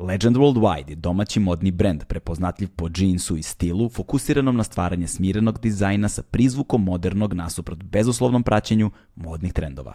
[0.00, 5.60] Legend Worldwide je domaći modni brend prepoznatljiv po džinsu i stilu, fokusiranom na stvaranje smirenog
[5.60, 9.94] dizajna sa prizvukom modernog nasuprot bezuslovnom praćenju modnih trendova.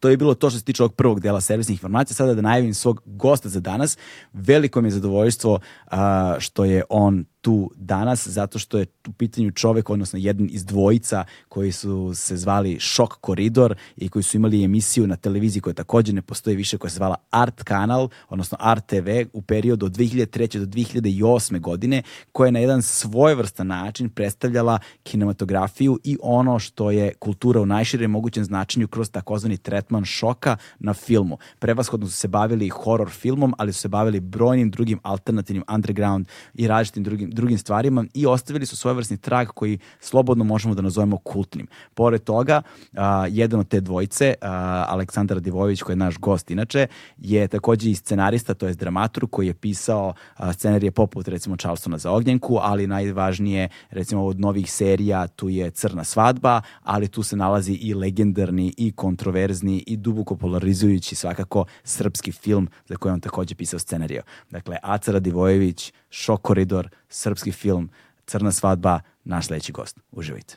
[0.00, 2.14] To je bilo to što se tiče ovog prvog dela servisnih informacija.
[2.14, 3.98] Sada da najavim svog gosta za danas.
[4.32, 5.98] Veliko mi je zadovoljstvo uh,
[6.38, 11.24] što je on tu danas zato što je u pitanju čovek, odnosno jedan iz dvojica
[11.48, 16.12] koji su se zvali Šok Koridor i koji su imali emisiju na televiziji koja takođe
[16.12, 20.58] ne postoji više, koja se zvala Art Kanal, odnosno Art TV u periodu od 2003.
[20.58, 21.60] do 2008.
[21.60, 22.02] godine,
[22.32, 28.10] koja je na jedan svojevrstan način predstavljala kinematografiju i ono što je kultura u najširem
[28.10, 31.38] mogućem značenju kroz takozvani tretman šoka na filmu.
[31.58, 36.68] Prevashodno su se bavili horror filmom, ali su se bavili brojnim drugim alternativnim underground i
[36.68, 41.66] različitim drugim drugim stvarima i ostavili su svojevrsni trag koji slobodno možemo da nazovemo kultnim.
[41.94, 42.62] Pored toga,
[42.96, 46.86] a, jedan od te dvojice, a, Aleksandar Divojević, koji je naš gost inače,
[47.18, 51.98] je takođe i scenarista, to je dramatur koji je pisao a, scenarije poput recimo Charlestona
[51.98, 57.36] za ognjenku, ali najvažnije recimo od novih serija tu je Crna svadba, ali tu se
[57.36, 63.54] nalazi i legendarni i kontroverzni i duboko polarizujući svakako srpski film za koji on takođe
[63.54, 64.22] pisao scenariju.
[64.50, 67.90] Dakle, Acara Divojević, Šok koridor, srpski film,
[68.26, 69.98] Crna svadba, naš sledeći gost.
[70.12, 70.56] Uživajte.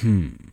[0.00, 0.48] Hmm.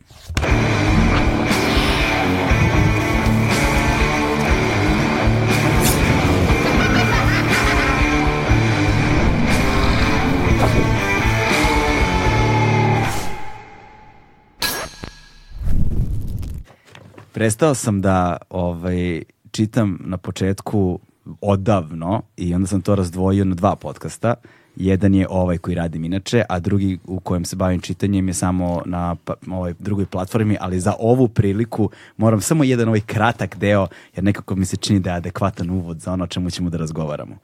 [17.35, 20.99] Prestao sam da ovaj, čitam na početku
[21.41, 24.33] odavno i onda sam to razdvojio na dva podcasta.
[24.75, 28.81] Jedan je ovaj koji radim inače, a drugi u kojem se bavim čitanjem je samo
[28.85, 33.87] na pa, ovoj drugoj platformi, ali za ovu priliku moram samo jedan ovaj kratak deo,
[34.15, 36.77] jer nekako mi se čini da je adekvatan uvod za ono o čemu ćemo da
[36.77, 37.35] razgovaramo.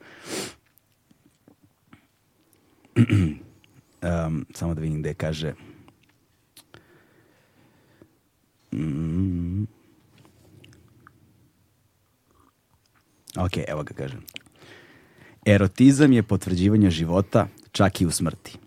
[4.26, 5.54] um, samo da vidim gde kaže...
[8.72, 9.81] Mm.
[13.36, 14.20] Ok, evo ga kažem.
[15.46, 18.58] Erotizam je potvrđivanje života čak i u smrti.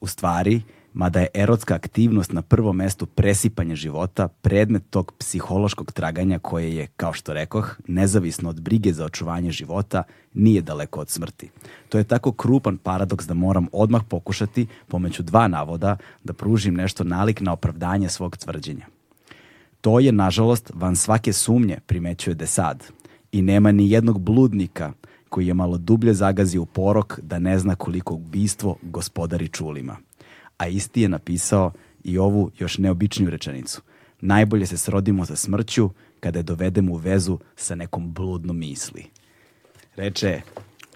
[0.00, 6.38] U stvari, mada je erotska aktivnost na prvom mestu presipanje života, predmet tog psihološkog traganja
[6.38, 10.02] koje je, kao što rekoh, nezavisno od brige za očuvanje života,
[10.34, 11.50] nije daleko od smrti.
[11.88, 17.04] To je tako krupan paradoks da moram odmah pokušati, pomeću dva navoda, da pružim nešto
[17.04, 18.86] nalik na opravdanje svog tvrđenja.
[19.80, 22.84] To je, nažalost, van svake sumnje, primećuje Desad,
[23.34, 24.92] i nema ni jednog bludnika
[25.28, 29.96] koji je malo dublje zagazio u porok da ne zna koliko ubistvo gospodari čulima.
[30.58, 31.72] A isti je napisao
[32.04, 33.82] i ovu još neobičniju rečenicu.
[34.20, 35.90] Najbolje se srodimo sa smrću
[36.20, 39.04] kada je dovedemo u vezu sa nekom bludnom misli.
[39.96, 40.40] Reče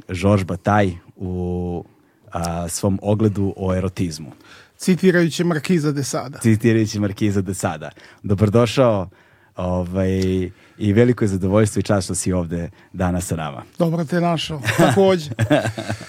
[0.09, 1.84] Žorž Bataj u
[2.32, 4.32] a, svom ogledu o erotizmu.
[4.76, 6.38] Citirajući Markiza de Sada.
[6.38, 7.91] Citirajući Markiza de Sada.
[8.22, 9.09] Dobrodošao
[9.56, 13.62] ovaj, i veliko je zadovoljstvo i čast što si ovde danas sa nama.
[13.78, 15.31] Dobro te našao, takođe.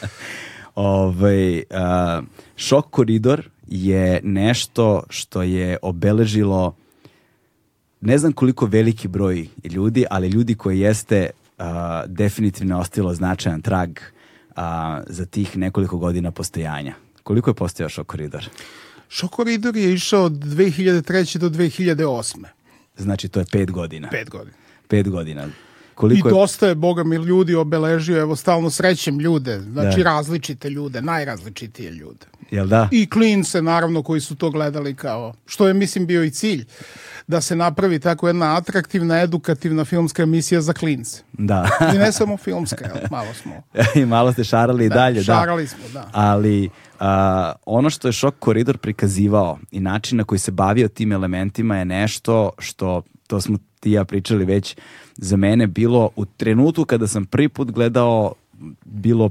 [0.75, 2.21] ovaj, a,
[2.55, 6.75] šok koridor je nešto što je obeležilo
[8.01, 13.89] ne znam koliko veliki broj ljudi, ali ljudi koji jeste a, definitivno ostilo značajan trag
[14.55, 16.95] a, za tih nekoliko godina postojanja.
[17.23, 18.49] Koliko je postojao šok koridor?
[19.09, 21.37] Šok koridor je išao od 2003.
[21.37, 22.58] do 2008.
[22.99, 24.07] Znači to je pet godina.
[24.09, 24.57] Pet godina.
[24.87, 25.47] Pet godina.
[25.99, 30.03] Koliko I dosta je, boga mi, ljudi obeležio, evo, stalno srećem ljude, znači da.
[30.03, 32.25] različite ljude, najrazličitije ljude.
[32.51, 32.87] Jel da?
[32.91, 36.65] I klince, naravno, koji su to gledali kao, što je, mislim, bio i cilj,
[37.27, 41.21] da se napravi tako jedna atraktivna, edukativna filmska emisija za klince.
[41.33, 41.69] Da.
[41.95, 43.63] I ne samo filmska, malo smo.
[44.01, 45.69] I malo ste šarali i da, dalje, šarali da.
[45.69, 46.09] smo, da.
[46.13, 47.05] Ali Uh,
[47.65, 51.85] ono što je Šok koridor prikazivao i način na koji se bavio tim elementima je
[51.85, 54.75] nešto što, to smo ti ja pričali već,
[55.17, 58.33] za mene bilo u trenutku kada sam prvi put gledao
[58.85, 59.29] bilo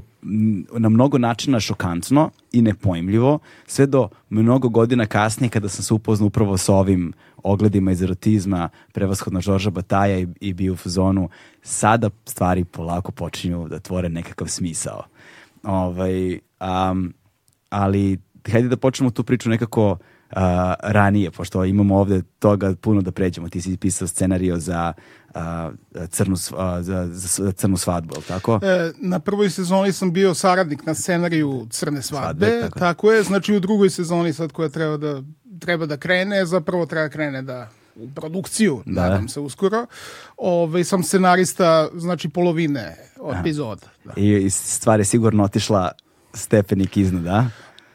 [0.77, 6.27] na mnogo načina šokantno i nepojmljivo, sve do mnogo godina kasnije kada sam se upoznao
[6.27, 7.13] upravo sa ovim
[7.43, 11.29] ogledima iz erotizma, prevashodno Žorža Bataja i, i bio u zonu,
[11.63, 15.03] sada stvari polako počinju da tvore nekakav smisao.
[15.63, 17.13] Ovaj, um,
[17.69, 18.19] ali
[18.51, 19.97] hajde da počnemo tu priču nekako uh,
[20.83, 23.49] ranije, pošto imamo ovde toga puno da pređemo.
[23.49, 24.93] Ti si pisao scenario za
[25.29, 25.41] uh,
[26.09, 28.59] crnu, uh, za, za crnu svadbu, je tako?
[28.63, 32.79] E, na prvoj sezoni sam bio saradnik na scenariju Crne svadbe, svadbe tako.
[32.79, 33.23] tako je.
[33.23, 35.21] Znači u drugoj sezoni sad koja treba da,
[35.59, 39.01] treba da krene, zapravo treba da krene da u produkciju, da.
[39.01, 39.85] nadam se uskoro.
[40.37, 42.95] Ove, ovaj, sam scenarista, znači polovine
[43.39, 43.87] epizoda.
[44.05, 44.13] Da.
[44.17, 45.91] I, I stvar je sigurno otišla
[46.33, 47.45] stepenik iznad, da?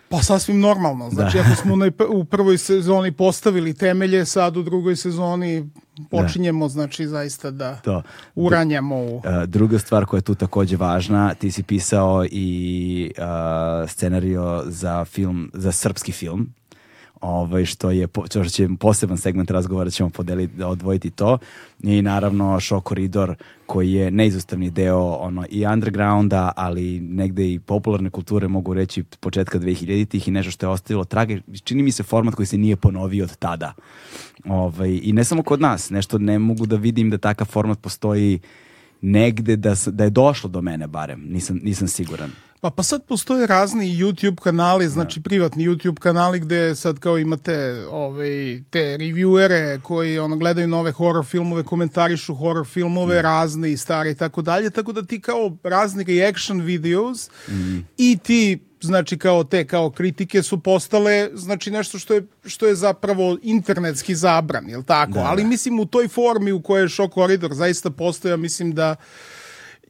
[0.08, 1.10] Pa sasvim normalno.
[1.10, 1.42] Znači, da.
[1.42, 1.75] ako smo
[2.08, 5.70] u prvoj sezoni postavili temelje, sad u drugoj sezoni
[6.10, 6.69] počinjemo, da.
[6.69, 8.02] znači, zaista da to.
[8.34, 9.22] uranjamo u...
[9.25, 15.04] E, druga stvar koja je tu takođe važna, ti si pisao i uh, scenario za
[15.04, 16.54] film, za srpski film,
[17.24, 21.38] ovaj, što je što će poseban segment razgovora ćemo podeliti, da odvojiti to
[21.82, 23.34] i naravno Show Koridor
[23.66, 29.58] koji je neizostavni deo ono i undergrounda, ali negde i popularne kulture mogu reći početka
[29.58, 31.40] 2000-ih i nešto što je ostavilo trage.
[31.64, 33.74] Čini mi se format koji se nije ponovio od tada.
[34.44, 38.38] Ovaj, I ne samo kod nas, nešto ne mogu da vidim da takav format postoji
[39.00, 42.30] negde da, da je došlo do mene barem, nisam, nisam siguran.
[42.64, 45.22] Pa, pa sad postoje razni YouTube kanali, znači da.
[45.22, 51.25] privatni YouTube kanali gde sad kao imate ovaj, te reviewere koji ono, gledaju nove horror
[51.25, 53.22] filmove, komentarišu horror filmove, mm.
[53.22, 57.78] razne i stare i tako dalje, tako da ti kao razni reaction videos mm.
[57.96, 62.75] i ti znači kao te kao kritike su postale znači nešto što je što je
[62.75, 65.12] zapravo internetski zabran, je tako?
[65.12, 65.49] Da, Ali da.
[65.49, 68.96] mislim u toj formi u kojoj je Shock Corridor zaista postoja, mislim da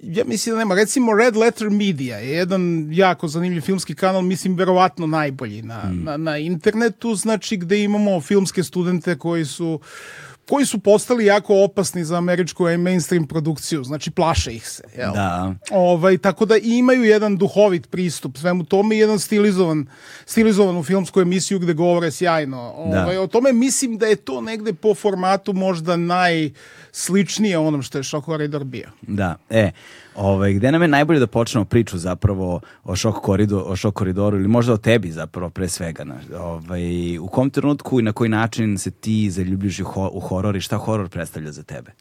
[0.06, 0.74] ja mislim da nema.
[0.74, 6.04] Recimo Red Letter Media je jedan jako zanimljiv filmski kanal, mislim verovatno najbolji na, mm.
[6.04, 9.80] na, na internetu, znači gde imamo filmske studente koji su
[10.48, 14.82] koji su postali jako opasni za američku mainstream produkciju, znači plaše ih se.
[14.96, 15.12] Jel?
[15.12, 15.54] Da.
[15.70, 19.86] Ovaj, tako da imaju jedan duhovit pristup svemu tome i jedan stilizovan,
[20.26, 22.72] stilizovan u filmsku emisiju gde govore sjajno.
[22.76, 23.20] Ovaj, da.
[23.20, 28.26] O tome mislim da je to negde po formatu možda najsličnije onom što je Shock
[28.26, 28.88] Corridor bio.
[29.02, 29.70] Da, e,
[30.14, 34.38] Ovaj, gde nam je najbolje da počnemo priču zapravo o šok, korido, o šok koridoru
[34.38, 36.04] ili možda o tebi zapravo pre svega.
[36.38, 39.80] Ovaj, u kom trenutku i na koji način se ti zaljubljuš
[40.12, 41.92] u horor i šta horor predstavlja za tebe?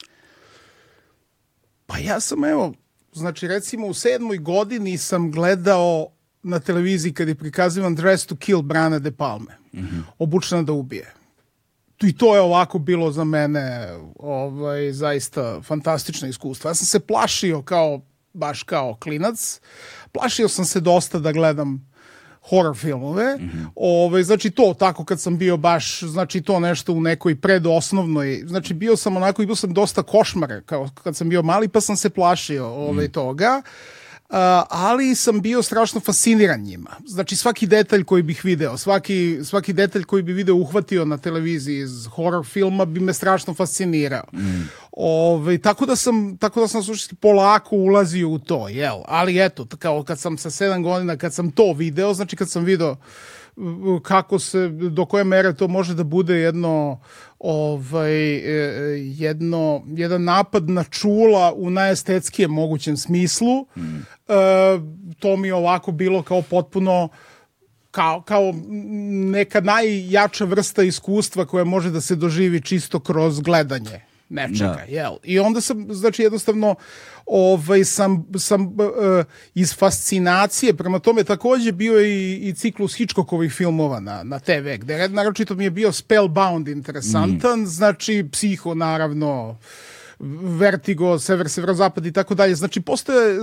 [1.85, 2.73] Pa ja sam evo,
[3.13, 6.07] znači recimo u sedmoj godini sam gledao
[6.43, 9.57] na televiziji kad je prikazivan Dress to Kill Brana de Palme.
[9.73, 10.01] Mm -hmm.
[10.19, 11.13] Obučena da ubije
[12.01, 16.69] i to je ovako bilo za mene ovaj, zaista fantastično iskustvo.
[16.69, 18.01] Ja sam se plašio kao,
[18.33, 19.59] baš kao klinac,
[20.11, 21.93] plašio sam se dosta da gledam
[22.49, 23.35] horror filmove.
[23.35, 23.67] Mm -hmm.
[23.75, 28.43] Ove, ovaj, znači to tako kad sam bio baš, znači to nešto u nekoj predosnovnoj,
[28.45, 31.81] znači bio sam onako i bio sam dosta košmar kao kad sam bio mali pa
[31.81, 33.11] sam se plašio ovaj, mm.
[33.11, 33.61] toga.
[33.65, 34.02] Uh,
[34.69, 36.89] ali sam bio strašno fasciniran njima.
[37.05, 41.79] Znači svaki detalj koji bih video, svaki, svaki detalj koji bi video uhvatio na televiziji
[41.79, 44.23] iz horror filma bi me strašno fascinirao.
[44.33, 44.69] Mm.
[44.91, 48.97] Ove, tako da sam, tako da sam suštinski polako ulazio u to, jel?
[49.05, 52.63] Ali eto, kao kad sam sa sedam godina, kad sam to video, znači kad sam
[52.63, 52.95] video
[54.03, 56.99] kako se, do koje mere to može da bude jedno
[57.39, 58.53] ovaj, e,
[58.97, 63.65] jedno, jedan napad na čula u najestetskijem mogućem smislu.
[63.77, 63.81] Mm.
[63.81, 64.33] E,
[65.19, 67.09] to mi je ovako bilo kao potpuno
[67.91, 68.53] kao, kao
[69.31, 74.95] neka najjača vrsta iskustva koja može da se doživi čisto kroz gledanje nečega, da.
[74.95, 75.13] jel?
[75.23, 76.75] I onda sam, znači, jednostavno
[77.25, 79.25] ovaj, sam, sam uh,
[79.55, 85.09] iz fascinacije, prema tome takođe bio i, i ciklus Hitchcockovih filmova na, na TV, gde
[85.09, 87.65] naročito mi je bio Spellbound interesantan, mm.
[87.65, 89.57] znači, psiho, naravno,
[90.59, 92.55] Vertigo, Sever, Severozapad i tako dalje.
[92.55, 93.37] Znači, postoje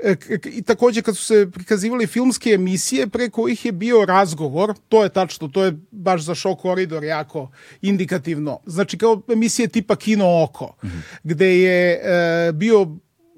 [0.00, 5.02] e, i takođe kad su se prikazivali filmske emisije pre kojih je bio razgovor, to
[5.02, 7.50] je tačno, to je baš za show koridor jako
[7.82, 8.58] indikativno.
[8.66, 11.00] Znači, kao emisije tipa Kino oko, mm -hmm.
[11.24, 12.86] gde je e, bio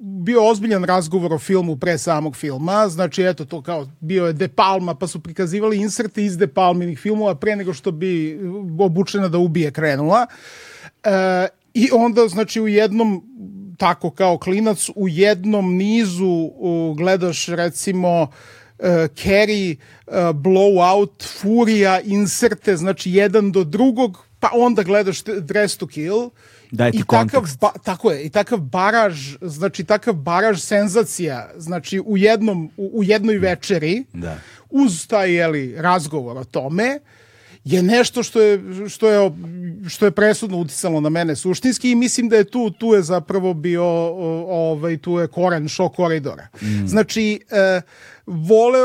[0.00, 4.48] bio ozbiljan razgovor o filmu pre samog filma, znači eto to kao bio je De
[4.48, 8.40] Palma pa su prikazivali inserte iz De Palminih filmova pre nego što bi
[8.78, 10.26] obučena da ubije krenula.
[11.04, 11.48] E,
[11.78, 13.23] I onda, znači, u jednom,
[13.76, 22.76] tako kao klinac, u jednom nizu uh, gledaš, recimo, uh, carry, uh, blowout, furija, inserte,
[22.76, 26.30] znači jedan do drugog, pa onda gledaš Dress to Kill
[26.90, 32.16] ti I takav, ba, tako je, i takav baraž, znači takav baraž senzacija, znači u
[32.16, 34.38] jednom, u, u jednoj večeri, Da.
[34.70, 36.99] uz taj jeli, razgovor o tome,
[37.72, 39.30] je nešto što je, što je,
[39.88, 43.54] što je presudno uticalo na mene suštinski i mislim da je tu, tu je zapravo
[43.54, 43.84] bio
[44.48, 46.48] ovaj, tu je koren šok koridora.
[46.87, 47.80] Znači, e,
[48.26, 48.78] vole,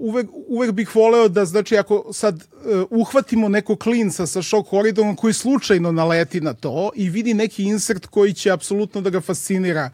[0.00, 2.44] uvek, uvek bih voleo da, znači, ako sad e,
[2.90, 8.06] uhvatimo nekog klinca sa šok koridorom koji slučajno naleti na to i vidi neki insert
[8.06, 9.92] koji će apsolutno da ga fascinira e,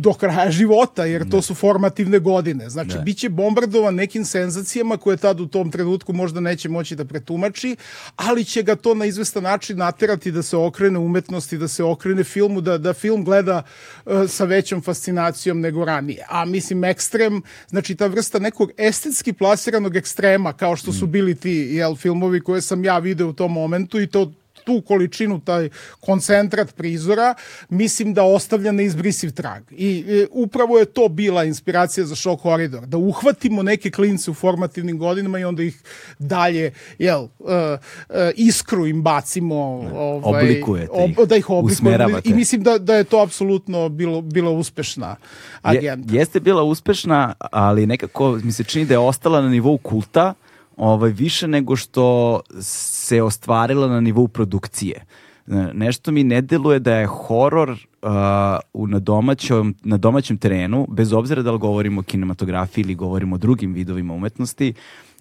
[0.00, 2.70] do kraja života, jer to su formativne godine.
[2.70, 3.00] Znači, Da.
[3.00, 7.76] bit će bombardovan nekim senzacijama koje tad u tom trenutku možda neće moći da pretumači,
[8.16, 12.24] ali će ga to na izvestan način naterati da se okrene umetnosti, da se okrene
[12.24, 13.62] filmu, da, da film gleda
[14.06, 16.24] e, sa većom fascinacijom nego ranije.
[16.28, 21.50] A mislim, ekstrem, znači ta vrsta nekog estetski plasiranog ekstrema, kao što su bili ti
[21.50, 24.32] jel, filmovi koje sam ja video u tom momentu i to
[24.68, 25.68] tu količinu, taj
[26.00, 27.34] koncentrat prizora,
[27.68, 29.62] mislim da ostavlja neizbrisiv trag.
[29.70, 34.34] I e, upravo je to bila inspiracija za Shock Corridor, da uhvatimo neke klince u
[34.34, 35.80] formativnim godinama i onda ih
[36.18, 41.72] dalje, jel, uh, uh, iskru im bacimo, ovaj, Oblikujete ih, da ih oblikujemo.
[41.72, 42.28] usmeravate.
[42.28, 45.16] I mislim da, da je to apsolutno bilo, bilo uspešna
[45.64, 46.18] Je, agenda.
[46.18, 50.34] jeste bila uspešna, ali nekako mi se čini da je ostala na nivou kulta
[50.78, 55.04] ovaj, više nego što se ostvarila na nivou produkcije.
[55.46, 61.12] Ne- Nešto mi ne deluje da je horor uh, na, domaćom, na domaćem terenu, bez
[61.12, 64.74] obzira da li govorimo o kinematografiji ili govorimo o drugim vidovima umetnosti,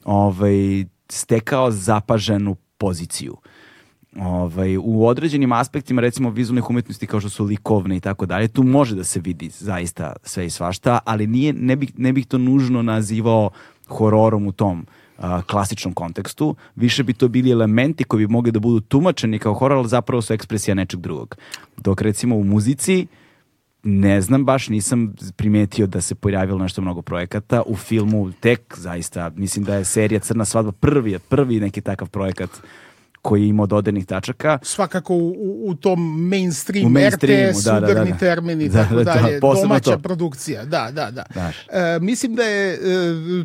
[0.04, 3.38] ovaj, stekao zapaženu poziciju
[4.20, 8.64] ovaj, u određenim aspektima recimo vizualnih umetnosti kao što su likovne i tako dalje, tu
[8.64, 12.38] može da se vidi zaista sve i svašta, ali nije, ne, bih, ne bih to
[12.38, 13.50] nužno nazivao
[13.88, 14.86] hororom u tom
[15.18, 19.54] a, klasičnom kontekstu, više bi to bili elementi koji bi mogli da budu tumačeni kao
[19.54, 21.36] horor, ali zapravo su ekspresija nečeg drugog.
[21.78, 23.08] Dok recimo u muzici
[23.84, 27.62] ne znam baš, nisam primetio da se pojavilo nešto mnogo projekata.
[27.66, 32.50] U filmu tek, zaista, mislim da je serija Crna svadba prvi, prvi neki takav projekat
[33.28, 34.60] koji je imao dodirnih tačaka.
[34.62, 38.20] svakako u, u, tom mainstream, U mainstreamu, RTS, da, da, udarni da, da.
[38.20, 40.00] termini i Da, tako da, da, dalje, domaća to.
[40.00, 41.26] produkcija, da, da, da.
[41.36, 42.78] E, mislim da je e,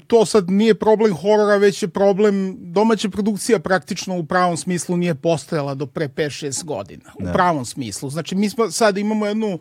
[0.06, 5.14] to sad nije problem horora, već je problem domaća produkcija praktično u pravom smislu nije
[5.14, 7.12] postojala do pre 5-6 godina.
[7.20, 8.10] U pravom smislu.
[8.10, 9.58] Znači mi smo sad imamo jednu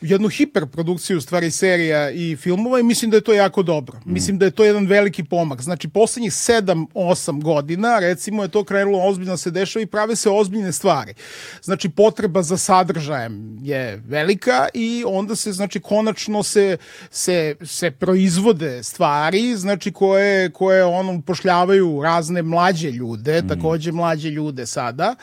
[0.00, 4.00] jednu hiperprodukciju stvari serija i filmova i mislim da je to jako dobro.
[4.04, 5.60] Mislim da je to jedan veliki pomak.
[5.60, 10.72] Znači poslednjih 7-8 godina recimo je to krenulo ozbiljno se dešava i prave se ozbiljne
[10.72, 11.14] stvari.
[11.62, 16.76] Znači potreba za sadržajem je velika i onda se znači konačno se
[17.10, 24.66] se se proizvode stvari znači koje koje ono upošljavaju razne mlađe ljude, takođe mlađe ljude
[24.66, 25.16] sada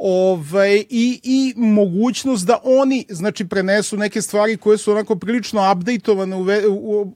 [0.00, 6.36] ovaj, i, i mogućnost da oni znači prenesu neke stvari koje su onako prilično updateovane
[6.36, 7.14] u, u, u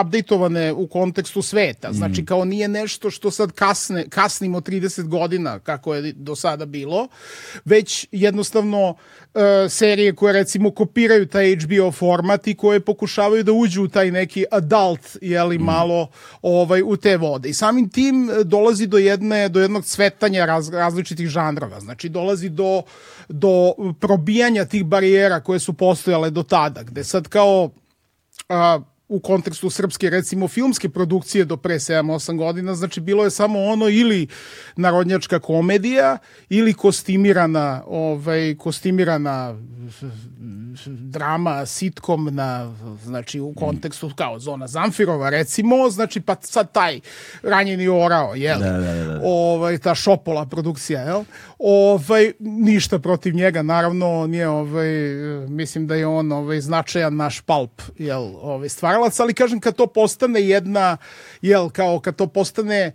[0.00, 1.92] updateovane u kontekstu sveta.
[1.92, 7.08] Znači kao nije nešto što sad kasne, kasnimo 30 godina kako je do sada bilo,
[7.64, 8.94] već jednostavno
[9.34, 14.10] e, serije koje recimo kopiraju taj HBO format i koje pokušavaju da uđu u taj
[14.10, 16.08] neki adult, jeli, malo
[16.42, 17.48] ovaj, u te vode.
[17.48, 21.80] I samim tim e, dolazi do jedne do jednog cvetanja raz, različitih žanrova.
[21.80, 22.82] Znači dolazi do,
[23.28, 27.70] do probijanja tih barijera koje su postojale do tada, gde sad kao
[28.48, 28.80] a,
[29.12, 33.88] u kontekstu srpske recimo filmske produkcije do pre 7-8 godina, znači bilo je samo ono
[33.88, 34.26] ili
[34.76, 39.54] narodnjačka komedija ili kostimirana ovaj kostimirana
[40.86, 47.00] drama sitkom na znači u kontekstu kao Zona Zamfirova recimo, znači pa sad taj
[47.42, 48.58] ranjeni orao, jel?
[48.58, 49.20] Da, da, da, da.
[49.24, 51.24] ovaj ta šopola produkcija, jel?
[51.58, 54.88] Ovaj ništa protiv njega, naravno on je ovaj
[55.48, 59.86] mislim da je on ovaj značajan naš palp, jel, ovaj stvaralac, ali kažem kad to
[59.86, 60.96] postane jedna
[61.42, 62.92] jel kao kad to postane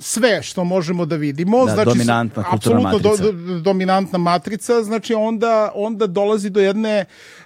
[0.00, 3.22] sve što možemo da vidimo, Da, znači dominantna apsolutno matrica.
[3.22, 7.04] do, dominantna matrica, znači onda onda dolazi do jedne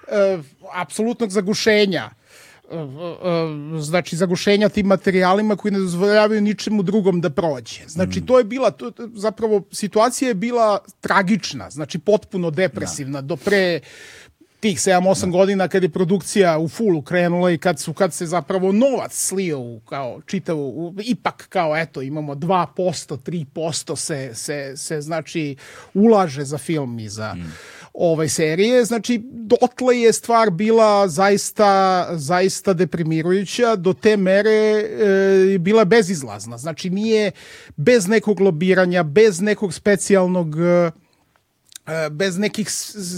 [0.08, 0.38] e,
[0.74, 2.10] apsolutnog zagušenja
[2.70, 2.80] e, e,
[3.80, 7.80] znači zagušenja tim materijalima koji ne dozvoljavaju ničemu drugom da prođe.
[7.86, 8.26] Znači Mm.
[8.26, 13.80] to je bila to, zapravo situacija je bila tragična, znači potpuno depresivna do pre
[14.62, 18.72] tih 7-8 godina kad je produkcija u fullu krenula i kad su kad se zapravo
[18.72, 23.16] novac slio u kao čitavu u, ipak kao eto imamo 2%,
[23.54, 25.56] 3% se se se znači
[25.94, 27.36] ulaže za film i za
[27.94, 35.84] ovaj serije, znači dotle je stvar bila zaista zaista deprimirujuća do te mere e, bila
[35.84, 36.58] bezizlazna.
[36.58, 37.30] Znači nije
[37.76, 40.90] bez nekog lobiranja, bez nekog specijalnog e,
[42.10, 42.70] bez nekih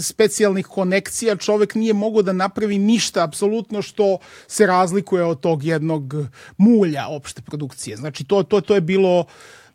[0.03, 4.17] specijalnih konekcija čovek nije mogao da napravi ništa apsolutno što
[4.47, 6.13] se razlikuje od tog jednog
[6.57, 7.97] mulja opšte produkcije.
[7.97, 9.25] Znači to to to je bilo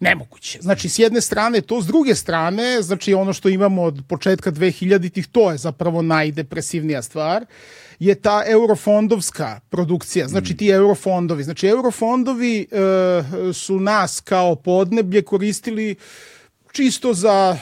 [0.01, 0.59] nemoguće.
[0.63, 5.27] Znači, s jedne strane to, s druge strane, znači ono što imamo od početka 2000-ih,
[5.27, 7.45] to je zapravo najdepresivnija stvar,
[7.99, 11.45] je ta eurofondovska produkcija, znači ti eurofondovi.
[11.45, 15.97] Znači, eurofondovi e, su nas kao podneblje koristili
[16.73, 17.59] čisto za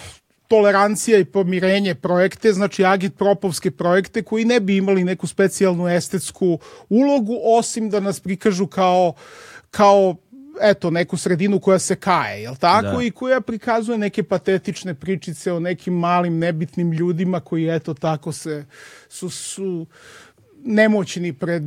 [0.49, 7.39] tolerancija i pomirenje projekte, znači agitpropovske projekte koji ne bi imali neku specijalnu estetsku ulogu,
[7.45, 9.15] osim da nas prikažu kao
[9.71, 10.17] kao
[10.61, 12.97] eto, neku sredinu koja se kaje, jel tako?
[12.97, 13.03] Da.
[13.03, 18.65] I koja prikazuje neke patetične pričice o nekim malim nebitnim ljudima koji eto tako se
[19.09, 19.87] su, su
[20.69, 21.63] nemoćni pred,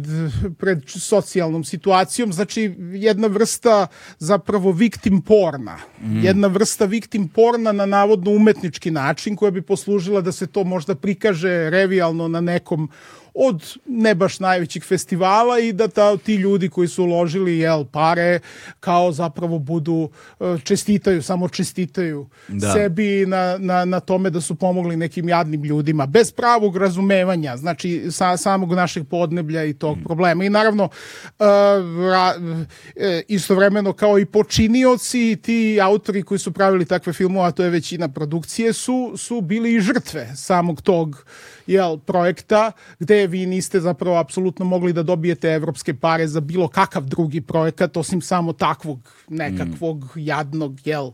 [0.58, 3.88] pred socijalnom situacijom, znači jedna vrsta
[4.20, 5.78] zapravo victim porna.
[6.02, 6.24] Mm.
[6.26, 10.96] Jedna vrsta victim porna na navodno umetnički način koja bi poslužila da se to možda
[10.96, 12.90] prikaže revijalno na nekom
[13.34, 18.40] od ne baš najvećih festivala i da ta, ti ljudi koji su uložili jel, pare
[18.80, 20.10] kao zapravo budu
[20.40, 22.74] e, čestitaju, samo čestitaju da.
[22.74, 28.12] sebi na, na, na tome da su pomogli nekim jadnim ljudima bez pravog razumevanja, znači
[28.12, 30.04] sa, samog našeg podneblja i tog mm.
[30.04, 30.44] problema.
[30.44, 31.46] I naravno uh,
[32.12, 32.36] ra,
[32.96, 37.70] e, istovremeno kao i počinioci ti autori koji su pravili takve filmove, a to je
[37.70, 41.26] većina produkcije, su, su bili i žrtve samog tog
[41.68, 47.04] jel, projekta gde vi niste zapravo apsolutno mogli da dobijete evropske pare za bilo kakav
[47.06, 50.20] drugi projekat osim samo takvog nekakvog mm.
[50.20, 51.12] jadnog jel,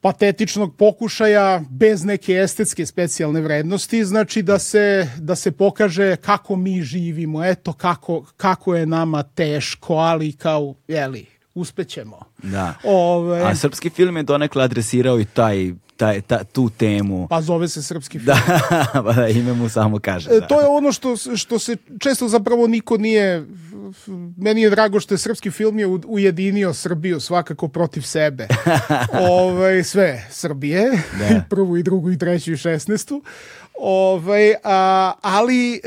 [0.00, 6.82] patetičnog pokušaja bez neke estetske specijalne vrednosti, znači da se, da se pokaže kako mi
[6.82, 12.18] živimo, eto kako, kako je nama teško, ali kao, jeli, uspećemo.
[12.42, 12.74] Da.
[12.84, 13.42] Ove...
[13.42, 17.28] A srpski film je donekle adresirao i taj taj, ta, tu temu.
[17.28, 18.26] Pa zove se srpski film.
[18.26, 18.60] Da,
[19.04, 20.30] pa da ime mu samo kaže.
[20.30, 20.46] E, da.
[20.46, 23.46] To je ono što, što se često zapravo niko nije
[24.36, 28.48] meni je drago što je srpski film je ujedinio Srbiju svakako protiv sebe.
[29.12, 31.36] Ove, ovaj, sve Srbije, da.
[31.36, 33.22] i prvu i drugu i treću i šestnestu.
[33.82, 35.80] Ovaj, a, ali e,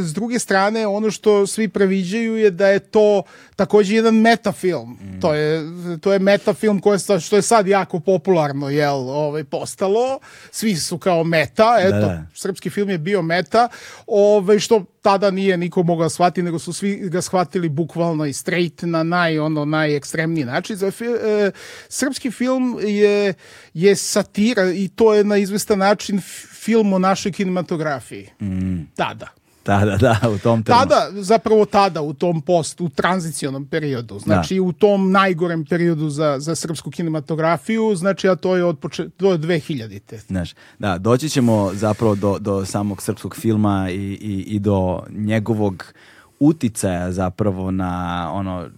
[0.00, 3.22] s druge strane ono što svi previđaju je da je to
[3.56, 4.90] takođe jedan metafilm.
[4.90, 5.20] Mm.
[5.20, 5.62] To je
[6.00, 10.18] to je metafilm koje što je sad jako popularno jel, ovaj postalo.
[10.50, 12.26] Svi su kao meta, eto, da, da.
[12.34, 13.68] srpski film je bio meta,
[14.06, 18.82] ovaj što tada nije niko mogao shvatiti, nego su svi ga shvatili bukvalno i straight
[18.82, 20.76] na naj ono najekstremniji način.
[20.76, 21.50] Za, e,
[21.88, 23.34] srpski film je
[23.74, 26.20] je satira i to je na izvestan način
[26.52, 28.28] film o našoj kinematografiji.
[28.40, 28.82] Mm.
[28.96, 29.26] Tada.
[29.62, 30.88] Tada, da, u tom trenutku.
[30.88, 34.18] Tada, zapravo tada, u tom post, u tranzicionom periodu.
[34.18, 34.62] Znači, da.
[34.62, 39.36] u tom najgorem periodu za, za srpsku kinematografiju, znači, a to je od, poče, do
[39.36, 40.18] 2000-te.
[40.18, 45.92] Znaš, da, doći ćemo zapravo do, do samog srpskog filma i, i, i do njegovog
[46.40, 48.68] uticaja zapravo na ono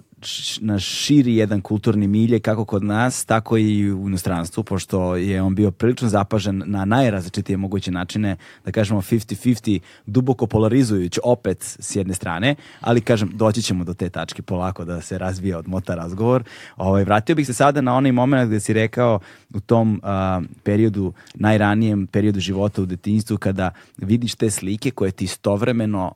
[0.61, 5.55] na širi jedan kulturni milje kako kod nas, tako i u inostranstvu, pošto je on
[5.55, 12.15] bio prilično zapažen na najrazličitije moguće načine, da kažemo 50-50, duboko polarizujući opet s jedne
[12.15, 16.45] strane, ali kažem, doći ćemo do te tačke polako da se razvija od mota razgovor.
[16.77, 19.21] Ovaj, vratio bih se sada na onaj moment gde si rekao
[19.55, 25.25] u tom uh, periodu, najranijem periodu života u detinjstvu, kada vidiš te slike koje ti
[25.25, 26.15] istovremeno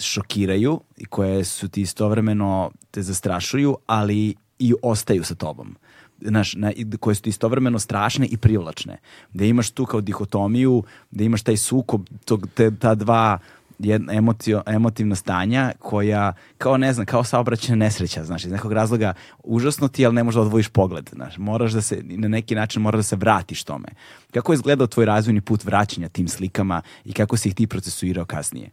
[0.00, 5.76] šokiraju i koje su ti istovremeno te zastrašuju, ali i ostaju sa tobom
[6.20, 8.98] znaš, na, koje su istovremeno strašne i privlačne.
[9.32, 13.38] Da imaš tu kao dihotomiju, da imaš taj sukob, tog, te, ta dva
[13.78, 19.14] jedna emotio, emotivna stanja koja, kao ne znam, kao saobraćena nesreća, znaš, iz nekog razloga
[19.44, 22.82] užasno ti, ali ne možeš da odvojiš pogled, znaš, moraš da se, na neki način
[22.82, 23.88] moraš da se vratiš tome.
[24.32, 28.24] Kako je izgledao tvoj razvojni put vraćanja tim slikama i kako si ih ti procesuirao
[28.24, 28.70] kasnije?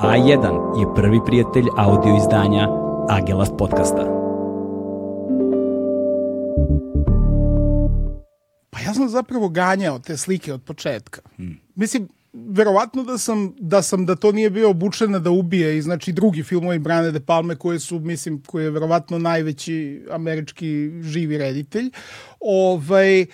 [0.00, 2.68] A1 je prvi prijatelj audio izdanja
[3.08, 4.02] Agelast podcasta.
[8.70, 11.20] Pa ja sam zapravo ganjao te slike od početka.
[11.36, 11.60] Hmm.
[11.74, 16.12] Mislim, verovatno da sam, da sam da to nije bio obučena da ubije i znači
[16.12, 21.90] drugi filmovi Brane de Palme koje su, mislim, koji je verovatno najveći američki živi reditelj.
[22.40, 23.26] Ovaj,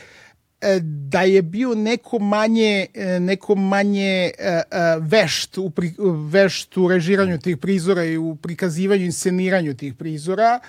[0.82, 4.62] da je bio neko manje e, neko manje e,
[5.00, 5.94] vešt u, pri,
[6.30, 10.60] vešt u režiranju tih prizora i u prikazivanju i insceniranju tih prizora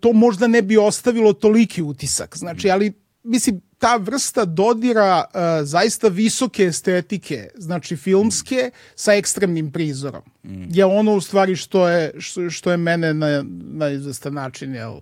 [0.00, 2.92] to možda ne bi ostavilo toliki utisak znači ali
[3.22, 10.22] mislim ta vrsta dodira uh, zaista visoke estetike, znači filmske, sa ekstremnim prizorom.
[10.44, 10.64] Mm.
[10.70, 15.00] Je ono u stvari što je, što, što je mene na, na izvestan način, jel,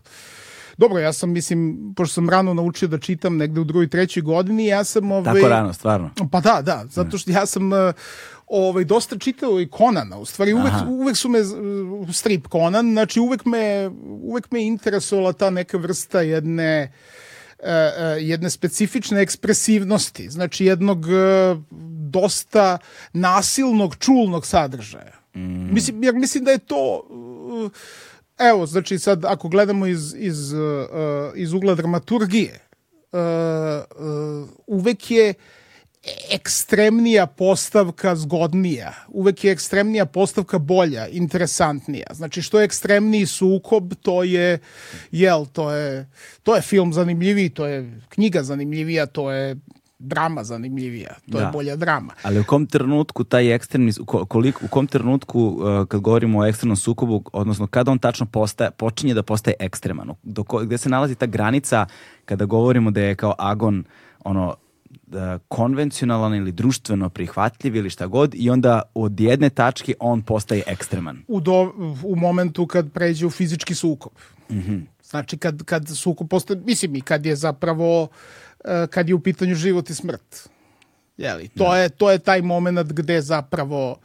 [0.78, 4.66] dobro, ja sam, mislim, pošto sam rano naučio da čitam negde u drugoj, trećoj godini,
[4.66, 5.12] ja sam...
[5.12, 6.10] Ovaj, Tako rano, stvarno?
[6.32, 7.78] Pa da, da, zato što ja sam uh,
[8.46, 10.86] ovaj, dosta čitao i Konana, u stvari uvek, Aha.
[10.88, 16.20] uvek su me, uh, strip Conan, znači uvek me, uvek me interesovala ta neka vrsta
[16.20, 16.92] jedne
[17.58, 17.66] uh,
[18.20, 21.06] jedne specifične ekspresivnosti, znači jednog
[22.10, 22.78] dosta
[23.12, 25.12] nasilnog, čulnog sadržaja.
[25.34, 25.74] Mm.
[25.74, 27.70] Mislim, jer mislim da je to uh,
[28.38, 30.58] evo, znači sad ako gledamo iz, iz, uh,
[31.34, 32.60] iz ugla dramaturgije,
[33.12, 33.20] uh,
[34.06, 35.34] uh, uvek je
[36.30, 42.06] ekstremnija postavka zgodnija, uvek je ekstremnija postavka bolja, interesantnija.
[42.10, 44.58] Znači što je ekstremniji sukob, to je
[45.10, 46.10] jel, to je
[46.42, 49.56] to je film zanimljiviji, to je knjiga zanimljivija, to je
[50.04, 51.44] drama zanimljivija, to da.
[51.44, 52.12] je bolja drama.
[52.22, 53.92] Ali u kom trenutku taj ekstremni,
[54.28, 58.70] koliko, u kom trenutku uh, kad govorimo o ekstremnom sukobu, odnosno kada on tačno postaje,
[58.70, 61.86] počinje da postaje ekstreman, do ko, gde se nalazi ta granica
[62.24, 63.84] kada govorimo da je kao agon
[64.24, 64.54] ono
[65.06, 70.62] da, konvencionalan ili društveno prihvatljiv ili šta god i onda od jedne tačke on postaje
[70.66, 71.22] ekstreman.
[71.28, 71.72] U, do,
[72.04, 74.12] u momentu kad pređe u fizički sukob.
[74.50, 74.82] Mm -hmm.
[75.02, 78.08] Znači kad, kad sukob postaje, mislim i kad je zapravo uh,
[78.90, 80.48] kad je u pitanju život i smrt.
[81.16, 81.76] Jeli, to, da.
[81.76, 83.96] je, to je taj moment gde zapravo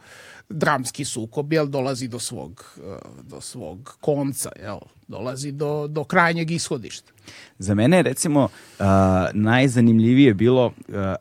[0.48, 2.78] dramski sukob jel, dolazi do svog,
[3.22, 7.12] do svog konca, jel, dolazi do, do krajnjeg ishodišta.
[7.58, 8.86] Za mene je recimo uh,
[9.32, 10.72] najzanimljivije bilo, uh,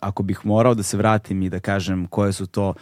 [0.01, 2.73] ako bih morao da se vratim i da kažem koje su to,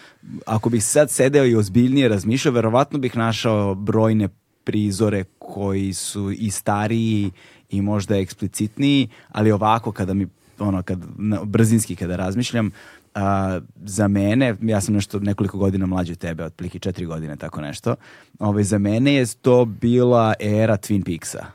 [0.45, 4.29] ako bih sad sedeo i ozbiljnije razmišljao, verovatno bih našao brojne
[4.63, 7.31] prizore koji su i stariji
[7.69, 10.27] i možda eksplicitniji, ali ovako kada mi
[10.59, 11.05] ono kad
[11.43, 12.71] brzinski kada razmišljam
[13.15, 17.61] a, za mene, ja sam nešto nekoliko godina mlađi od tebe, otprilike četiri godine, tako
[17.61, 17.95] nešto.
[18.39, 21.45] Ovaj, za mene je to bila era Twin Peaksa.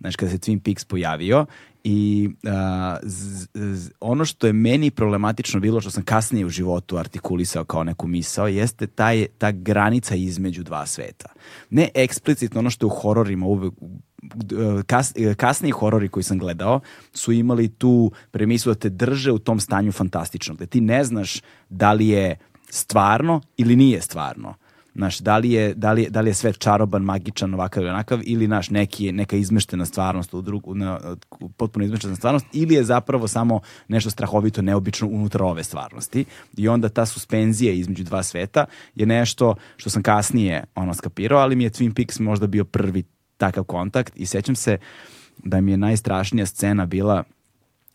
[0.00, 1.46] Znaš, kada se Twin Peaks pojavio
[1.84, 6.98] i a, z, z, ono što je meni problematično bilo, što sam kasnije u životu
[6.98, 11.28] artikulisao kao neku misao, jeste taj, ta granica između dva sveta.
[11.70, 13.74] Ne eksplicitno ono što je u hororima uvek
[14.86, 16.80] kas, kasniji horori koji sam gledao
[17.12, 21.40] su imali tu premisu da te drže u tom stanju fantastičnog, da ti ne znaš
[21.68, 22.36] da li je
[22.70, 24.54] stvarno ili nije stvarno.
[24.96, 27.90] Znaš, da li je, da li je, da li je svet čaroban, magičan, ovakav ili
[27.90, 31.00] onakav, ili naš, neki, neka izmeštena stvarnost, u drugu, na,
[31.56, 36.24] potpuno izmeštena stvarnost, ili je zapravo samo nešto strahovito neobično unutar ove stvarnosti.
[36.56, 41.56] I onda ta suspenzija između dva sveta je nešto što sam kasnije ono skapirao, ali
[41.56, 43.04] mi je Twin Peaks možda bio prvi
[43.36, 44.78] takav kontakt i sećam se
[45.44, 47.24] da mi je najstrašnija scena bila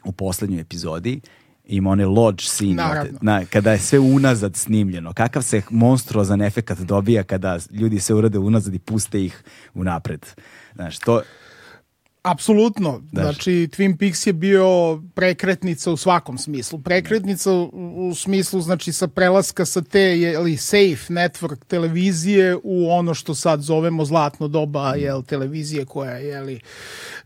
[0.06, 1.22] u poslednjoj epizodi
[1.66, 2.84] ima onaj lodge scene
[3.22, 5.14] na, kada je sve unazad snimljeno.
[5.14, 10.26] Kakav se monstruozan efekat dobija kada ljudi se urade unazad i puste ih unapred.
[10.76, 11.22] Znaš, to,
[12.24, 13.02] Apsolutno.
[13.12, 13.24] Daš.
[13.24, 16.80] Znači, Twin Peaks je bio prekretnica u svakom smislu.
[16.80, 17.70] Prekretnica u,
[18.10, 23.62] u smislu, znači, sa prelaska sa te jeli, safe network televizije u ono što sad
[23.62, 26.60] zovemo zlatno doba jel, televizije koja je jeli,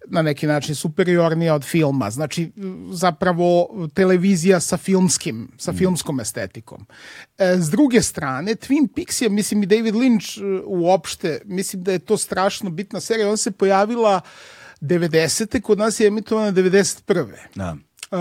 [0.07, 2.09] na neki način superiornija od filma.
[2.09, 2.51] Znači,
[2.91, 5.77] zapravo televizija sa filmskim, sa mm.
[5.77, 6.85] filmskom estetikom.
[7.37, 11.91] E, s druge strane, Twin Peaks je, mislim i David Lynch e, uopšte, mislim da
[11.91, 13.27] je to strašno bitna serija.
[13.27, 14.21] Ona se pojavila
[14.81, 15.61] 90.
[15.61, 17.33] kod nas je emitovana 91.
[17.55, 17.75] Da.
[18.11, 18.19] Uh,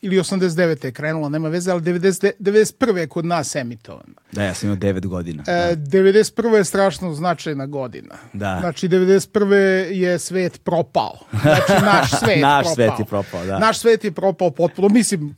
[0.00, 0.84] ili 89.
[0.84, 2.96] je krenula, nema veze, ali 90, 91.
[2.96, 4.14] je kod nas emitovana.
[4.32, 5.42] Da, ja sam imao 9 godina.
[5.42, 5.98] Uh, da.
[5.98, 6.54] 91.
[6.54, 8.14] je strašno značajna godina.
[8.32, 8.56] Da.
[8.60, 9.52] Znači, 91.
[9.90, 11.18] je svet propao.
[11.42, 12.74] Znači, naš svet naš propao.
[12.74, 13.58] svet je propao, da.
[13.58, 14.88] Naš svet je propao potpuno.
[14.88, 15.34] Mislim,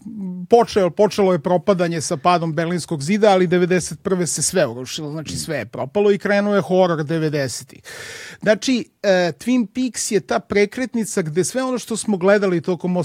[0.50, 4.26] počelo, počelo je propadanje sa padom Berlinskog zida, ali 91.
[4.26, 7.74] se sve urušilo, znači sve je propalo i krenuo je horor 90.
[8.42, 12.96] Znači, uh, Twin Peaks je ta prekretnica gde sve ono što smo gledali tokom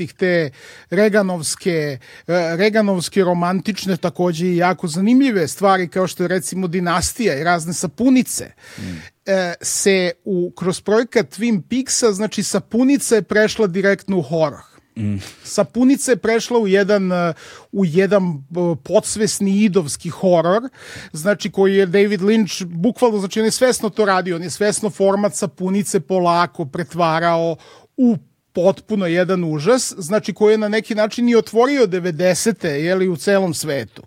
[0.00, 0.50] 80-ih, te
[0.90, 7.44] Reganovske, uh, Reganovske romantične, takođe i jako zanimljive stvari, kao što je recimo Dinastija i
[7.44, 9.20] razne sapunice, mm
[9.60, 14.60] se u, kroz projekat Twin Peaksa, znači sapunica je prešla direktno u horor.
[14.96, 15.16] Mm.
[15.44, 17.10] Sapunica je prešla u jedan,
[17.72, 18.44] u jedan
[18.84, 20.62] podsvesni idovski horor,
[21.12, 24.90] znači koji je David Lynch bukvalno, znači on je svesno to radio, on je svesno
[24.90, 27.56] format sapunice polako pretvarao
[27.96, 28.16] u
[28.52, 32.66] potpuno jedan užas, znači koji je na neki način i otvorio 90.
[32.66, 34.02] jeli, u celom svetu.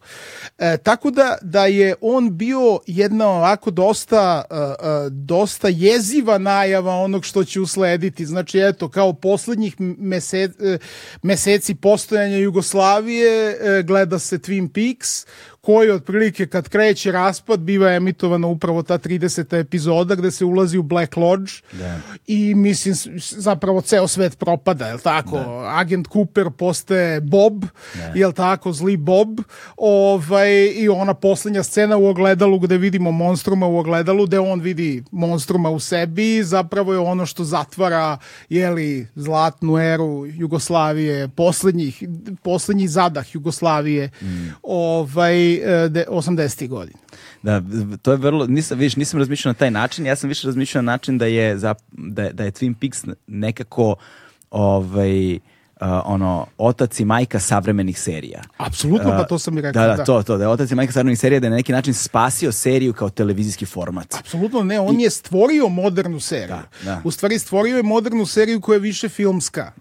[0.57, 4.57] E, tako da, da je on bio jedna ovako dosta, uh,
[5.11, 8.25] dosta jeziva najava onog što će uslediti.
[8.25, 10.57] Znači, eto, kao poslednjih meseci,
[11.21, 15.25] meseci postojanja Jugoslavije gleda se Twin Peaks,
[15.65, 19.59] koji otprilike kad kreće raspad biva emitovana upravo ta 30.
[19.59, 21.99] epizoda gde se ulazi u Black Lodge Da.
[22.27, 25.37] i mislim zapravo ceo svet propada, je tako?
[25.67, 27.65] Agent Cooper postaje Bob,
[28.15, 29.39] je tako, zli Bob,
[29.77, 35.03] ovaj, i ona poslednja scena u ogledalu gde vidimo monstruma u ogledalu, gde on vidi
[35.11, 38.17] monstruma u sebi, zapravo je ono što zatvara,
[38.49, 42.03] jeli, zlatnu eru Jugoslavije, poslednjih,
[42.41, 44.11] poslednji zadah Jugoslavije,
[44.63, 45.52] ovaj,
[45.89, 46.67] de- 80.
[46.67, 46.97] godina.
[47.43, 47.61] Da,
[48.01, 50.91] to je vrlo, nisam, viš, nisam razmišljao na taj način, ja sam više razmišljao na
[50.91, 51.55] način da je,
[51.91, 53.95] da, da je Twin Peaks nekako
[54.51, 55.39] ovaj,
[56.05, 58.41] ono, otac i majka savremenih serija.
[58.57, 59.87] Apsolutno, pa to sam i rekao.
[59.87, 61.71] Da, da, to, to, da je otac i majka savremenih serija, da je na neki
[61.71, 64.15] način spasio seriju kao televizijski format.
[64.19, 66.47] Apsolutno ne, on je stvorio modernu seriju.
[66.47, 67.01] Da, da.
[67.03, 69.71] U stvari stvorio je modernu seriju koja je više filmska.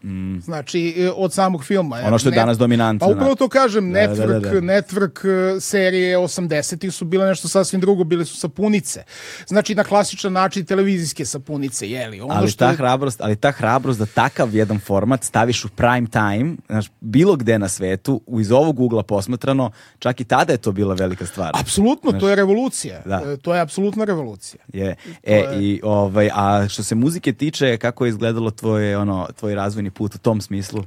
[0.43, 2.03] Znači, e, od samog filma.
[2.03, 2.07] Mm.
[2.07, 3.39] Ono što je danas dominantno, Pa upravo da.
[3.39, 4.61] to kažem, Da, da, network, da, da.
[4.61, 9.03] network e, serije 80-ih su bile nešto sasvim drugo, bile su sapunice.
[9.47, 12.21] Znači, na klasičan način televizijske sapunice, jeli?
[12.21, 16.07] Ono ali što ta hrabrost, ali ta hrabrost da takav jedan format staviš u prime
[16.07, 20.73] time, znaš, bilo gde na svetu, iz ovog ugla posmatrano, čak i tada je to
[20.73, 21.51] bila velika stvar.
[21.55, 23.03] Apsolutno, to je revolucija.
[23.05, 23.23] Da.
[23.27, 24.65] E, To je apsolutna revolucija.
[24.73, 24.97] Je.
[25.23, 29.91] E, i, ovaj, a što se muzike tiče, kako je izgledalo tvoje, ono, tvoj razvojni
[29.91, 30.85] put u tom smislu?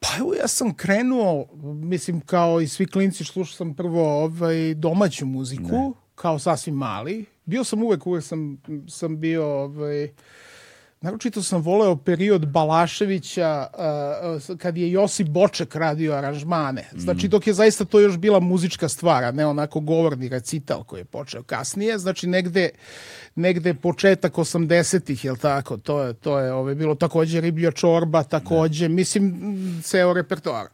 [0.00, 5.26] Pa evo ja sam krenuo, mislim kao i svi klinci slušao sam prvo ovaj, domaću
[5.26, 7.24] muziku, kao sasvim mali.
[7.44, 8.58] Bio sam uvek, uvek sam,
[8.88, 10.08] sam bio, ovaj,
[11.02, 16.88] naročito sam voleo period Balaševića a, kad je Josip Boček radio aranžmane.
[16.96, 21.00] Znači dok je zaista to još bila muzička stvar, a ne onako govorni recital koji
[21.00, 21.98] je počeo kasnije.
[21.98, 22.70] Znači negde,
[23.34, 25.76] negde početak 80-ih, jel tako?
[25.76, 30.66] To je, to je ovaj, bilo takođe Riblja čorba, takođe, mislim, m, ceo repertoar.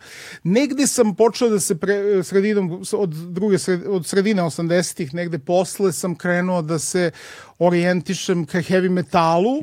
[0.43, 5.93] Negde sam počeo da se pre, sredinom, od, druge, sred, od sredine 80-ih, negde posle
[5.93, 7.11] sam krenuo da se
[7.59, 9.63] orijentišem ka heavy metalu.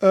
[0.00, 0.06] E,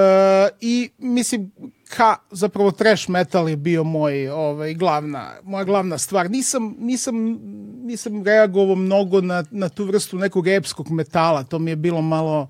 [0.61, 1.51] I mislim
[1.89, 6.31] ka zapravo trash metal je bio moj ovaj glavna moja glavna stvar.
[6.31, 7.39] Nisam nisam
[7.83, 11.43] nisam reagovao mnogo na, na tu vrstu nekog epskog metala.
[11.43, 12.47] To mi je bilo malo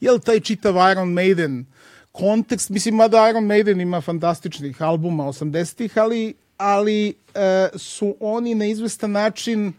[0.00, 1.66] jel taj čitav Iron Maiden
[2.12, 8.66] kontekst, mislim mada Iron Maiden ima fantastičnih albuma 80-ih, ali ali e, su oni na
[8.66, 9.72] izvestan način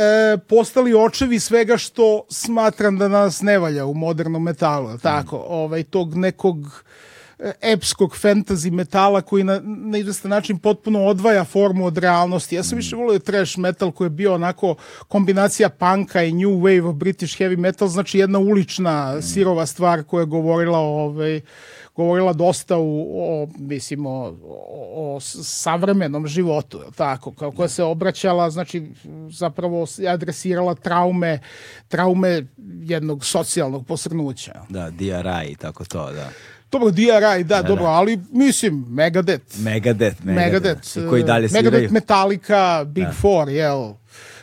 [0.00, 5.82] e, postali očevi svega što smatram da nas ne valja u modernom metalu, tako, ovaj,
[5.82, 6.84] tog nekog
[7.38, 12.56] e, epskog fantasy metala koji na, na izvestan način potpuno odvaja formu od realnosti.
[12.56, 14.74] Ja sam više volio trash metal koji je bio onako
[15.08, 20.20] kombinacija punka i new wave of British heavy metal, znači jedna ulična sirova stvar koja
[20.20, 21.40] je govorila o ovaj,
[21.96, 28.50] govorila dosta u, o, mislim, o, o, o savremenom životu, tako, kao koja se obraćala,
[28.50, 28.90] znači,
[29.30, 31.38] zapravo adresirala traume,
[31.88, 32.46] traume
[32.82, 34.52] jednog socijalnog posrnuća.
[34.68, 36.30] Da, DRI i tako to, da.
[36.70, 40.52] Dobro, DRI, da, dobro, ali mislim, Megadeth, Megadeth, Megadeth.
[40.52, 41.70] Megadeth, koji dalje sviraju.
[41.70, 43.92] Megadeth, Metallica, Big Four, jel,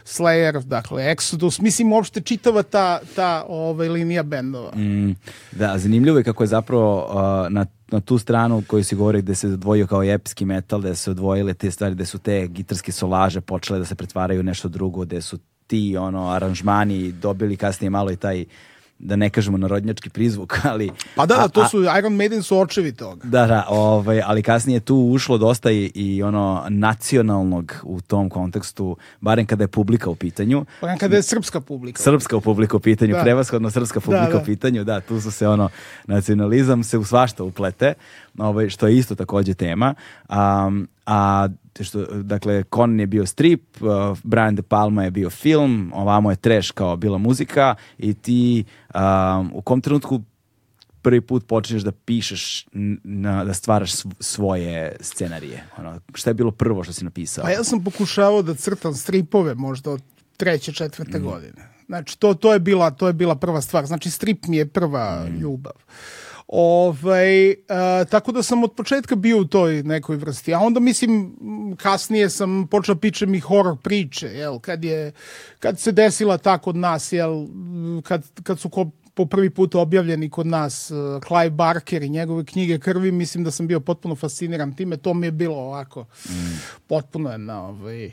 [0.08, 4.72] Slayer, dakle, Exodus, mislim, uopšte čitava ta, ta ovaj, linija bendova.
[4.76, 5.16] Mm,
[5.52, 9.36] da, zanimljivo je kako je zapravo uh, na, na tu stranu koju si govori gde
[9.36, 13.42] se odvojio kao epski metal, gde se odvojile te stvari, gde su te gitarske solaže
[13.42, 18.16] počele da se pretvaraju nešto drugo, gde su ti ono aranžmani dobili kasnije malo i
[18.16, 18.46] taj
[19.00, 20.92] da ne kažemo narodnjački prizvuk, ali...
[21.16, 23.22] Pa da, da, to su, Iron Maiden su očevi toga.
[23.28, 28.30] Da, da, ovaj, ali kasnije je tu ušlo dosta i, i ono nacionalnog u tom
[28.30, 30.66] kontekstu, barem kada je publika u pitanju.
[30.82, 32.04] Pa kada je srpska publika.
[32.04, 33.22] Srpska u publika u pitanju, Da.
[33.22, 34.38] prevashodno srpska publika da.
[34.38, 35.70] u pitanju, da, tu su se ono,
[36.08, 37.94] nacionalizam se u svašta uplete,
[38.38, 39.96] ovaj, što je isto takođe tema.
[40.30, 41.48] Um, a
[41.80, 43.90] što, dakle, Conan je bio strip, uh,
[44.24, 48.64] Brian De Palma je bio film, ovamo je trash kao bila muzika i ti
[48.96, 49.02] um,
[49.54, 50.22] u kom trenutku
[51.02, 52.66] prvi put počneš da pišeš,
[53.04, 55.64] na, da stvaraš sv- svoje scenarije?
[55.78, 57.44] Ono, šta je bilo prvo što si napisao?
[57.44, 60.02] Pa ja sam pokušavao da crtam stripove možda od
[60.38, 60.74] treće, Mm.
[60.74, 61.68] četvrte godine.
[61.86, 63.86] Znači, to, to, je bila, to je bila prva stvar.
[63.86, 65.40] Znači, strip mi je prva Mm.
[65.40, 65.74] ljubav.
[66.48, 70.54] Ovaj, a, tako da sam od početka bio u toj nekoj vrsti.
[70.54, 71.36] A onda, mislim,
[71.78, 75.12] kasnije sam počeo pičem i horor priče, jel, kad je,
[75.60, 77.46] kad se desila ta kod nas, jel,
[78.04, 82.46] kad, kad su ko, po prvi put objavljeni kod nas uh, Clive Barker i njegove
[82.46, 86.06] knjige krvi, mislim da sam bio potpuno fasciniran time, to mi je bilo ovako
[86.88, 88.12] potpuno jedna ovaj,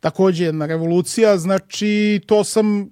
[0.00, 2.90] takođe jedna revolucija, znači to sam,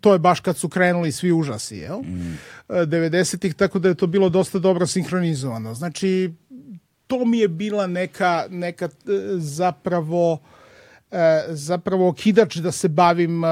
[0.00, 1.98] to je baš kad su krenuli svi užasi, jel?
[1.98, 2.38] Mm.
[2.68, 5.74] 90-ih, tako da je to bilo dosta dobro sinhronizovano.
[5.74, 6.32] Znači,
[7.06, 8.88] to mi je bila neka, neka e,
[9.38, 10.38] zapravo
[11.10, 13.48] e, zapravo okidač da se bavim, e,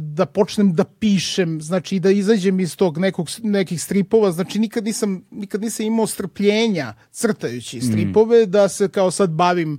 [0.00, 5.24] da počnem da pišem, znači da izađem iz tog nekog, nekih stripova, znači nikad nisam,
[5.30, 9.78] nikad nisam imao strpljenja crtajući stripove, da se kao sad bavim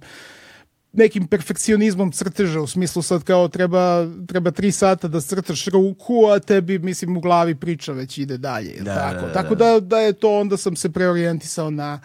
[0.98, 6.40] nekim perfekcionizmom crteža, u smislu sad kao treba, treba tri sata da crtaš ruku, a
[6.40, 8.76] tebi, mislim, u glavi priča već ide dalje.
[8.82, 12.00] Da, tako da, da, tako da, da je to, onda sam se preorijentisao na,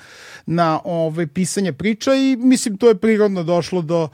[0.46, 4.08] na ove, pisanje priča i mislim, to je prirodno došlo do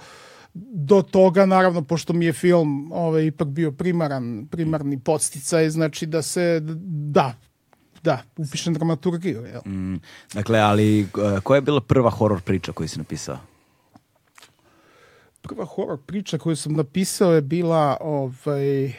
[0.73, 6.23] do toga, naravno, pošto mi je film ovaj, ipak bio primaran, primarni podsticaj, znači da
[6.23, 7.35] se, da,
[8.03, 9.45] da, upišem dramaturgiju.
[9.45, 9.61] Jel?
[9.67, 10.01] Mm,
[10.35, 13.39] dakle, ali uh, koja je bila prva horor priča koju si napisao?
[15.49, 18.93] Prva horor priča koju sam napisao je bila ovaj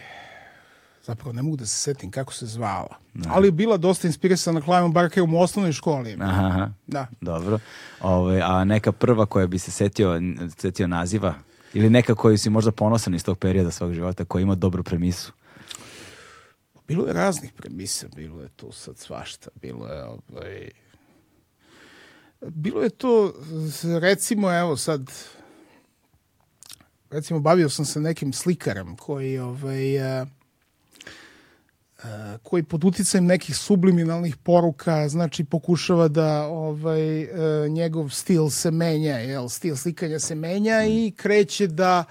[1.03, 2.95] zapravo ne mogu da se setim kako se zvala.
[3.27, 6.17] Ali je bila dosta inspirisana Cliveom Barkerom u osnovnoj školi.
[6.21, 6.69] Aha, aha.
[6.88, 7.07] Da.
[7.21, 7.59] Dobro.
[8.01, 10.21] Ove, a neka prva koja bi se setio,
[10.57, 11.33] setio naziva?
[11.73, 15.33] Ili neka koju si možda ponosan iz tog perioda svog života, koja ima dobru premisu?
[16.88, 20.69] Bilo je raznih premisa, bilo je tu sad svašta, bilo je ovaj
[22.41, 23.33] bilo je to
[24.01, 25.12] recimo evo sad
[27.11, 30.25] recimo bavio sam se nekim slikarom koji ovaj a,
[32.43, 39.17] koji pod uticajem nekih subliminalnih poruka znači pokušava da ovaj a, njegov stil se menja,
[39.17, 42.05] jel stil slikanja se menja i kreće da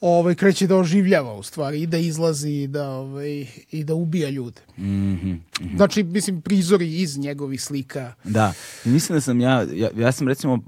[0.00, 4.30] ovaj kreće da oživljava u stvari i da izlazi i da ovaj i da ubija
[4.30, 4.60] ljude.
[4.78, 5.32] Mhm.
[5.76, 8.12] Znači mislim prizori iz njegovih slika.
[8.24, 8.52] Da,
[8.84, 10.58] mislim da sam ja, ja, ja sam recimo,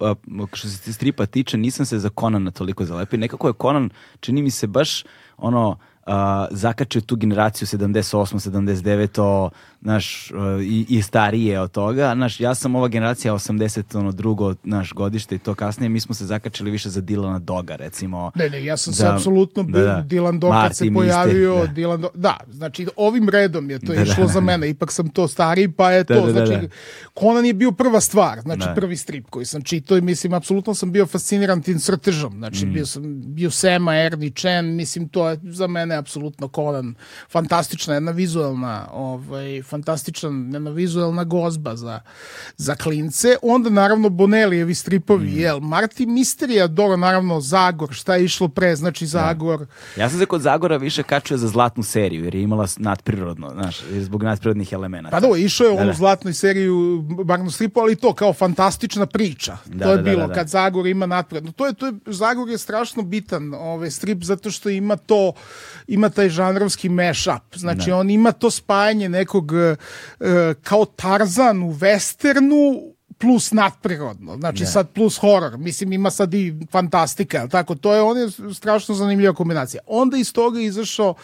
[0.52, 3.18] što se stripa tiče, nisam se za Conana toliko zalepio.
[3.18, 3.90] Nekako je Conan,
[4.20, 5.04] čini mi se baš
[5.36, 9.50] ono, a, zakačio tu generaciju 78, 79,
[9.84, 10.30] naš,
[10.64, 12.14] i, i starije od toga.
[12.14, 16.14] Naš, ja sam ova generacija 80, ono, drugo, naš, godište i to kasnije, mi smo
[16.14, 18.30] se zakačili više za Dilana Doga, recimo.
[18.34, 20.04] Ne, ne, ja sam se Da, apsolutno da, da.
[20.08, 21.72] Dylan Dog kad se pojavio, da.
[21.72, 24.32] Dylan Dog, da, znači ovim redom je to Da, da, išlo da.
[24.32, 26.68] za mene, ipak sam to stariji, pa je Da, to, da, znači.
[27.18, 28.74] Conan je bio prva stvar, znači Da.
[28.74, 32.72] prvi strip koji sam čitao i mislim, apsolutno sam bio fasciniran tim crtežom, znači Mm.
[32.72, 33.02] bio sam,
[33.34, 36.94] bio Sema, Ernie Chen, mislim, to je za mene apsolutno Conan,
[37.30, 42.00] fantastična jedna vizualna, ovaj, fantastična jedna vizualna gozba za,
[42.56, 45.38] za klince, onda naravno Bonelijevi stripovi, Mm.
[45.38, 50.26] jel, Marti Misterija, dobro, naravno Zagor, šta je išlo pre, znači Zagor, Ja sam se
[50.26, 55.16] kod Zagora više kačio za zlatnu seriju, jer je imala nadprirodno, znaš, zbog nadprirodnih elemenata.
[55.16, 55.96] Pa da, išao je Da, on u da.
[55.96, 59.56] zlatnoj seriju Barnu stripu, ali to kao fantastična priča.
[59.66, 60.34] Da, to je da, da, bilo da, da.
[60.34, 61.52] kad Zagor ima natpredno.
[61.52, 65.32] To je to je Zagor je strašno bitan, ovaj strip zato što ima to
[65.86, 67.42] ima taj žanrovski mashup.
[67.54, 72.91] Znači on ima to spajanje nekog e, kao Tarzan u westernu
[73.22, 74.36] plus nadprirodno.
[74.36, 75.58] Znači sad plus horor.
[75.58, 79.82] Mislim ima sad i fantastika, jel tako to je on je strašno zanimljiva kombinacija.
[79.86, 81.14] Onda iz toga je izašao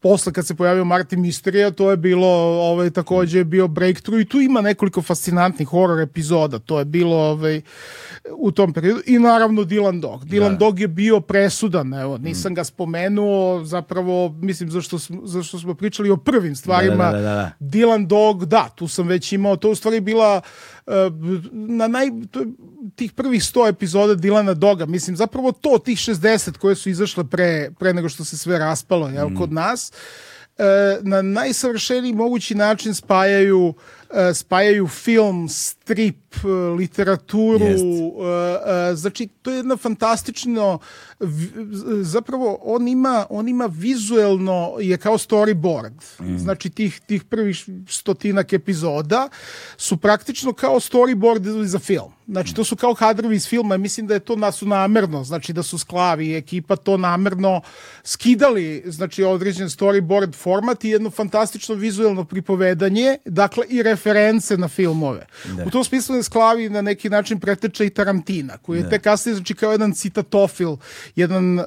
[0.00, 2.28] posle kad se pojavio Martin Misterija, to je bilo
[2.70, 6.58] ovaj takođe je bio breakthrough i tu ima nekoliko fascinantnih horor epizoda.
[6.58, 7.60] To je bilo ovaj
[8.38, 10.24] u tom periodu i naravno Dylan Dog.
[10.24, 16.10] Dylan Dog je bio presudan, evo, nisam ga spomenuo, zapravo mislim zašto zašto smo pričali
[16.10, 17.04] o prvim stvarima.
[17.04, 17.50] Da, da, da, da.
[17.60, 20.75] Dylan Dog, da, tu sam već imao, to u stvari bila uh,
[21.52, 22.06] na naj,
[22.94, 27.70] tih prvih 100 epizoda Dilana Doga, mislim, zapravo to, tih 60 koje su izašle pre,
[27.78, 29.36] pre nego što se sve raspalo, jel, Mm.
[29.36, 29.92] kod nas,
[30.58, 30.64] e,
[31.02, 33.74] na najsavršeniji mogući način spajaju
[34.10, 35.48] e, spajaju film,
[35.86, 37.84] strip, e, literaturu, Jest.
[37.84, 40.78] e, e, znači to je jedna fantastično
[42.02, 46.20] zapravo on ima on ima vizuelno je kao storyboard.
[46.20, 46.38] Mm.
[46.38, 49.28] Znači tih tih prvih stotinak epizoda
[49.76, 52.12] su praktično kao storyboard za film.
[52.26, 55.52] Znači to su kao kadrovi iz filma, mislim da je to na su namerno, znači
[55.52, 57.60] da su sklavi i ekipa to namerno
[58.04, 65.26] skidali, znači određen storyboard format i jedno fantastično vizuelno pripovedanje, dakle i reference na filmove.
[65.66, 69.34] U tom smislu je sklavi na neki način preteče i Tarantina, koji je tek kasnije
[69.34, 70.76] znači kao jedan citatofil,
[71.16, 71.64] jedan uh,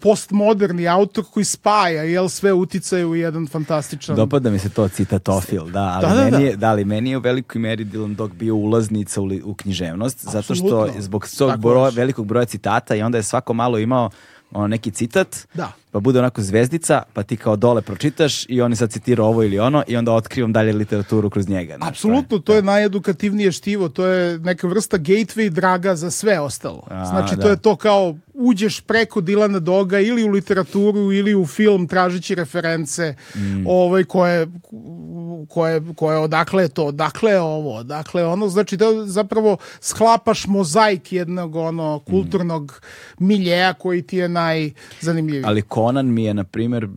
[0.00, 5.64] postmoderni autor koji spaja jel sve uticaje u jedan fantastičan Dopada mi se to citatofil,
[5.64, 6.38] da, ali, Da, da, meni, da.
[6.38, 9.54] Je, da, ali meni je u velikoj meri Dylan Dog bio ulaznica u, li- u
[9.54, 14.10] književnost, zato što zbog svog broja, velikog broja citata i onda je svako malo imao
[14.50, 15.72] ono, neki citat, Da.
[15.92, 19.42] Pa bude onako zvezdica, pa ti kao dole pročitaš i on je sad citirao ovo
[19.42, 21.76] ili ono i onda otkrivam dalje literaturu kroz njega.
[21.76, 26.86] znaš, Apsolutno, to je najedukativnije štivo, to je neka vrsta gateway draga za sve ostalo.
[26.90, 27.42] A, znači, da.
[27.42, 32.34] to je to kao uđeš preko Dilana Doga ili u literaturu ili u film tražeći
[32.34, 33.66] reference Mm.
[33.66, 34.46] ovaj, koje
[35.48, 40.46] koje, koje odakle je to, odakle je ovo, odakle je ono, znači da zapravo sklapaš
[40.46, 42.80] mozaik jednog ono kulturnog
[43.18, 45.44] miljeja koji ti je najzanimljiviji.
[45.46, 46.88] Ali Conan mi je, na primjer,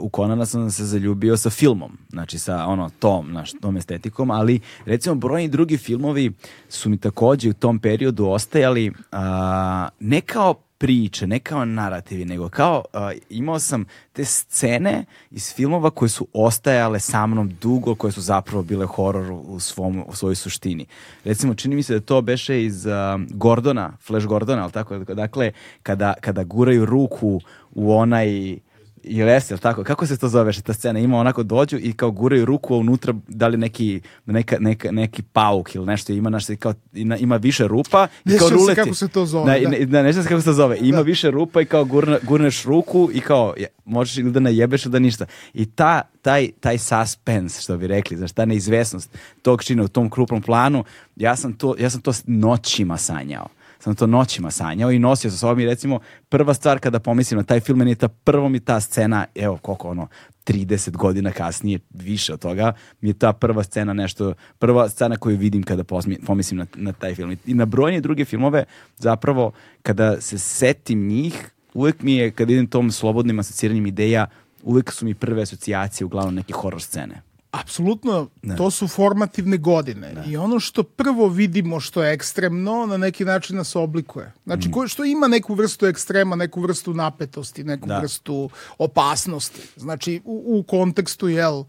[0.00, 4.60] u Conana sam se zaljubio sa filmom, znači sa ono tom, naš, tom estetikom, ali
[4.84, 6.32] recimo brojni drugi filmovi
[6.68, 12.48] su mi takođe u tom periodu ostajali a, ne kao priče, ne kao narativi, nego
[12.48, 18.12] kao uh, imao sam te scene iz filmova koje su ostajale sa mnom dugo, koje
[18.12, 20.86] su zapravo bile horor u, svom, u svojoj suštini.
[21.24, 22.92] Recimo, čini mi se da to beše iz uh,
[23.30, 24.98] Gordona, Flash Gordona, ali tako?
[24.98, 25.52] Dakle,
[25.82, 27.40] kada, kada guraju ruku
[27.72, 28.58] u onaj
[29.04, 29.84] Jel jeste, tako?
[29.84, 30.98] Kako se to zove ta scena?
[30.98, 35.74] Ima onako dođu i kao guraju ruku unutra, da li neki, neka, neka, neki pauk
[35.74, 36.74] ili nešto ima, naš, kao,
[37.18, 38.80] ima više rupa i kao ruleti.
[38.80, 39.60] kako se to zove.
[39.60, 39.84] Da, da.
[39.84, 40.78] da ne se kako se to zove.
[40.80, 41.02] Ima da.
[41.02, 44.92] više rupa i kao gurne, gurneš ruku i kao je, možeš ili da najebeš ili
[44.92, 45.26] da ništa.
[45.54, 50.10] I ta, taj, taj suspense, što bi rekli, znaš, ta neizvesnost tog čina u tom
[50.10, 50.84] krupnom planu,
[51.16, 53.48] ja sam to, ja sam to noćima sanjao
[53.82, 57.44] sam to noćima sanjao i nosio sa sobom i recimo prva stvar kada pomislim na
[57.44, 60.08] taj film, meni je ta prvo mi ta scena, evo koliko ono,
[60.46, 65.36] 30 godina kasnije, više od toga, mi je ta prva scena nešto, prva scena koju
[65.36, 65.84] vidim kada
[66.26, 67.36] pomislim na, na taj film.
[67.46, 68.64] I na brojne druge filmove,
[68.98, 69.52] zapravo,
[69.82, 74.26] kada se setim njih, uvek mi je, kada idem tom slobodnim asociranjem ideja,
[74.62, 77.22] uvek su mi prve asocijacije uglavnom neke horror scene.
[77.52, 78.56] Apsolutno, ne.
[78.56, 80.24] to su formativne godine ne.
[80.26, 84.32] i ono što prvo vidimo što je ekstremno, na neki način nas oblikuje.
[84.44, 84.88] Znači, mm.
[84.88, 87.98] što ima neku vrstu ekstrema, neku vrstu napetosti, neku da.
[87.98, 89.60] vrstu opasnosti.
[89.76, 91.64] Znači, u, u kontekstu, jel,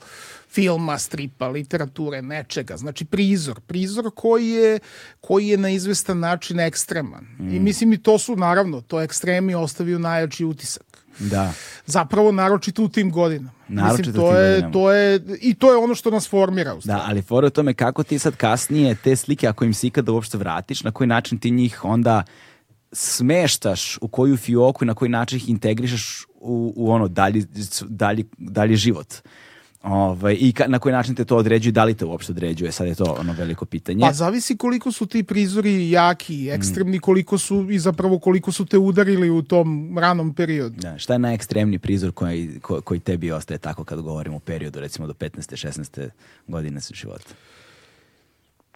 [0.50, 2.78] filma, stripa, literature, nečega.
[2.78, 3.60] Znači, prizor.
[3.62, 4.80] Prizor koji je,
[5.22, 7.26] koji je na izvestan način ekstreman.
[7.40, 7.56] Mm.
[7.56, 10.93] I mislim i to su, naravno, to ekstremi ostavio najjači utisak.
[11.20, 11.54] Da.
[11.86, 13.52] Zapravo naročito u tim godinama.
[13.68, 16.76] Naročito Mislim, to je, to je, I to je ono što nas formira.
[16.84, 20.12] Da, ali fora o tome kako ti sad kasnije te slike, ako im se ikada
[20.12, 22.24] uopšte vratiš, na koji način ti njih onda
[22.92, 27.46] smeštaš u koju fioku i na koji način ih integrišeš u, u ono dalji,
[27.88, 29.14] dalji, dalji život.
[29.84, 32.88] Ovaj, I ka, na koji način te to određuje, da li te uopšte određuje, sad
[32.88, 34.02] je to ono veliko pitanje.
[34.02, 37.02] Pa zavisi koliko su ti prizori jaki, ekstremni, mm.
[37.02, 40.76] koliko su i zapravo koliko su te udarili u tom ranom periodu.
[40.82, 44.80] Da, šta je najekstremniji prizor koji, ko, koji tebi ostaje tako kad govorimo o periodu
[44.80, 45.68] recimo do 15.
[45.68, 46.10] 16.
[46.48, 47.34] godine života?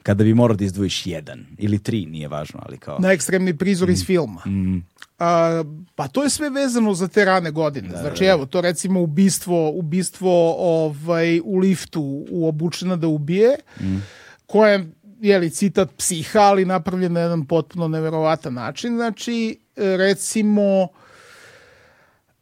[0.07, 2.99] Kada bi morao da izdvojiš jedan ili tri, nije važno, ali kao...
[2.99, 3.91] Na ekstremni prizor mm.
[3.91, 4.41] iz filma.
[4.45, 4.85] Mm.
[5.19, 5.63] A,
[5.95, 7.89] pa to je sve vezano za te rane godine.
[7.89, 8.31] Da, znači, da, da.
[8.31, 13.97] evo, to recimo ubistvo, ubistvo ovaj, u liftu u obučena da ubije, mm.
[14.45, 18.95] koje je li citat psiha, ali napravljen na jedan potpuno neverovatan način.
[18.95, 20.87] Znači, recimo,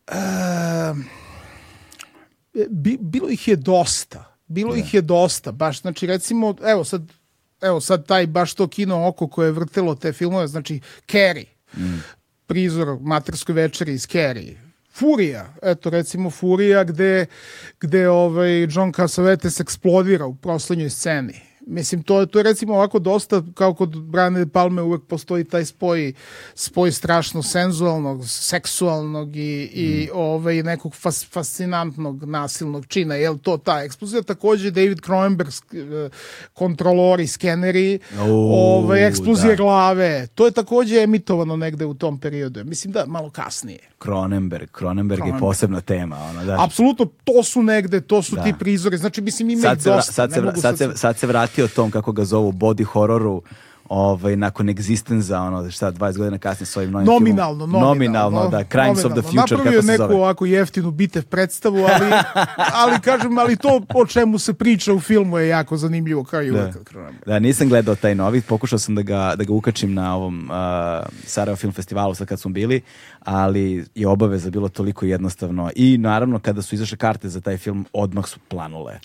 [0.07, 0.93] e,
[2.69, 4.35] bi, bilo ih je dosta.
[4.47, 4.79] Bilo da.
[4.79, 7.11] ih je dosta, baš, znači recimo, evo sad,
[7.65, 10.79] evo sad taj baš to kino oko koje je vrtelo te filmove, znači
[11.11, 11.45] Carrie,
[11.77, 11.99] mm.
[12.47, 14.61] Prizor materskoj večeri iz Carrie.
[14.93, 17.25] Furija, eto recimo Furija gde,
[17.79, 23.41] gde ovaj John Cassavetes eksplodira u proslednjoj sceni Mislim, to, to je recimo ovako dosta,
[23.53, 26.13] kao kod Brane Palme uvek postoji taj spoj,
[26.55, 30.17] spoj strašno senzualnog, seksualnog i, i mm.
[30.17, 33.15] ovaj, nekog fas, fascinantnog nasilnog čina.
[33.15, 34.21] Jel to ta eksplozija?
[34.21, 36.09] Takođe David Cronenberg, eh,
[36.53, 38.19] kontrolori, skeneri, uh,
[38.51, 39.63] ovaj, eksplozije da.
[39.63, 40.27] glave.
[40.27, 42.63] To je takođe emitovano negde u tom periodu.
[42.63, 43.79] Mislim da malo kasnije.
[44.03, 45.27] Cronenberg, Cronenberg, Cronenberg.
[45.27, 46.17] je posebna tema.
[46.17, 46.63] Ono, da.
[46.63, 48.43] Apsolutno, to su negde, to su da.
[48.43, 48.97] ti prizori.
[48.97, 50.11] Znači, mislim, ima sad ih dosta.
[50.11, 53.41] Sad se, sad, se, sad se vrati o tom, kako ga zovu, body hororu,
[53.89, 57.81] ovaj, nakon egzistenza, ono, šta, 20 godina kasnije s ovim novim nominalno, filmom.
[57.81, 59.07] Nominalno, nominalno, da, Crimes nominalno.
[59.07, 60.07] of the Future, Napravio kako se zove.
[60.07, 62.11] neku ovako jeftinu bitev predstavu, ali,
[62.81, 66.51] ali kažem, ali to o čemu se priča u filmu je jako zanimljivo, kao i
[66.51, 66.59] da.
[66.59, 66.75] uvek.
[67.25, 70.55] Da, nisam gledao taj novi, pokušao sam da ga, da ga ukačim na ovom uh,
[71.25, 72.81] Sarajevo Film Festivalu sad kad smo bili,
[73.19, 77.85] ali je obaveza bilo toliko jednostavno i naravno kada su izašle karte za taj film,
[77.93, 78.99] odmah su planule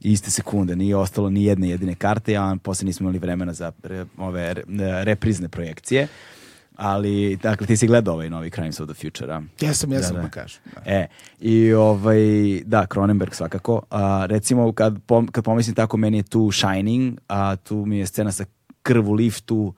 [0.00, 4.04] iste sekunde, nije ostalo ni jedne jedine karte, a posle nismo imali vremena za re,
[4.18, 4.64] ove re,
[5.04, 6.08] reprizne projekcije.
[6.76, 9.42] Ali, dakle, ti si gledao ovaj novi Crimes of the Future, a?
[9.60, 10.28] Jesam, jesam, da, da.
[10.28, 10.60] pa kažem.
[10.74, 10.80] Da.
[10.84, 11.08] E,
[11.40, 12.18] i ovaj,
[12.64, 13.82] da, Cronenberg svakako.
[13.90, 18.06] A, recimo, kad, pom, kad pomislim tako, meni je tu Shining, a tu mi je
[18.06, 18.44] scena sa
[18.82, 19.74] krv u liftu,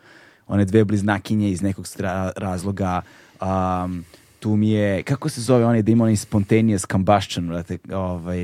[0.47, 1.87] one dve bliznakinje iz nekog
[2.37, 3.01] razloga,
[3.41, 4.05] um,
[4.49, 8.39] tu mi je, kako se zove onaj da ima onaj spontaneous combustion, brate, ovaj...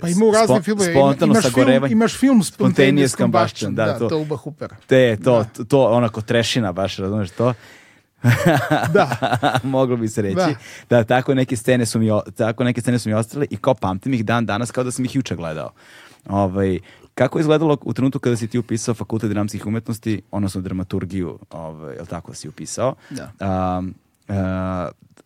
[0.00, 4.08] Pa ima u raznim filmove, imaš, film, imaš film Spontaneous, spontaneous combustion, da, da, to,
[4.08, 4.74] to Uba Hooper.
[4.86, 5.64] Te, to, da.
[5.64, 7.54] to, onako trešina baš, razumeš to?
[8.94, 9.36] Da.
[9.62, 10.36] Moglo bi se reći.
[10.36, 10.54] Da.
[10.90, 11.04] Da.
[11.04, 14.24] tako neke scene su mi tako neke scene su mi ostale i kao pamtim ih
[14.24, 15.70] dan danas kao da sam ih juče gledao.
[16.28, 16.78] Ovaj
[17.14, 21.94] kako je izgledalo u trenutku kada si ti upisao fakultet dramskih umetnosti, odnosno dramaturgiju, ovaj,
[21.94, 22.94] je li tako si upisao?
[23.10, 23.32] Da.
[23.78, 23.94] Um,
[24.28, 24.34] uh,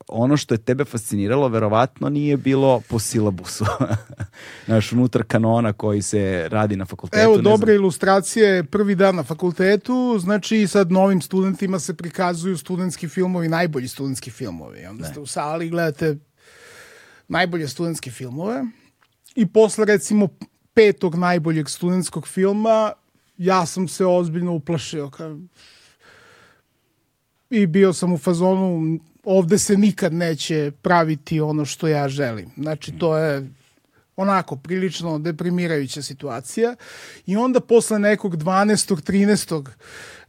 [0.09, 3.65] ono što je tebe fasciniralo verovatno nije bilo po silabusu.
[4.67, 7.23] Znaš, unutar kanona koji se radi na fakultetu.
[7.23, 7.75] Evo, ne dobre znam.
[7.75, 14.31] ilustracije, prvi dan na fakultetu, znači sad novim studentima se prikazuju studentski filmovi, najbolji studentski
[14.31, 14.87] filmovi.
[14.87, 16.17] Onda ste u sali i gledate
[17.29, 18.65] najbolje studentske filmove
[19.35, 20.29] i posle recimo
[20.75, 22.93] petog najboljeg studentskog filma
[23.37, 25.39] ja sam se ozbiljno uplašio kao,
[27.51, 32.51] i bio sam u fazonu ovde se nikad neće praviti ono što ja želim.
[32.57, 33.49] Znači to je
[34.17, 36.75] onako prilično deprimirajuća situacija
[37.27, 39.03] i onda posle nekog 12.
[39.03, 39.69] 13.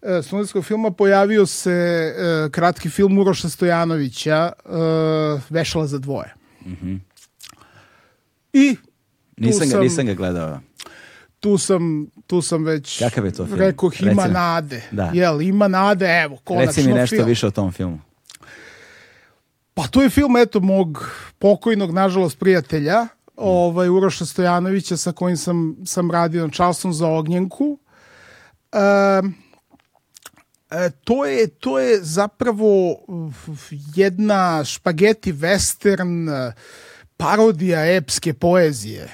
[0.02, 2.14] e, studentskog filma pojavio se e,
[2.52, 4.70] kratki film Uroša Stojanovića e,
[5.50, 6.34] Vešala za dvoje.
[8.54, 8.82] I tu
[9.38, 10.60] Nisam ga, sam- nisam ga gledao.
[11.42, 13.60] Tu sam, tu sam već Kakav je to film?
[13.60, 14.84] rekoh ima Reci nade.
[14.92, 15.12] Da.
[15.14, 17.28] Jel, ima nade, evo, konačno Reci mi nešto film.
[17.28, 18.00] više o tom filmu.
[19.74, 25.76] Pa to je film, eto, mog pokojnog, nažalost, prijatelja, ovaj, Uroša Stojanovića, sa kojim sam,
[25.86, 27.80] sam radio na Charleston za Ognjenku.
[30.72, 32.98] E, to je, to je zapravo
[33.96, 36.54] jedna špageti western e,
[37.18, 39.08] parodija epske poezije.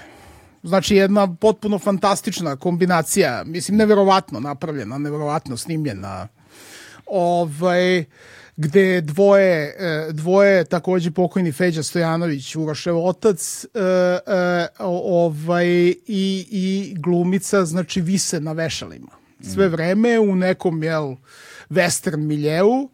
[0.68, 6.28] Znači jedna potpuno fantastična kombinacija, mislim neverovatno napravljena, neverovatno snimljena.
[7.06, 8.06] Ovaj
[8.58, 16.96] gde dvoje, e, dvoje takođe pokojni Feđa Stojanović, Urošev otac, e, e, ovaj, i, i
[16.98, 19.12] glumica, znači vise na vešalima.
[19.54, 21.16] Sve vreme u nekom, jel,
[21.70, 22.90] western miljeu,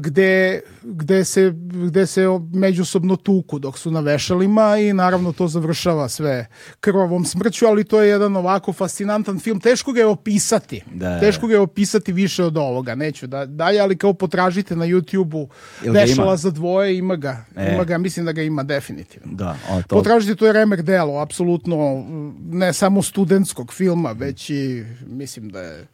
[0.00, 6.08] gde, gde, se, gde se međusobno tuku dok su na vešalima i naravno to završava
[6.08, 6.46] sve
[6.80, 9.60] krvavom smrću, ali to je jedan ovako fascinantan film.
[9.60, 10.82] Teško ga je opisati.
[10.94, 11.20] Da.
[11.20, 12.94] Teško ga je opisati više od ovoga.
[12.94, 15.48] Neću da dalje, ali kao potražite na YouTube-u
[15.84, 17.44] Vešala za dvoje, ima ga.
[17.56, 17.74] E.
[17.74, 19.32] Ima ga, mislim da ga ima definitivno.
[19.32, 22.04] Da, o, to, Potražite, to je remek delo, apsolutno
[22.50, 25.86] ne samo studentskog filma, već i mislim da je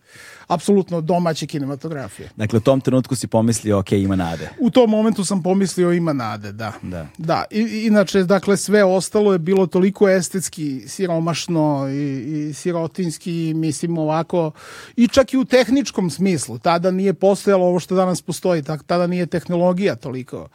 [0.55, 2.31] apsolutno domaće kinematografije.
[2.37, 4.51] Dakle, u tom trenutku si pomislio, ok, ima nade.
[4.61, 6.73] U tom momentu sam pomislio ima nade, da.
[6.83, 7.07] Da.
[7.19, 13.99] Da, I, inače, dakle, sve ostalo je bilo toliko estetski siromašno i, i sirotinski, mislim
[13.99, 14.51] ovako,
[14.97, 16.59] i čak i u tehničkom smislu.
[16.59, 20.49] Tada nije postojalo ovo što danas postoji, tak, tada nije tehnologija toliko,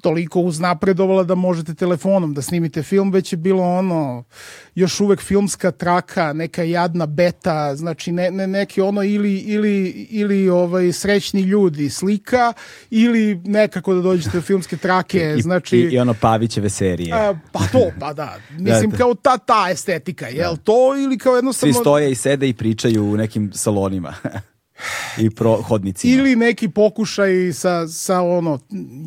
[0.00, 4.24] toliko uznapredovala da možete telefonom da snimite film, već je bilo ono,
[4.74, 10.48] još uvek filmska traka, neka jadna beta, znači ne, ne, neki ono ili, ili, ili
[10.48, 12.52] ovaj, srećni ljudi slika,
[12.90, 15.76] ili nekako da dođete do filmske trake, I, znači...
[15.76, 17.12] i, I ono Pavićeve serije.
[17.14, 18.36] A, pa to, pa da.
[18.50, 18.96] Mislim, Da, da.
[18.96, 21.74] kao ta, ta estetika, jel to ili kao Svi jednostavno...
[21.74, 24.14] stoje i sede i pričaju u nekim salonima.
[25.18, 26.14] I pro hodnicima.
[26.14, 28.58] Ili neki pokušaj sa, sa ono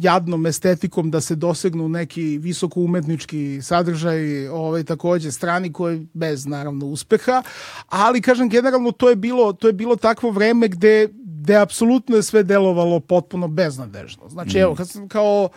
[0.02, 6.86] jadnom estetikom da se dosegnu neki visoko umetnički sadržaj, ovaj takođe strani koji bez naravno
[6.86, 7.44] uspeha,
[7.88, 11.08] ali kažem generalno to je bilo to je bilo takvo vreme gde
[11.48, 14.30] gde apsolutno je sve delovalo potpuno beznadežno.
[14.30, 15.50] Znači evo kad sam kao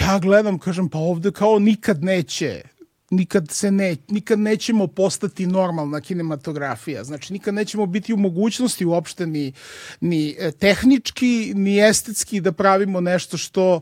[0.00, 2.62] ja gledam, kažem, pa ovde kao nikad neće
[3.10, 7.04] nikad se ne, nikad nećemo postati normalna kinematografija.
[7.04, 9.52] Znači, nikad nećemo biti u mogućnosti uopšte ni,
[10.00, 13.80] ni e, tehnički, ni estetski da pravimo nešto što,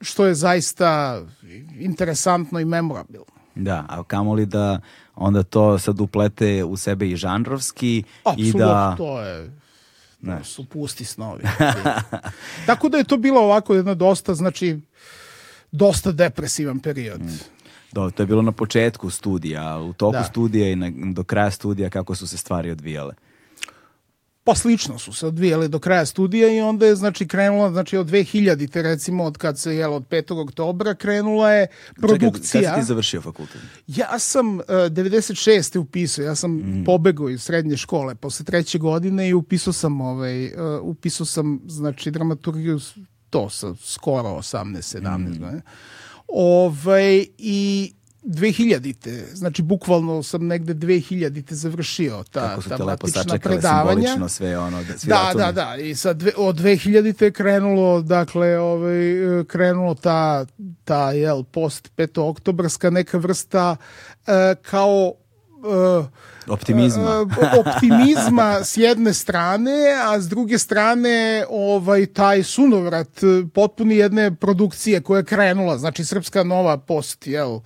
[0.00, 1.20] što je zaista
[1.78, 3.34] interesantno i memorabilno.
[3.54, 4.80] Da, a kamoli da
[5.14, 8.94] onda to sad uplete u sebe i žanrovski i Apsolutno, da...
[8.98, 9.50] to je
[10.26, 11.42] to su pusti snovi.
[12.66, 14.80] Tako da je to bilo ovako jedno dosta, znači,
[15.72, 17.20] dosta depresivan period.
[17.94, 20.24] Do, to je bilo na početku studija, u toku Da.
[20.24, 23.14] studija i na, do kraja studija kako su se stvari odvijale.
[24.44, 28.06] Pa slično su se odvijale do kraja studija i onda je znači krenula znači od
[28.06, 30.42] 2000-te recimo od kad se jelo od 5.
[30.42, 32.30] oktobra krenula je produkcija.
[32.52, 33.60] Čekaj, kad si ti završio fakultet?
[33.86, 35.78] Ja sam uh, 96.
[35.78, 36.84] upisao, ja sam Mm.
[36.84, 42.10] pobegao iz srednje škole posle treće godine i upisao sam ovaj uh, upisao sam znači
[42.10, 42.80] dramaturgiju
[43.30, 45.60] to sa skoro 18 17 Mm.
[46.28, 53.08] Ovaj i 2000-te, znači bukvalno sam negde 2000-te završio ta, Kako su ta te lepo
[53.08, 53.94] sačekale predavanja.
[53.94, 54.82] simbolično sve ono.
[54.82, 55.44] Da, svi Da, ratuni.
[55.44, 55.76] da, da.
[55.76, 59.10] I sad dve, od 2000-te je krenulo, dakle, ovaj,
[59.40, 60.46] e, krenulo ta,
[60.84, 62.20] ta jel, post 5.
[62.20, 63.76] oktobarska neka vrsta
[64.26, 65.12] e, kao
[65.98, 66.06] uh,
[66.48, 67.20] Optimizma.
[67.20, 67.28] uh,
[67.66, 69.72] optimizma s jedne strane,
[70.06, 73.20] a s druge strane ovaj taj sunovrat
[73.54, 77.60] potpuni jedne produkcije koja je krenula, znači srpska nova post, jel,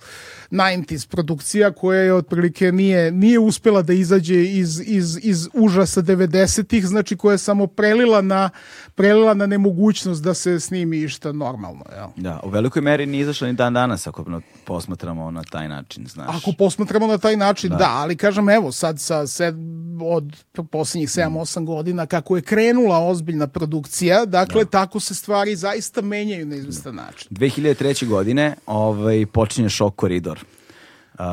[0.51, 6.87] 90s produkcija koja je otprilike nije, nije uspela da izađe iz, iz, iz užasa 90-ih,
[6.87, 8.49] znači koja je samo prelila na,
[8.95, 11.85] prelila na nemogućnost da se snimi išta normalno.
[11.95, 12.07] Jel?
[12.15, 16.37] Da, u velikoj meri nije izašla ni dan danas ako posmatramo na taj način, znaš.
[16.37, 19.55] Ako posmatramo na taj način, da, da ali kažem, evo, sad sa sed,
[20.01, 24.69] od posljednjih 7-8 godina, kako je krenula ozbiljna produkcija, dakle, da.
[24.69, 27.27] tako se stvari zaista menjaju na izvestan način.
[27.31, 28.07] 2003.
[28.07, 30.39] godine ovaj, počinje šok koridor.
[31.19, 31.25] Uh,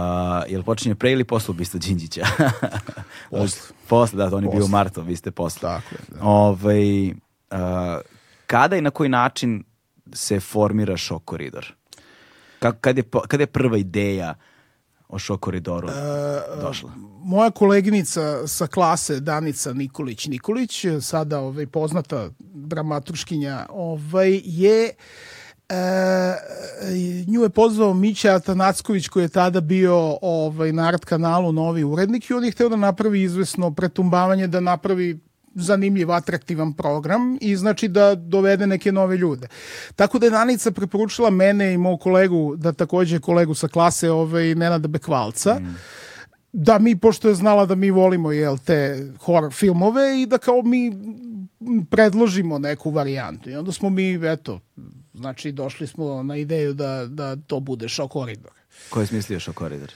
[0.49, 2.27] jel počinje pre ili posle ubistva Đinđića?
[3.31, 3.61] posle.
[3.89, 5.61] posle, da, on je bio u martu, vi ste posle.
[5.61, 5.99] Tako je.
[6.09, 6.25] Da.
[6.25, 7.17] Ovaj, uh,
[8.47, 9.65] kada i na koji način
[10.13, 11.75] se formira šok koridor?
[12.59, 14.35] Kako, kad, je, kad je prva ideja
[15.09, 16.91] o šok koridoru uh, došla?
[17.23, 24.95] Moja koleginica sa klase Danica Nikolić Nikolić, sada ovaj, poznata dramaturškinja, ovaj, je
[25.69, 26.37] E,
[27.27, 32.31] nju je pozvao Mića Atanacković koji je tada bio ovaj, na Art kanalu novi urednik
[32.31, 35.19] i on je hteo da napravi izvesno pretumbavanje, da napravi
[35.57, 39.49] zanimljiv, atraktivan program i znači da dovede neke nove ljude.
[39.97, 44.55] Tako da je Danica preporučila mene i mog kolegu, da takođe kolegu sa klase ovaj,
[44.55, 45.77] Nenada Bekvalca, mm
[46.59, 50.63] da mi, pošto je znala da mi volimo jel, te horror filmove i da kao
[50.63, 50.93] mi
[51.91, 53.51] predložimo neku varijantu.
[53.51, 54.61] I onda smo mi, eto,
[55.15, 58.53] znači došli smo na ideju da, da to bude šok koridor.
[58.91, 59.93] Ko je smislio šok koridor?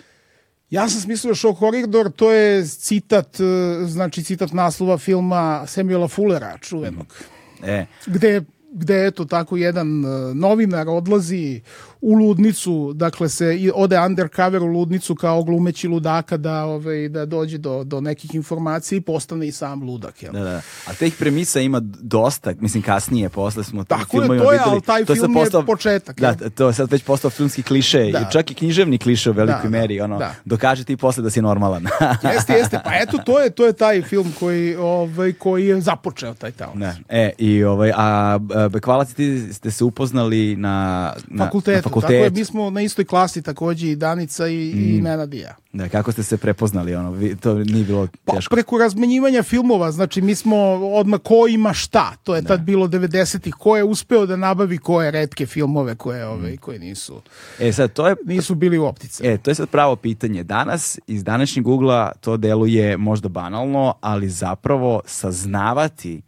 [0.71, 3.45] Ja sam smislio šok koridor, to je citat, e,
[3.87, 7.15] znači citat naslova filma Samuela Fullera, čuvenog.
[7.63, 7.87] E.
[8.07, 11.61] Gde gde eto tako jedan e, novinar odlazi
[12.01, 17.59] u ludnicu, dakle se ode undercover u ludnicu kao glumeći ludaka da ovaj da dođe
[17.59, 20.33] do do nekih informacija i postane i sam ludak, jel?
[20.33, 20.61] Da, da.
[20.87, 24.81] A teh premisa ima dosta, mislim kasnije posle smo Tako je, to je, videli, ali
[24.81, 26.21] taj to film postao, je početak.
[26.21, 28.19] Da, to je sad već postao filmski kliše da.
[28.19, 30.35] i čak i književni kliše u velikoj da, da meri, ono, da.
[30.45, 31.87] dokaže ti posle da si normalan.
[32.35, 32.81] jeste, jeste.
[32.85, 36.77] Pa eto to je to je taj film koji ovaj koji je započeo taj taoc.
[36.77, 36.95] Da.
[37.09, 38.39] E i ovaj a
[38.71, 41.77] Bekvalac ti ste se upoznali na na fakultetu.
[41.77, 41.90] Na fakultetu.
[41.91, 44.79] Tako je, mi smo na istoj klasi takođe i Danica i, mm.
[44.79, 45.55] i Nenad i ja.
[45.73, 48.51] Da, kako ste se prepoznali, ono, vi, to nije bilo pa, teško.
[48.51, 52.49] Pa, preko razmenjivanja filmova, znači mi smo odmah ko ima šta, to je da.
[52.49, 56.57] tad bilo 90-ih, ko je uspeo da nabavi koje redke filmove koje, ove, mm.
[56.57, 57.23] koje nisu,
[57.61, 59.33] e, sad, to je, nisu bili u optice.
[59.33, 60.43] E, to je sad pravo pitanje.
[60.43, 66.23] Danas, iz današnjeg ugla, to deluje možda banalno, ali zapravo saznavati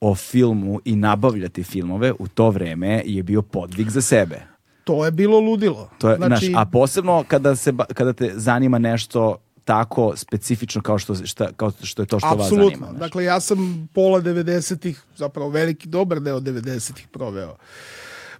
[0.00, 4.57] o filmu i nabavljati filmove u to vreme je bio podvig za sebe
[4.88, 5.90] to je bilo ludilo.
[5.98, 10.98] To je, znači, naš, a posebno kada, se, kada te zanima nešto tako specifično kao
[10.98, 12.56] što, šta, kao što je to što Absolutno.
[12.56, 12.86] vas zanima.
[12.86, 12.98] Znači.
[12.98, 17.56] Dakle, ja sam pola 90-ih, zapravo veliki, dobar deo 90-ih proveo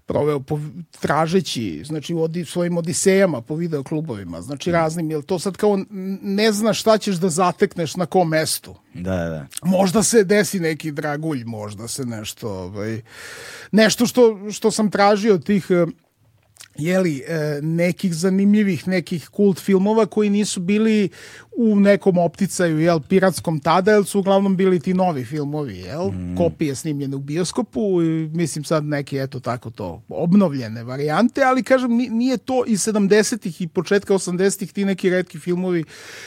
[0.09, 0.61] proveo po,
[1.01, 5.79] tražeći, znači u odi, svojim odisejama po video klubovima, znači raznim, jel to sad kao
[6.23, 8.75] ne znaš šta ćeš da zatekneš na kom mestu.
[8.95, 9.47] Da, da.
[9.63, 13.01] Možda se desi neki dragulj, možda se nešto, ovaj,
[13.73, 15.67] nešto što, što sam tražio od tih
[16.79, 21.09] jeli, e, nekih zanimljivih, nekih kult filmova koji nisu bili
[21.61, 26.37] u nekom opticaju, jel, piratskom tada, jel su uglavnom bili ti novi filmovi, jel, mm.
[26.37, 31.91] kopije snimljene u bioskopu, i, mislim sad neke, eto tako to, obnovljene varijante, ali kažem,
[31.97, 35.85] nije to i 70-ih i početka 80-ih ti neki redki filmovi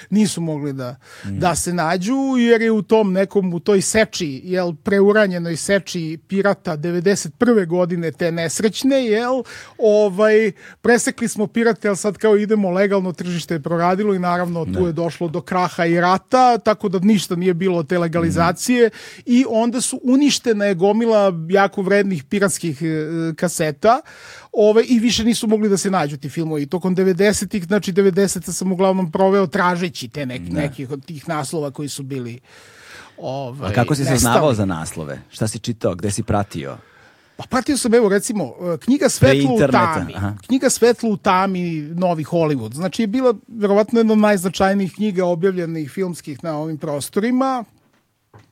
[0.09, 1.39] nisu mogli da, mm.
[1.39, 6.77] da se nađu, jer je u tom nekom, u toj seči, jel, preuranjenoj seči pirata
[6.77, 7.67] 91.
[7.67, 9.43] godine te nesrećne, jel,
[9.77, 10.51] ovaj,
[10.81, 14.91] presekli smo pirate, ali sad kao idemo legalno, tržište je proradilo i naravno tu je
[14.91, 19.21] došlo došlo do kraha i rata, tako da ništa nije bilo od te legalizacije mm.
[19.25, 24.01] i onda su uništena je gomila jako vrednih piratskih e, kaseta
[24.51, 26.65] ove, i više nisu mogli da se nađu ti filmovi.
[26.65, 30.61] Tokom 90-ih, znači 90 sam uglavnom proveo tražeći te neki, ne.
[30.61, 32.39] nekih od tih naslova koji su bili
[33.17, 35.21] ovaj, A kako si saznavao za naslove?
[35.29, 35.95] Šta si čitao?
[35.95, 36.77] Gde si pratio?
[37.41, 40.13] Pa pratio sam, evo, recimo, e, knjiga Svetlo u tami.
[40.15, 40.35] Aha.
[40.47, 42.73] Knjiga Svetlo u tami, novi Hollywood.
[42.73, 47.63] Znači je bila, verovatno, jedna od najznačajnijih knjiga objavljenih filmskih na ovim prostorima.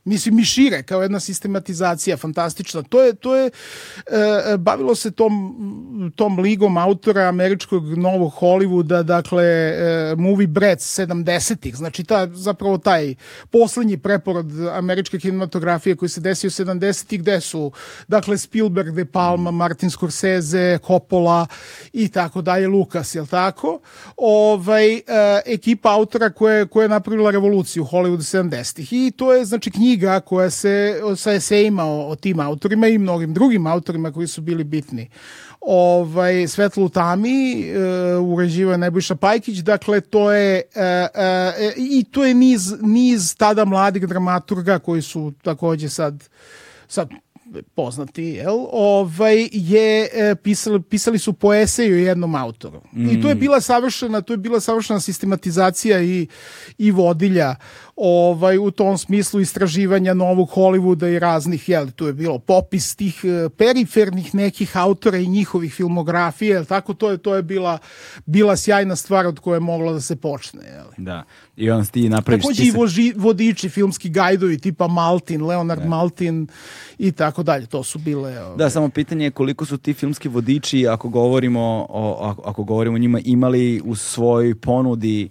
[0.04, 2.82] Mislim, i šire, kao jedna sistematizacija fantastična.
[2.82, 9.44] To je, to je e, bavilo se tom, tom ligom autora američkog novog Hollywooda, dakle,
[9.44, 13.14] e, movie Brats 70-ih, znači ta, zapravo taj
[13.50, 17.72] poslednji preporod američke kinematografije koji se desio 70-ih, gde su,
[18.08, 21.46] dakle, Spielberg, De Palma, Martin Scorsese, Coppola
[21.92, 23.80] i tako dalje, Lucas, jel tako?
[24.16, 25.02] Ovaj, e,
[25.46, 30.20] ekipa autora koja, koja je napravila revoluciju Hollywoodu 70-ih i to je, znači, knjiga knjiga
[30.20, 34.64] koja se sa esejima o, o tim autorima i mnogim drugim autorima koji su bili
[34.64, 35.10] bitni.
[35.60, 37.64] Ovaj Svetlo u tami
[38.18, 43.64] uh, uređiva Nebojša Pajkić, dakle to je uh, uh, i to je niz niz tada
[43.64, 46.28] mladih dramaturga koji su takođe sad
[46.88, 47.08] sad
[47.74, 52.80] poznati, jel, ovaj, je e, pisali, pisali su po eseju jednom autoru.
[52.92, 53.10] Mm.
[53.10, 56.26] I to je bila savršena, to je bila savršena sistematizacija i,
[56.78, 57.54] i vodilja
[57.96, 63.24] ovaj, u tom smislu istraživanja novog Hollywooda i raznih, jel, tu je bilo popis tih
[63.24, 67.78] e, perifernih nekih autora i njihovih filmografije, jel, tako to je, to je bila,
[68.26, 70.86] bila sjajna stvar od koje je moglo da se počne, jel.
[70.96, 71.24] Da,
[71.60, 72.42] i on ti napraviš...
[72.42, 75.88] Takođe i voži, vodiči, filmski gajdovi tipa Maltin, Leonard da.
[75.88, 76.46] Maltin
[76.98, 78.44] i tako dalje, to su bile...
[78.44, 78.56] Ovaj...
[78.56, 82.96] Da, samo pitanje je koliko su ti filmski vodiči, ako govorimo o, ako, ako govorimo
[82.96, 85.28] o njima, imali u svojoj ponudi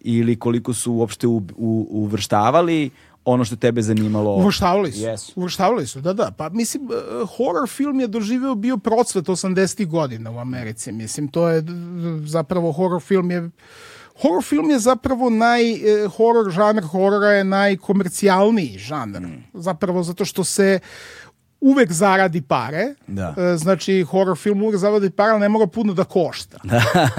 [0.00, 2.90] ili koliko su uopšte u, u, uvrštavali
[3.24, 4.34] ono što tebe zanimalo.
[4.34, 5.00] Uvrštavali su.
[5.00, 5.32] Yes.
[5.36, 6.30] Uvrštavali su, da, da.
[6.30, 6.90] Pa mislim, uh,
[7.36, 9.86] horror film je doživeo bio procvet 80.
[9.86, 10.92] godina u Americi.
[10.92, 11.64] Mislim, to je
[12.26, 13.50] zapravo horror film je
[14.20, 19.20] horror film je zapravo naj eh, horror žanr horora je najkomercijalniji žanr.
[19.20, 19.44] Mm.
[19.54, 20.78] Zapravo zato što se
[21.64, 22.94] uvek zaradi pare.
[23.06, 23.34] Da.
[23.38, 26.58] E, znači, horror film uvek zaradi pare, ali ne mora puno da košta.
[26.64, 26.82] da.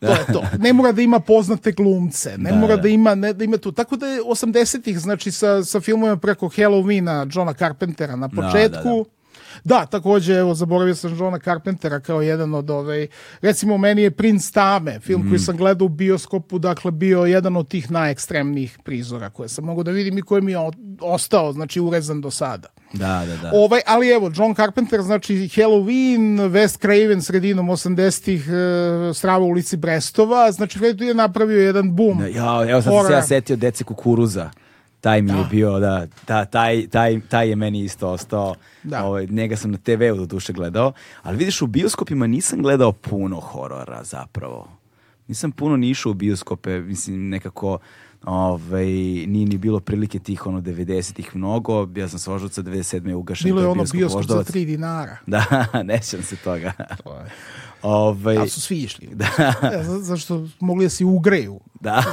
[0.00, 0.42] To je to.
[0.58, 2.82] Ne mora da ima poznate glumce, ne da, mora da.
[2.82, 3.72] da ima, ne, da ima tu.
[3.72, 8.80] Tako da je 80-ih, znači, sa, sa filmovima preko Halloweena, Johna Carpentera na početku, da,
[8.80, 9.17] da, da
[9.64, 13.06] Da, takođe, evo, zaboravio sam Johna Carpentera kao jedan od ovaj,
[13.40, 15.28] recimo meni je Prince Tame, film mm.
[15.28, 19.82] koji sam gledao u bioskopu, dakle bio jedan od tih najekstremnijih prizora koje sam mogu
[19.82, 20.58] da vidim i koji mi je
[21.00, 22.68] ostao, znači urezan do sada.
[22.92, 23.50] Da, da, da.
[23.54, 29.76] Ovaj, ali evo, John Carpenter, znači Halloween, West Craven sredinom 80-ih, uh, Strava u ulici
[29.76, 32.20] Brestova, znači Freddy je napravio jedan boom.
[32.34, 34.50] Ja, evo sad sam se ja setio Dece kukuruza
[35.00, 35.38] taj mi da.
[35.38, 38.54] je bio, da, ta, taj, taj, taj je meni isto ostao.
[38.82, 39.04] Da.
[39.04, 40.92] Ovaj, njega sam na TV-u do duše gledao,
[41.22, 44.68] ali vidiš u bioskopima nisam gledao puno horora zapravo.
[45.28, 47.78] Nisam puno ni išao u bioskope, mislim nekako
[48.24, 48.86] ovaj,
[49.26, 53.14] nije ni bilo prilike tih ono 90-ih mnogo, ja sam sa Ožuca 97.
[53.14, 53.44] ugašen.
[53.44, 55.16] Bilo je ono bioskop, bioskop za 3 dinara.
[55.26, 56.72] Da, nećem se toga.
[57.04, 57.30] To je.
[57.82, 59.08] Ovaj, Ali su svi išli.
[59.14, 59.52] Da.
[59.72, 61.60] Ja, zašto mogli da se ugreju.
[61.80, 62.04] Da.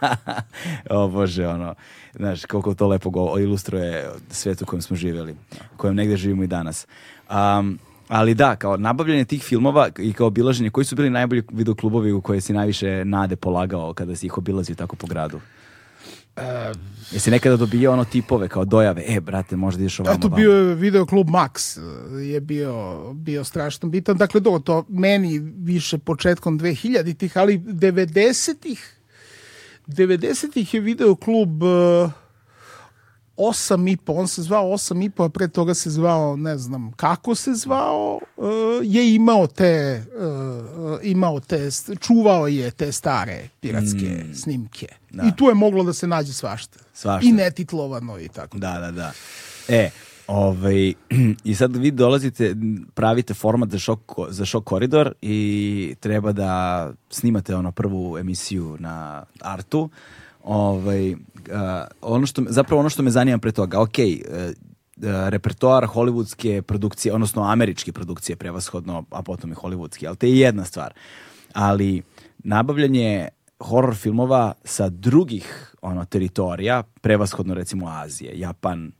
[0.90, 1.74] o Bože, ono,
[2.16, 5.36] znaš, koliko to lepo go, ilustruje svet u kojem smo živjeli,
[5.74, 6.86] u kojem negde živimo i danas.
[7.30, 12.12] Um, ali da, kao nabavljanje tih filmova i kao obilaženje, koji su bili najbolji videoklubovi
[12.12, 15.40] u koje si najviše nade polagao kada si ih obilazio tako po gradu?
[16.36, 16.42] Uh,
[17.10, 20.16] Jesi nekada dobio ono tipove kao dojave, e brate, možda ideš ovamo.
[20.16, 21.80] Eto bio je video klub Max,
[22.20, 24.16] je bio, bio strašno bitan.
[24.16, 28.99] Dakle, do, to meni više početkom 2000-ih, ali 90-ih
[29.86, 32.10] 90-ih je video klub uh,
[33.36, 36.58] 8 i po, on se zvao 8 i po, a pre toga se zvao, ne
[36.58, 38.46] znam kako se zvao, uh,
[38.82, 41.68] je imao te, uh, imao te,
[42.00, 44.34] čuvao je te stare piratske mm.
[44.34, 44.86] snimke.
[45.10, 45.22] Da.
[45.22, 46.78] I tu je moglo da se nađe svašta.
[46.94, 47.28] Svašta.
[47.28, 48.58] I netitlovano i tako.
[48.58, 49.12] Da, da, da.
[49.68, 49.90] E,
[50.30, 50.94] Ovaj,
[51.50, 52.54] I sad vi dolazite,
[52.94, 59.24] pravite format za šok, za šok koridor i treba da snimate ono prvu emisiju na
[59.40, 59.90] Artu.
[60.44, 61.18] Ovaj, uh,
[62.02, 64.52] ono što, zapravo ono što me zanima pre toga, ok, uh,
[65.28, 70.64] repertoar hollywoodske produkcije, odnosno američke produkcije prevashodno, a potom i hollywoodski, ali to je jedna
[70.64, 70.94] stvar.
[71.52, 72.02] Ali
[72.38, 73.28] nabavljanje
[73.58, 78.92] horror filmova sa drugih ono teritorija, prevashodno recimo Azije, Japan,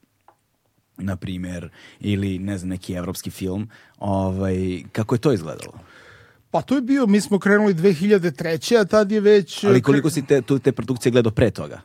[1.00, 1.70] na primjer,
[2.00, 5.72] ili ne znam, neki evropski film, ovaj, kako je to izgledalo?
[6.50, 8.80] Pa to je bio, mi smo krenuli 2003.
[8.80, 9.64] a tad je već...
[9.64, 11.80] Ali koliko si te, tu, te produkcije gledao pre toga?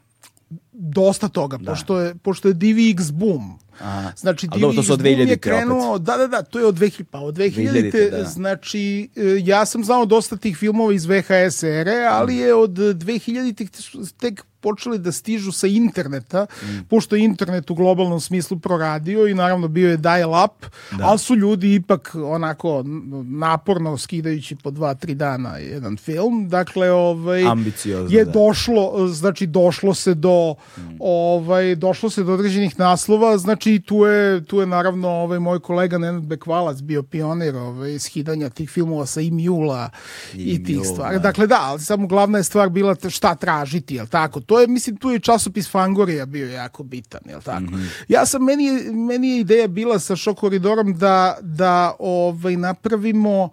[0.72, 1.72] Dosta toga, da.
[1.72, 3.60] pošto, je, pošto je DVX boom.
[3.80, 4.12] Aha.
[4.18, 6.06] Znači, DVX boom je krenuo, opet.
[6.06, 8.24] da, da, da, to je od 2000, pa od 2000, 2000 da.
[8.24, 14.14] znači, e, ja sam znao dosta tih filmova iz VHS ere, ali je od 2000
[14.18, 16.46] tek počeli da stižu sa interneta,
[16.90, 21.06] pošto je internet u globalnom smislu proradio i naravno bio je dial up, Da.
[21.06, 22.84] ali su ljudi ipak onako
[23.26, 26.50] naporno skidajući po dva, tri dana jedan film.
[26.50, 28.32] Dakle, ovaj, Ambiciozno, je da.
[28.32, 30.56] došlo, znači došlo se do
[31.00, 35.98] ovaj došlo se do određenih naslova, znači tu je tu je naravno ovaj moj kolega
[35.98, 39.90] Nenad Bekvalac bio pionir ovaj skidanja tih filmova sa Imjula
[40.34, 41.16] i, tih Imjul, stvari.
[41.16, 41.20] da.
[41.22, 44.40] Dakle da, ali samo glavna je stvar bila šta tražiti, jel tako?
[44.42, 47.62] To je mislim tu je časopis Fangorija bio jako bitan, jel tako?
[47.62, 47.84] Mhm.
[48.08, 53.50] Ja sam meni je- meni je ideja bila sa šok koridorom da da ovaj napravimo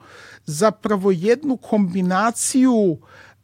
[0.46, 2.98] zapravo jednu kombinaciju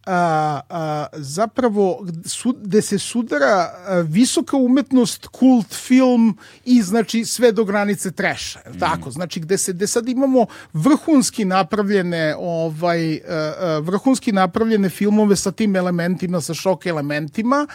[0.09, 3.47] a, a, zapravo su, gde se sudara
[3.87, 9.11] a, visoka umetnost, kult film i znači sve do granice treša, je li tako?
[9.11, 15.53] Znači gde se gde sad imamo vrhunski napravljene ovaj a, a, vrhunski napravljene filmove sa
[15.53, 17.67] tim elementima, sa šok elementima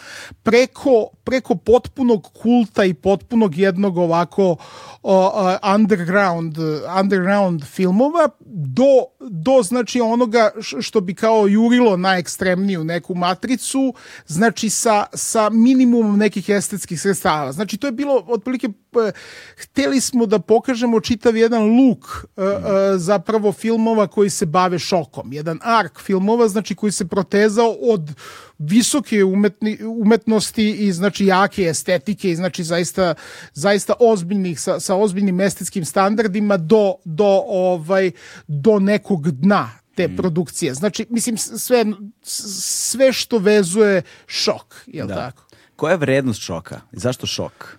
[0.43, 4.55] preko preko potpunog kulta i potpunog jednog ovako
[5.03, 6.57] o, a, underground
[6.99, 13.93] underground filmova do do znači onoga što bi kao jurilo najekstremniju neku matricu
[14.27, 17.51] znači sa sa minimumom nekih estetskih sredstava.
[17.51, 19.11] Znači to je bilo otprilike p-
[19.57, 22.05] hteli smo da pokažemo čitav jedan luk
[22.37, 25.33] e, e, zapravo filmova koji se bave šokom.
[25.33, 28.11] Jedan ark filmova znači koji se protezao od
[28.59, 33.15] visoke umetni, umetnosti i znači jake estetike i znači zaista
[33.53, 38.11] zaista ozbiljnih sa, sa ozbiljnim estetskim standardima do do ovaj
[38.47, 40.73] do nekog dna te produkcije.
[40.73, 41.85] Znači mislim sve
[42.23, 45.15] sve što vezuje šok, je Da.
[45.15, 45.43] tako?
[45.75, 46.81] Koja je vrednost šoka?
[46.91, 47.77] Zašto šok?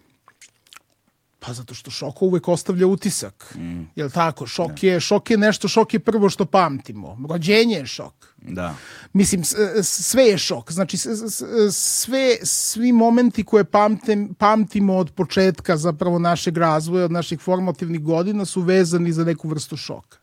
[1.39, 3.57] Pa zato što šok uvek ostavlja utisak.
[3.97, 4.47] Jel tako?
[4.47, 7.19] Šok je šok je nešto, šok je prvo što pamtimo.
[7.31, 8.15] Rođenje je šok.
[8.37, 8.75] Da.
[9.13, 9.45] Mislim,
[9.83, 10.73] sve je šok.
[10.73, 10.97] Znači,
[11.73, 18.45] sve, svi momenti koje pamtim, pamtimo od početka zapravo našeg razvoja, od naših formativnih godina
[18.45, 20.19] su vezani za neku vrstu šoka.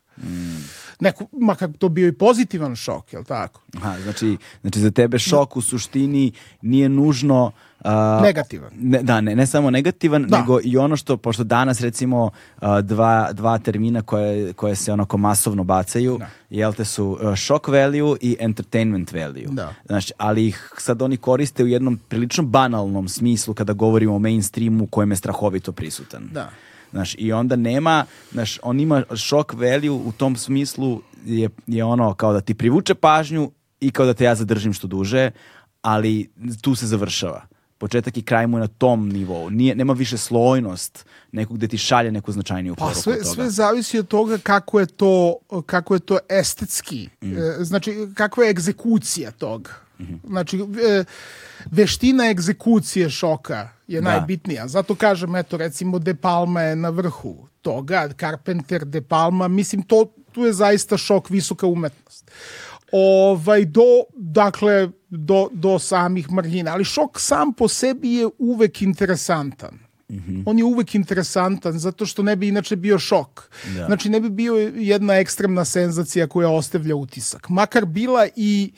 [1.02, 3.60] Neku, makar to bio i pozitivan šok, jel tako?
[3.76, 6.32] Aha, znači, znači za tebe šok u suštini
[6.62, 7.52] nije nužno
[7.84, 8.70] a, Negativan.
[8.74, 10.38] Ne, da, ne, ne samo negativan, Da.
[10.40, 12.30] nego i ono što, pošto danas recimo
[12.60, 16.26] a, dva, dva termina koje, koje se onako masovno bacaju, Da.
[16.50, 19.46] jel te su a, shock value i entertainment value.
[19.48, 19.74] Da.
[19.86, 24.86] Znači, ali ih sad oni koriste u jednom prilično banalnom smislu kada govorimo o mainstreamu
[24.86, 26.28] kojem je strahovito prisutan.
[26.32, 26.50] Da.
[26.92, 32.14] Znaš, i onda nema, znaš, on ima shock value u tom smislu je, je ono
[32.14, 35.30] kao da ti privuče pažnju i kao da te ja zadržim što duže,
[35.82, 36.30] ali
[36.62, 37.42] tu se završava.
[37.78, 39.50] Početak i kraj mu je na tom nivou.
[39.50, 43.34] Nije, nema više slojnost nekog gde ti šalje neku značajniju Pa poruku sve, od toga.
[43.34, 45.36] sve zavisi od toga kako je to,
[45.66, 47.08] kako je to estetski.
[47.22, 47.36] Mm.
[47.38, 49.70] E, Znači, kakva je egzekucija toga.
[50.26, 50.60] Znači,
[51.70, 54.10] veština egzekucije šoka je Da.
[54.10, 54.68] najbitnija.
[54.68, 60.12] Zato kažem, eto, recimo, De Palma je na vrhu toga, Carpenter, De Palma, mislim, to,
[60.32, 62.30] tu je zaista šok, visoka umetnost.
[62.92, 66.72] Ovaj, do, dakle, do, do samih margina.
[66.72, 69.78] Ali šok sam po sebi je uvek interesantan.
[70.46, 73.50] On je uvek interesantan zato što ne bi inače bio šok.
[73.76, 73.86] Da.
[73.86, 77.48] Znači ne bi bio jedna ekstremna senzacija koja ostavlja utisak.
[77.48, 78.72] Makar bila i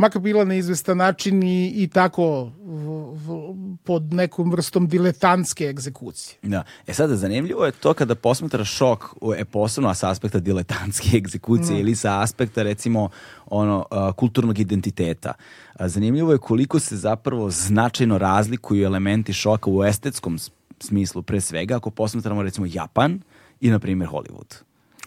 [0.00, 6.38] makar bila na izvestan način i, i tako v- v- pod nekom vrstom diletantske egzekucije.
[6.42, 6.64] Da.
[6.86, 11.80] E sada, zanimljivo je to kada posmetraš šok, u- e, posebno sa aspekta diletantske egzekucije
[11.80, 13.08] ili sa aspekta, recimo,
[13.46, 15.32] ono, a, kulturnog identiteta.
[15.74, 20.38] A, zanimljivo je koliko se zapravo značajno razlikuju elementi šoka u estetskom
[20.80, 23.20] smislu, pre svega, ako posmetramo, recimo, Japan
[23.60, 24.54] i, na primjer, Hollywood.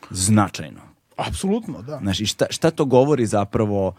[0.09, 0.81] Značajno.
[1.17, 1.99] Apsolutno, da.
[1.99, 3.93] Znaš, i šta, šta to govori zapravo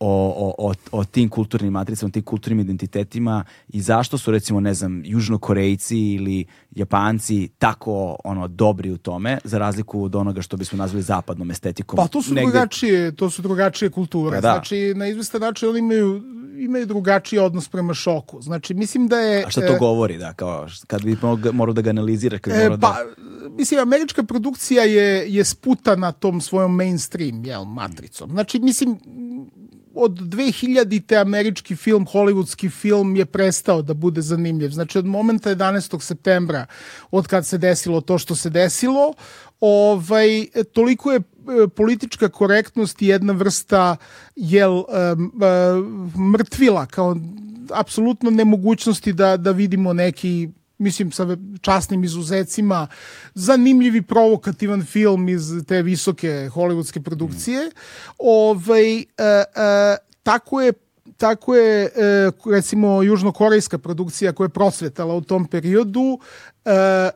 [0.00, 4.74] o, o, o, o tim kulturnim matricama, tim kulturnim identitetima i zašto su recimo, ne
[4.74, 10.78] znam, južnokorejci ili japanci tako ono dobri u tome, za razliku od onoga što bismo
[10.78, 11.96] nazvali zapadnom estetikom.
[11.96, 14.36] Pa to su Negde- drugačije, to su drugačije kulture.
[14.36, 14.52] Pa da.
[14.52, 16.22] Znači na izvestan način oni imaju
[16.58, 18.42] imaju drugačiji odnos prema šoku.
[18.42, 21.16] Znači mislim da je A šta to e, govori, da, kao, kad bi
[21.52, 23.48] morao, da ga analiziraš, kad E, morao pa, da...
[23.56, 28.30] mislim, američka produkcija je, je sputana tom svojom mainstream jel, matricom.
[28.30, 28.98] Znači, mislim,
[29.94, 34.70] od 2000-te američki film, hollywoodski film je prestao da bude zanimljiv.
[34.70, 36.00] Znači, od momenta 11.
[36.00, 36.66] septembra,
[37.10, 39.14] od kad se desilo to što se desilo,
[39.60, 41.22] ovaj, toliko je e,
[41.68, 43.96] politička korektnost jedna vrsta
[44.36, 44.82] jel, e,
[46.32, 47.16] mrtvila, kao
[47.74, 50.48] apsolutno nemogućnosti da, da vidimo neki
[50.80, 52.86] mislim sa časnim izuzecima,
[53.34, 57.70] zanimljivi provokativan film iz te visoke hollywoodske produkcije.
[58.18, 59.44] Ovaj, e, e,
[60.22, 60.72] tako je
[61.20, 61.90] tako je e,
[62.50, 66.18] recimo južnokorejska produkcija koja je prosvetala u tom periodu
[66.64, 66.70] e,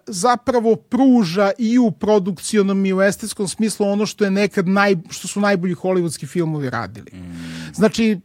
[0.06, 5.28] zapravo pruža i u produkcionom i u estetskom smislu ono što je nekad naj, što
[5.28, 7.12] su najbolji hollywoodski filmovi radili.
[7.74, 8.18] Znači e,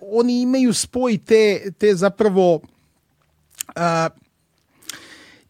[0.00, 2.60] oni imaju spoj te, te zapravo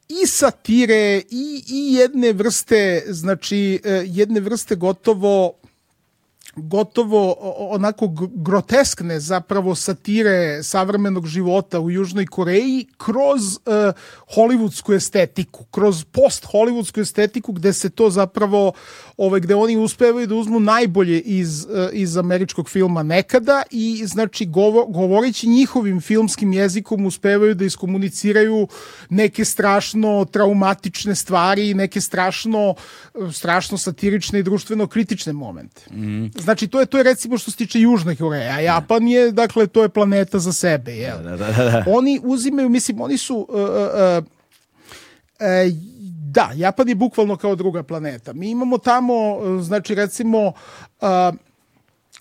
[0.08, 5.61] i satire i, i jedne vrste znači jedne vrste gotovo
[6.56, 13.62] gotovo onako groteskne zapravo satire savremenog života u Južnoj Koreji kroz uh,
[14.36, 18.72] hollywoodsku estetiku, kroz post-hollywoodsku estetiku gde se to zapravo,
[19.16, 24.46] ovaj, gde oni uspevaju da uzmu najbolje iz, uh, iz američkog filma nekada i znači
[24.46, 28.68] govo, govoreći njihovim filmskim jezikom uspevaju da iskomuniciraju
[29.10, 32.74] neke strašno traumatične stvari, neke strašno,
[33.32, 35.82] strašno satirične i društveno kritične momente.
[35.90, 39.32] Mm Znači, to je, to je recimo što se tiče Južne Koreje, a Japan je,
[39.32, 41.22] dakle, to je planeta za sebe, jel?
[41.22, 41.84] Da, da, da, da.
[41.86, 43.46] Oni uzimaju, mislim, oni su...
[43.48, 44.24] Uh, uh,
[45.40, 45.72] uh,
[46.32, 48.32] da, Japan je bukvalno kao druga planeta.
[48.32, 49.14] Mi imamo tamo,
[49.60, 51.08] znači, recimo, uh,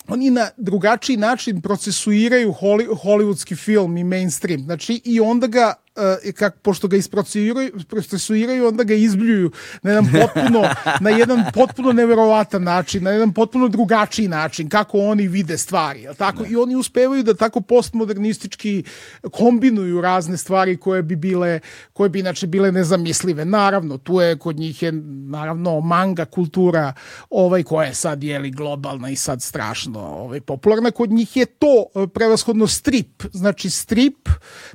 [0.08, 4.62] oni na drugačiji način procesuiraju holi, hollywoodski film i mainstream.
[4.62, 9.50] Znači, i onda ga uh, kak, pošto ga isprocesuiraju, onda ga izbljuju
[9.82, 10.68] na jedan potpuno,
[11.00, 16.02] na jedan potpuno neverovatan način, na jedan potpuno drugačiji način, kako oni vide stvari.
[16.02, 16.42] Jel tako?
[16.42, 16.48] Ne.
[16.48, 18.84] I oni uspevaju da tako postmodernistički
[19.30, 21.60] kombinuju razne stvari koje bi bile,
[21.92, 23.44] koje bi inače bile nezamislive.
[23.44, 24.92] Naravno, tu je kod njih je
[25.28, 26.92] naravno manga kultura
[27.30, 30.90] ovaj koja je sad jeli globalna i sad strašno ovaj, popularna.
[30.90, 33.22] Kod njih je to e, prevashodno strip.
[33.32, 34.28] Znači strip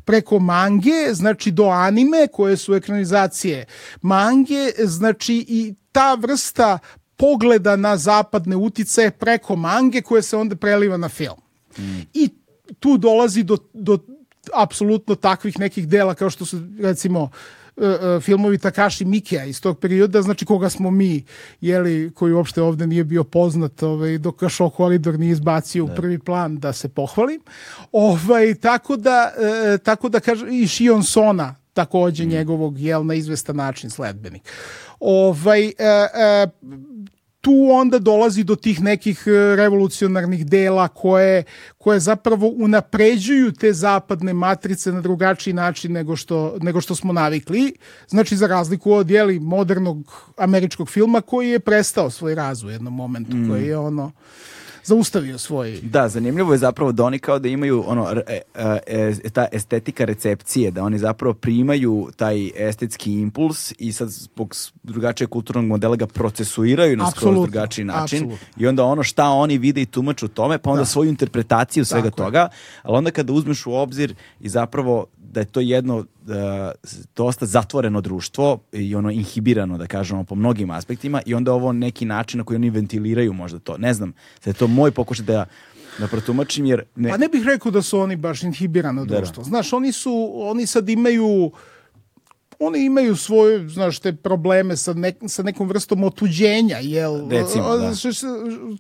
[0.06, 3.66] preko mange znači do anime koje su ekranizacije
[4.02, 6.80] mange, znači i ta vrsta
[7.16, 11.38] pogleda na zapadne utice preko mange koje se onda preliva na film.
[11.78, 12.00] Mm.
[12.14, 12.30] I
[12.80, 13.98] tu dolazi do, do
[14.54, 17.30] apsolutno takvih nekih dela kao što su recimo
[18.22, 21.24] filmovi Takashi Mikija iz tog perioda, znači koga smo mi,
[21.62, 25.88] jeli, koji uopšte ovde nije bio poznat, ovaj, dok ga Show Koridor nije izbacio u
[25.88, 25.96] da.
[25.96, 27.42] prvi plan da se pohvalim.
[27.92, 32.30] Ovaj, tako da, uh, tako da kaže, i Shion Sona, takođe mm.
[32.30, 34.42] njegovog, jel, na izvestan način sledbenik.
[35.00, 36.78] Ovaj, uh, uh,
[37.48, 41.44] tu onda dolazi do tih nekih e, revolucionarnih dela koje,
[41.78, 47.74] koje zapravo unapređuju te zapadne matrice na drugačiji način nego što, nego što smo navikli.
[48.08, 52.94] Znači, za razliku od jeli, modernog američkog filma koji je prestao svoj razvoj u jednom
[52.94, 53.50] momentu, mm.
[53.50, 54.12] koji je ono
[54.88, 55.80] zaustavio svoj...
[55.82, 60.06] Da, zanimljivo je zapravo da oni kao da imaju ono, e, e, e, ta estetika
[60.06, 66.08] recepcije, da oni zapravo primaju taj estetski impuls i sad zbog drugačijeg kulturnog modela ga
[66.08, 68.48] procesuiraju na skroz drugačiji način absolutno.
[68.58, 70.86] i onda ono šta oni vide i tumaču u tome, pa onda da.
[70.86, 72.50] svoju interpretaciju svega Tako toga,
[72.84, 76.06] ali onda kada uzmeš u obzir i zapravo da je to jedno uh,
[77.16, 82.06] dosta zatvoreno društvo i ono inhibirano, da kažemo, po mnogim aspektima i onda ovo neki
[82.06, 83.78] način na koji oni ventiliraju možda to.
[83.78, 85.46] Ne znam, sad je to moj pokušaj da
[86.00, 87.10] da protumačim jer ne...
[87.10, 89.18] Pa ne bih rekao da su oni baš inhibirano da, da.
[89.18, 89.44] društvo.
[89.44, 91.52] Znaš, oni su oni sad imaju
[92.60, 97.30] oni imaju svoje, znaš, te probleme sa, nek, sa nekom vrstom otuđenja, jel?
[97.30, 97.92] Recimo, da.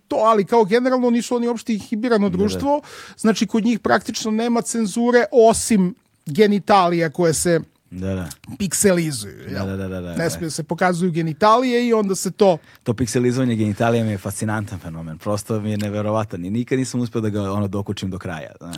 [0.08, 3.14] To, ali kao generalno nisu oni uopšte inhibirano društvo, da, da.
[3.18, 5.96] znači kod njih praktično nema cenzure osim
[6.28, 7.60] genitalija koje se
[7.92, 8.30] da, da.
[8.60, 9.50] pikselizuju.
[9.50, 12.58] Da, da, da, da, da, ne smije se pokazuju genitalije i onda se to...
[12.84, 15.18] To pikselizovanje genitalija mi je fascinantan fenomen.
[15.18, 18.52] Prosto mi je neverovatan i nikad nisam uspio da ga ono dokučim do kraja.
[18.58, 18.78] Znaš.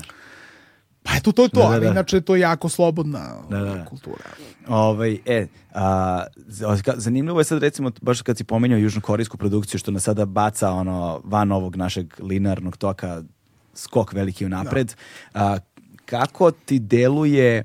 [1.03, 1.91] Pa eto, to je to, da, da, ali da.
[1.91, 3.85] inače to je jako slobodna da, da.
[3.85, 4.23] kultura.
[4.67, 6.25] Ovaj, e, a,
[6.95, 11.21] zanimljivo je sad recimo, baš kad si pomenjao južnokorejsku produkciju, što nas sada baca ono,
[11.23, 13.23] van ovog našeg linearnog toka
[13.73, 14.95] skok veliki unapred.
[15.33, 15.39] Da.
[15.45, 15.57] A,
[16.09, 17.63] kako ti deluje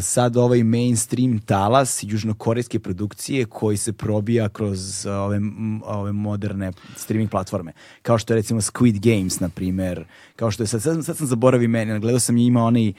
[0.00, 5.40] sad ovaj mainstream talas južnokorejske produkcije koji se probija kroz ove,
[5.84, 7.72] ove moderne streaming platforme.
[8.02, 10.04] Kao što je recimo Squid Games, na primer.
[10.36, 12.94] Kao što je, sad, sad, sad sam zaboravio meni, gledao sam ima onaj uh,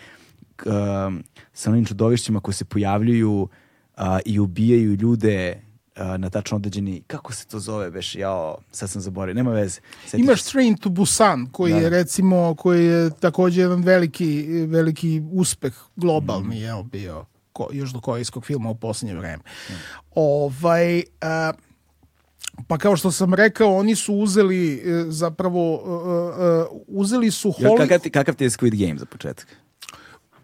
[1.53, 5.61] sa onim čudovišćima koji se pojavljuju uh, i ubijaju ljude
[5.95, 9.81] na tačno određeni, kako se to zove beš, jao, sad sam zaboravio, nema veze.
[10.07, 11.79] Sjetiš Imaš Train to Busan, koji da.
[11.79, 16.63] je recimo, koji je takođe jedan veliki, veliki uspeh globalni, mm.
[16.63, 19.43] je bio ko, južnokojskog filma u poslednje vreme.
[19.69, 19.73] Mm.
[20.15, 21.53] Ovaj, a,
[22.67, 27.77] Pa kao što sam rekao, oni su uzeli e, zapravo uh, uh, uzeli su Hollywood...
[27.77, 29.47] Kakav ti, kakav ti je Squid Game za početak?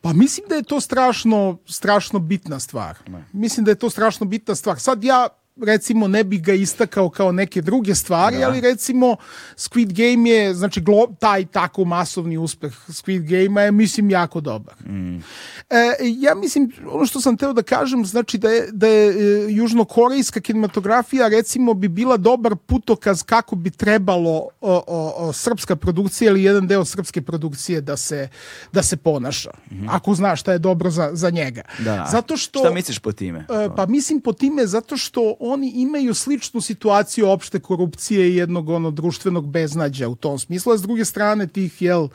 [0.01, 2.97] Pa mislim da je to strašno, strašno bitna stvar.
[3.07, 3.23] Ne.
[3.33, 4.79] Mislim da je to strašno bitna stvar.
[4.79, 5.27] Sad ja
[5.65, 8.47] recimo ne bi ga istakao kao neke druge stvari, Da.
[8.47, 9.15] ali recimo
[9.57, 14.75] Squid Game je, znači glo, taj tako masovni uspeh Squid Game-a je mislim jako dobar.
[14.85, 15.17] Mm.
[15.17, 19.45] E, ja mislim, ono što sam teo da kažem, znači da je, da je e,
[19.51, 26.31] južnokorejska kinematografija recimo bi bila dobar putokaz kako bi trebalo o, o, o, srpska produkcija
[26.31, 28.29] ili jedan deo srpske produkcije da se,
[28.73, 29.51] da se ponaša.
[29.89, 31.61] Ako znaš šta je dobro za, za njega.
[31.79, 32.07] Da.
[32.11, 32.59] Zato što...
[32.59, 33.39] Šta misliš po time?
[33.39, 38.69] E, Pa mislim po time zato što oni imaju sličnu situaciju opšte korupcije i jednog
[38.69, 42.07] ono društvenog beznađa u tom smislu, a s druge strane tih jel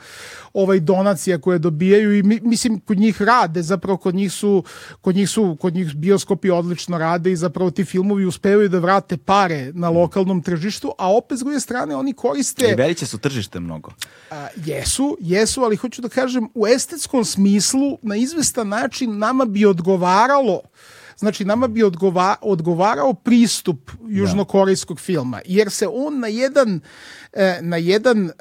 [0.53, 4.63] ovaj donacija koje dobijaju i mi, mislim kod njih rade, zapravo kod njih su
[5.01, 9.17] kod njih su kod njih bioskopi odlično rade i zapravo ti filmovi uspevaju da vrate
[9.17, 13.59] pare na lokalnom tržištu, a opet s druge strane oni koriste I veliće su tržište
[13.59, 13.91] mnogo.
[14.31, 19.65] A, jesu, jesu, ali hoću da kažem u estetskom smislu na izvestan način nama bi
[19.65, 20.61] odgovaralo
[21.17, 26.79] Znači, nama bi odgova, odgovarao pristup južnokorejskog filma, jer se on na jedan,
[27.33, 28.31] e, na jedan e,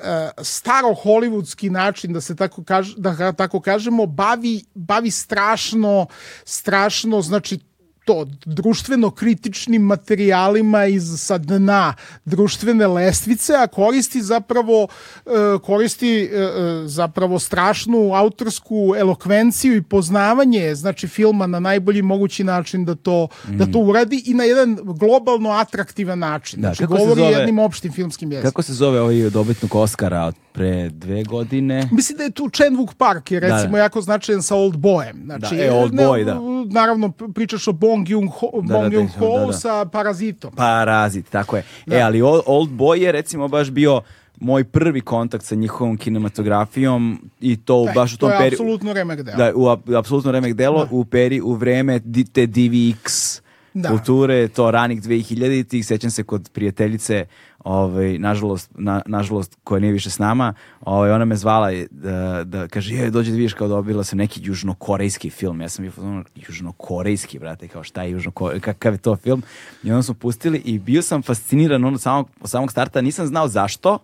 [0.43, 6.07] staro hollywoodski način, da se tako, kaž, da tako kažemo, bavi, bavi strašno,
[6.45, 7.59] strašno, znači,
[8.05, 11.95] to društveno kritičnim materijalima iz sa dna
[12.25, 14.89] društvene lestvice, a koristi zapravo
[15.27, 15.31] e,
[15.63, 16.49] koristi e, e,
[16.87, 23.67] zapravo strašnu autorsku elokvenciju i poznavanje znači filma na najbolji mogući način da to da
[23.67, 26.61] to uradi i na jedan globalno atraktivan način.
[26.61, 28.51] Da, znači kako se govori zove- jednim opštim filmskim jezikom.
[28.51, 31.89] Kako se zove ovaj dobitnik Oscara od pre dve godine?
[31.93, 33.79] Mislim da je tu Chen Wook Park je recimo Da.
[33.79, 35.25] jako značajan sa Old Boyem.
[35.25, 36.41] Znači, Da, e, Old Boy, da.
[36.71, 39.53] Naravno, pričaš o Bong Joon-ho Da, Bong da, da, Joon-ho da, da.
[39.53, 40.53] sa Parazitom.
[40.53, 41.63] Parazit, tako je.
[41.89, 44.03] E, ali Old, Boy je recimo baš bio
[44.37, 47.05] moj prvi kontakt sa njihovom kinematografijom
[47.41, 48.55] i to E, baš u tom to je periodu.
[48.55, 49.37] apsolutno remek deo.
[49.37, 52.01] Da, u, ap- apsolutno remek delo u, peri, u vreme
[52.33, 53.41] te DVX
[53.75, 53.89] Da.
[53.89, 57.27] kulture, to ranih 2000-ih, sećam se kod prijateljice,
[57.59, 62.68] ovaj, nažalost, na, nažalost, koja nije više s nama, ovaj, ona me zvala da, da
[62.68, 65.61] kaže, je, dođe da vidiš kao dobila sam neki južnokorejski film.
[65.61, 69.43] Ja sam bio ono, južnokorejski, brate, kao šta je južnokorejski, kakav je to film?
[69.83, 73.99] I onda smo pustili i bio sam fasciniran ono, samog, samog starta, nisam znao zašto,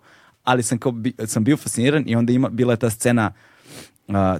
[0.44, 3.49] ali sam, kao, bi- sam bio fasciniran i onda ima, bila je ta scena uh,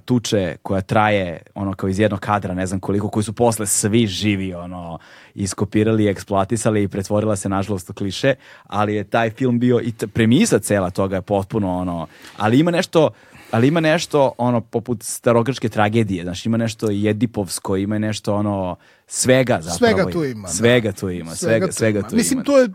[0.04, 4.06] tuče koja traje ono kao iz jednog kadra, ne znam koliko, koji su posle svi
[4.06, 4.98] živi ono
[5.34, 8.34] iskopirali, eksploatisali i pretvorila se nažalost u kliše,
[8.66, 12.06] ali je taj film bio i premisa cela toga je potpuno ono,
[12.36, 13.10] ali ima nešto
[13.50, 19.58] ali ima nešto ono poput starogrčke tragedije, znači ima nešto jedipovsko, ima nešto ono svega
[19.62, 19.94] zapravo.
[19.94, 20.54] Svega tu ima, da.
[20.54, 22.44] Svega tu ima, svega, svega, tu Mislim, ima.
[22.44, 22.68] to je...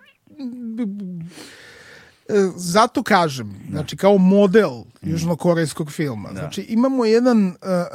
[2.30, 4.84] E, Zato kažem, znači kao model.
[5.06, 6.30] Južnokorejskog filma.
[6.32, 7.86] Znači imamo jedan e, e,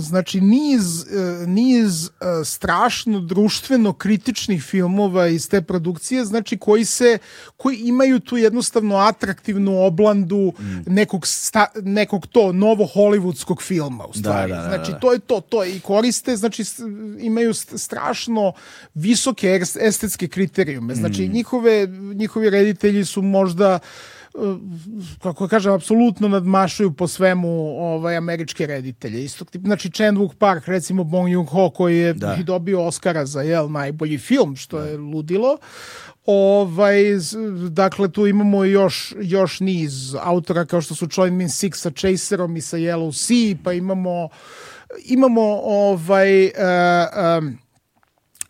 [0.00, 1.06] znači niz e,
[1.46, 2.10] niz
[2.44, 7.18] strašno društveno kritičnih filmova iz te produkcije, znači koji se
[7.56, 10.64] koji imaju tu jednostavno atraktivnu oblandu Mm.
[10.86, 14.52] nekog sta, nekog to novo hollywoodskog filma u stvari.
[14.52, 14.98] da, da, znači da.
[14.98, 16.64] to je to, to je i koriste, znači
[17.18, 18.52] imaju st- strašno
[18.94, 20.94] visoke es- estetske kriterijume.
[20.94, 21.32] Znači Mm.
[21.32, 23.80] njihove, njihovi reditelji su možda uh,
[25.22, 29.24] kako da kažem, apsolutno nadmašuju po svemu ovaj, američke reditelje.
[29.24, 32.36] Istog tipa, znači Chen Wook Park, recimo Bong Joon-ho koji je Da.
[32.44, 35.58] dobio Oscara za jel, najbolji film, što je ludilo.
[36.26, 36.96] Ovaj,
[37.70, 42.56] dakle, tu imamo još, još niz autora kao što su Choi Min Sik sa Chaserom
[42.56, 44.28] i sa Yellow Sea, pa imamo
[45.04, 46.52] imamo ovaj e,
[47.38, 47.58] em,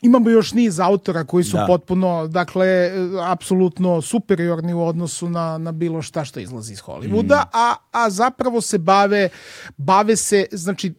[0.03, 1.64] imamo još niz autora koji su Da.
[1.66, 2.90] potpuno, dakle,
[3.26, 8.61] apsolutno superiorni u odnosu na, na bilo šta što izlazi iz Hollywooda, a, a zapravo
[8.61, 9.28] se bave,
[9.76, 10.94] bave se, znači,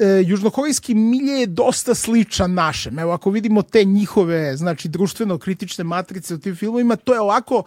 [0.00, 2.98] e, južnokorejski milje je dosta sličan našem.
[2.98, 7.62] Evo, ako vidimo te njihove, znači, društveno-kritične matrice u tim filmovima, to je ovako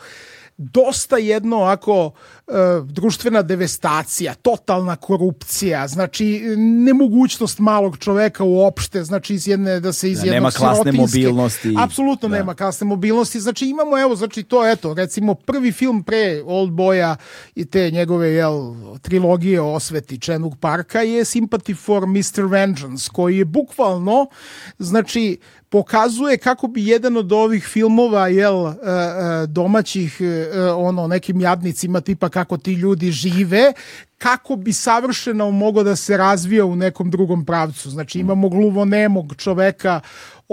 [0.57, 2.11] dosta jedno ovako
[2.47, 2.51] e,
[2.85, 10.19] društvena devestacija, totalna korupcija, znači nemogućnost malog čoveka uopšte, znači iz jedne da se iz
[10.19, 11.75] Da, jednog nema klasne mobilnosti.
[11.77, 12.37] Apsolutno Da.
[12.37, 13.39] nema klasne mobilnosti.
[13.39, 17.15] Znači imamo evo znači to eto recimo prvi film pre Old Boya
[17.55, 22.22] i te njegove jel trilogije o osveti Chenuk Parka je Sympathy for Mr.
[22.47, 24.27] Vengeance koji je bukvalno
[24.79, 25.37] znači
[25.69, 32.01] pokazuje kako bi jedan od ovih filmova jel e, e, domaćih e, ono nekim jadnicima
[32.01, 33.73] tipa kako ti ljudi žive
[34.17, 37.89] kako bi savršeno mogao da se razvija u nekom drugom pravcu.
[37.89, 40.01] Znači imamo gluvonemog čoveka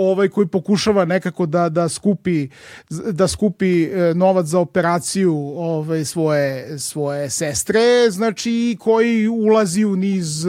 [0.00, 2.48] ovaj koji pokušava nekako da da skupi
[2.90, 10.46] da skupi e, novac za operaciju ovaj svoje svoje sestre znači koji ulazi u niz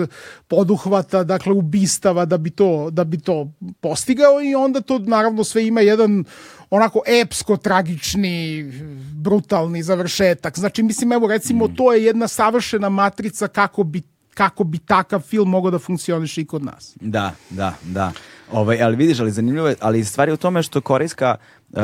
[0.47, 5.67] poduhvata dakle ubistava da bi to da bi to postigao i onda to naravno sve
[5.67, 6.23] ima jedan
[6.69, 8.63] onako epsko tragični
[9.13, 11.75] brutalni završetak znači mislim evo recimo mm.
[11.75, 14.01] to je jedna savršena matrica kako bi
[14.33, 16.97] kako bi takav film mogao da funkcioniše i kod nas.
[17.01, 18.11] Da, da, da.
[18.51, 21.35] Ovaj, ali vidiš, ali zanimljivo je, ali stvar je u tome što korejska
[21.69, 21.83] uh, uh,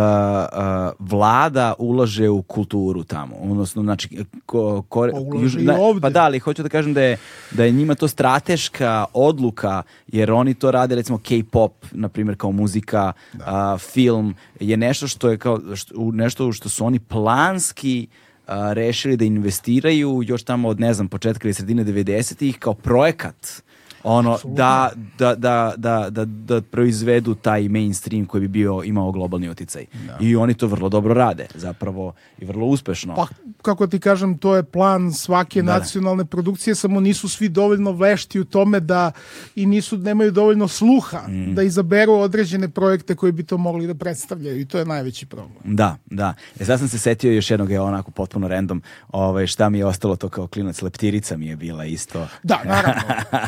[0.99, 3.35] vlada ulaže u kulturu tamo.
[3.35, 4.09] Odnosno, znači,
[4.45, 7.17] ko, kore, pa juž, da, pa da, ali hoću da kažem da je,
[7.51, 12.51] da je njima to strateška odluka, jer oni to rade, recimo, K-pop, na primjer, kao
[12.51, 13.73] muzika, da.
[13.73, 18.07] uh, film, je nešto što je kao, što, nešto što su oni planski
[18.47, 23.61] rešili da investiraju još tamo od, ne znam, početka ili sredine 90-ih kao projekat
[24.03, 29.49] ono da, da, da, da, da, da proizvedu taj mainstream koji bi bio imao globalni
[29.49, 29.85] uticaj.
[30.07, 30.17] Da.
[30.21, 33.15] I oni to vrlo dobro rade, zapravo i vrlo uspešno.
[33.15, 33.27] Pa
[33.61, 36.27] kako ti kažem, to je plan svake da, nacionalne da.
[36.27, 39.11] produkcije, samo nisu svi dovoljno vešti u tome da
[39.55, 41.55] i nisu nemaju dovoljno sluha mm.
[41.55, 45.75] da izaberu određene projekte koji bi to mogli da predstavljaju i to je najveći problem.
[45.75, 46.33] Da, da.
[46.59, 49.85] E sad sam se setio još jednog je onako potpuno random, ovaj šta mi je
[49.85, 52.27] ostalo to kao klinac leptirica mi je bila isto.
[52.43, 53.01] Da, naravno.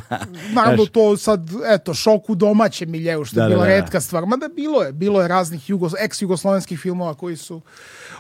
[0.54, 4.02] naravno to sad, eto, šok u domaćem miljeu, što da, je bila da, da, redka
[4.02, 4.26] stvar.
[4.26, 7.62] Mada bilo je, bilo je raznih jugos, ex-jugoslovenskih filmova koji su...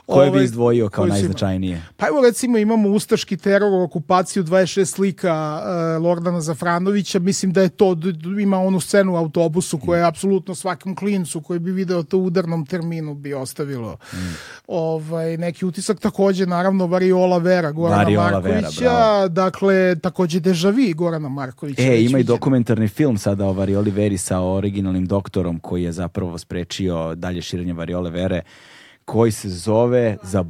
[0.09, 1.81] Koje ovaj, bi izdvojio kao najznačajnije?
[1.97, 7.69] Pa evo recimo imamo Ustaški teror, okupaciju 26 slika uh, Lordana Zafranovića, mislim da je
[7.69, 7.95] to,
[8.41, 12.25] ima onu scenu u autobusu koja je apsolutno svakom klincu koji bi video to u
[12.25, 14.17] udarnom terminu bi ostavilo mm.
[14.67, 15.99] ovaj, neki utisak.
[15.99, 21.81] Takođe, naravno, Variola Vera, Gorana Variola Markovića, Vera, dakle, takođe Dežavi Gorana Markovića.
[21.81, 26.37] E, ima i dokumentarni film sada o Varioli Veri sa originalnim doktorom koji je zapravo
[26.37, 28.41] sprečio dalje širenje Variole Vere
[29.11, 30.45] koji se zove za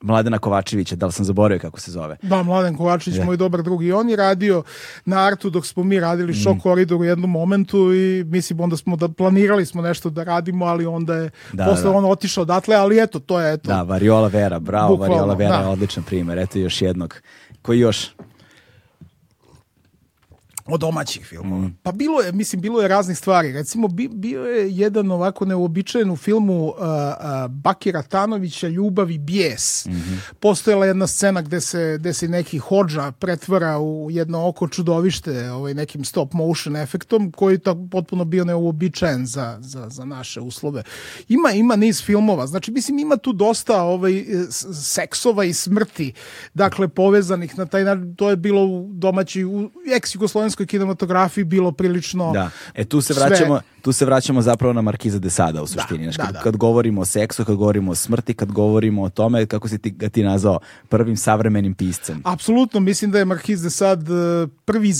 [0.00, 2.16] Mladena Kovačevića, da li sam zaboravio kako se zove?
[2.22, 3.24] Da, Mladen Kovačević, yeah.
[3.24, 3.84] moj dobar drug.
[3.84, 4.62] I on je radio
[5.04, 6.34] na Artu dok smo mi radili mm.
[6.34, 10.64] Shock Corridor u jednom momentu i mislim onda smo da planirali smo nešto da radimo,
[10.64, 11.96] ali onda je da, posle da.
[11.96, 13.68] on otišao odatle, ali eto, to je eto.
[13.68, 15.62] Da, Variola Vera, bravo, Bukvalno, Variola Vera da.
[15.62, 16.38] je odličan primer.
[16.38, 17.14] Eto još jednog.
[17.62, 18.10] Koji još?
[20.66, 21.62] Od domaćih filmova.
[21.62, 21.76] Mm.
[21.82, 23.52] Pa bilo je, mislim, bilo je raznih stvari.
[23.52, 29.18] Recimo, bi, bio je jedan ovako neuobičajen u filmu uh, uh, Bakira Tanovića Ljubav i
[29.18, 29.86] bijes.
[29.86, 30.18] Mm -hmm.
[30.40, 35.74] Postojala jedna scena gde se, gde se neki hođa pretvara u jedno oko čudovište ovaj,
[35.74, 37.60] nekim stop motion efektom koji je
[37.90, 40.82] potpuno bio neuobičajen za, za, za naše uslove.
[41.28, 42.46] Ima, ima niz filmova.
[42.46, 44.24] Znači, mislim, ima tu dosta ovaj,
[44.72, 46.12] seksova i smrti,
[46.54, 48.14] dakle, povezanih na taj način.
[48.16, 52.50] To je bilo u domaći, u ex-jugoslovenskoj srpskoj kinematografiji bilo prilično Da.
[52.74, 53.82] E tu se vraćamo, sve...
[53.82, 56.06] tu se vraćamo zapravo na Markiza de Sada u suštini.
[56.06, 59.08] Da, znači, kad, da, kad govorimo o seksu, kad govorimo o smrti, kad govorimo o
[59.08, 60.58] tome kako si ti, ga ti nazvao
[60.88, 62.22] prvim savremenim piscem.
[62.24, 64.92] Apsolutno, mislim da je Markiz de Sad eh, prvi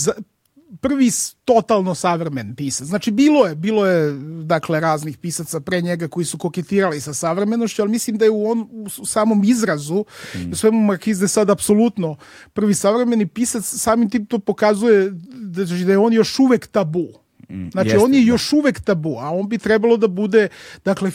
[0.80, 1.10] prvi
[1.44, 2.86] totalno savremen pisac.
[2.86, 4.12] Znači bilo je, bilo je
[4.44, 8.50] dakle raznih pisaca pre njega koji su koketirali sa savremenošću, ali mislim da je u,
[8.50, 8.68] on,
[8.98, 10.52] u samom izrazu mm.
[10.52, 12.16] u svemu Markiz de sad apsolutno
[12.52, 17.25] prvi savremeni pisac, samim tim to pokazuje da, da je on još uvek tabu.
[17.48, 18.26] Mm, znači, jeste, on je da.
[18.26, 20.48] još uvek tabu, a on bi trebalo da bude,
[20.84, 21.10] dakle,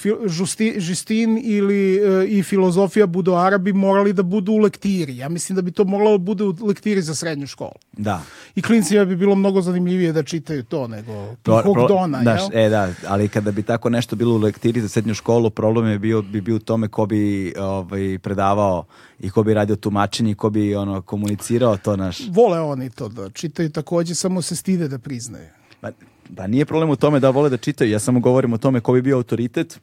[0.79, 5.17] Justin ili e, i filozofija Budoara bi morali da budu u lektiri.
[5.17, 7.71] Ja mislim da bi to moglo da bude u lektiri za srednju školu.
[7.91, 8.21] Da.
[8.55, 12.21] I klincima bi bilo mnogo zanimljivije da čitaju to nego Pro, Dona.
[12.23, 15.87] Daš, e, da, ali kada bi tako nešto bilo u lektiri za srednju školu, problem
[15.87, 18.85] je bio, bi bio u tome ko bi ovaj, predavao
[19.19, 22.17] i ko bi radio tumačenje i ko bi ono, komunicirao to naš...
[22.29, 25.60] Vole oni to da čitaju takođe, samo se stide da priznaju.
[25.81, 25.91] Pa,
[26.35, 28.93] pa nije problem u tome da vole da čitaju, ja samo govorim o tome ko
[28.93, 29.79] bi bio autoritet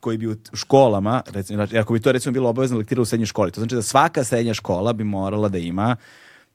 [0.00, 3.26] koji bi u školama, recimo, znači, ako bi to recimo bilo obavezno lektira u srednjoj
[3.26, 5.96] školi, to znači da svaka srednja škola bi morala da ima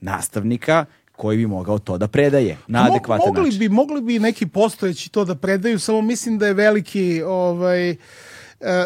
[0.02, 3.60] nastavnika koji bi mogao to da predaje na Mo, adekvatan mogli način.
[3.60, 7.96] Bi, mogli bi neki postojeći to da predaju, samo mislim da je veliki ovaj, e,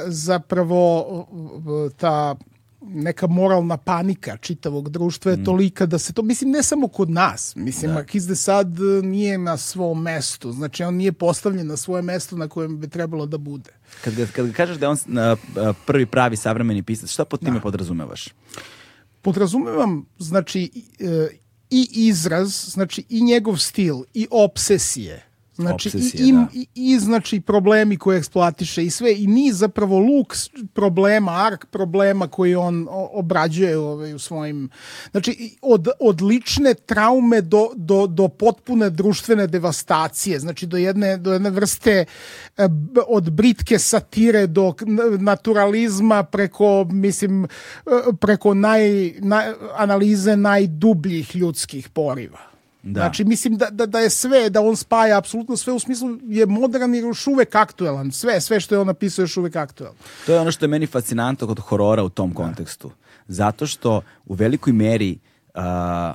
[0.07, 1.05] zapravo
[1.97, 2.35] ta
[2.81, 5.43] neka moralna panika čitavog društva je mm.
[5.43, 7.95] tolika da se to, mislim, ne samo kod nas, mislim, da.
[7.95, 12.47] Markiz de Sad nije na svom mestu, znači on nije postavljen na svoje mesto na
[12.47, 13.71] kojem bi trebalo da bude.
[14.03, 14.97] Kad, ga, kad ga kažeš da je on
[15.85, 17.59] prvi pravi savremeni pisac, šta pod time da.
[17.59, 18.27] podrazumevaš?
[19.21, 21.27] Podrazumevam, znači, e,
[21.69, 25.30] i izraz, znači i njegov stil, i obsesije,
[25.61, 26.47] Znači, i, i, da.
[26.53, 30.35] i, i, znači problemi koje eksploatiše i sve i niz zapravo luk
[30.73, 34.69] problema, ark problema koji on obrađuje ovaj, u svojim
[35.11, 41.33] znači od, od lične traume do, do, do potpune društvene devastacije znači do jedne, do
[41.33, 42.05] jedne vrste
[42.57, 42.67] e,
[43.07, 44.73] od britke satire do
[45.19, 47.47] naturalizma preko mislim e,
[48.19, 52.50] preko naj, naj, analize najdubljih ljudskih poriva
[52.83, 52.99] Da.
[52.99, 56.45] Znači, mislim da, da, da je sve, da on spaja apsolutno sve u smislu je
[56.45, 58.11] modern i još uvek aktuelan.
[58.11, 59.97] Sve, sve što je on napisao je još uvek aktuelno.
[60.25, 62.91] To je ono što je meni fascinantno kod horora u tom kontekstu.
[63.27, 65.19] Zato što u velikoj meri
[65.53, 66.13] a,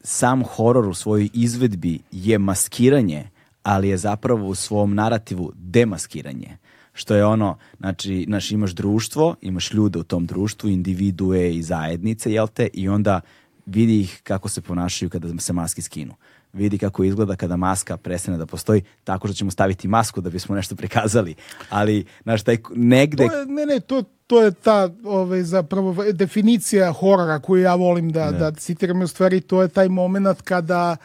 [0.00, 3.30] sam horor u svojoj izvedbi je maskiranje,
[3.62, 6.58] ali je zapravo u svom narativu demaskiranje.
[6.92, 12.32] Što je ono, znači, znaš, imaš društvo, imaš ljude u tom društvu, individue i zajednice,
[12.32, 13.20] jel te, i onda
[13.66, 16.14] vidi ih kako se ponašaju kada se maske skinu.
[16.52, 20.54] Vidi kako izgleda kada maska prestane da postoji, tako što ćemo staviti masku da bismo
[20.54, 21.34] nešto prikazali.
[21.70, 23.28] Ali, znaš, taj negde...
[23.28, 28.12] To je, ne, ne, to, to je ta ovaj, zapravo definicija horora koju ja volim
[28.12, 28.52] da, da.
[28.52, 29.02] citiram.
[29.02, 30.96] U stvari, to je taj moment kada,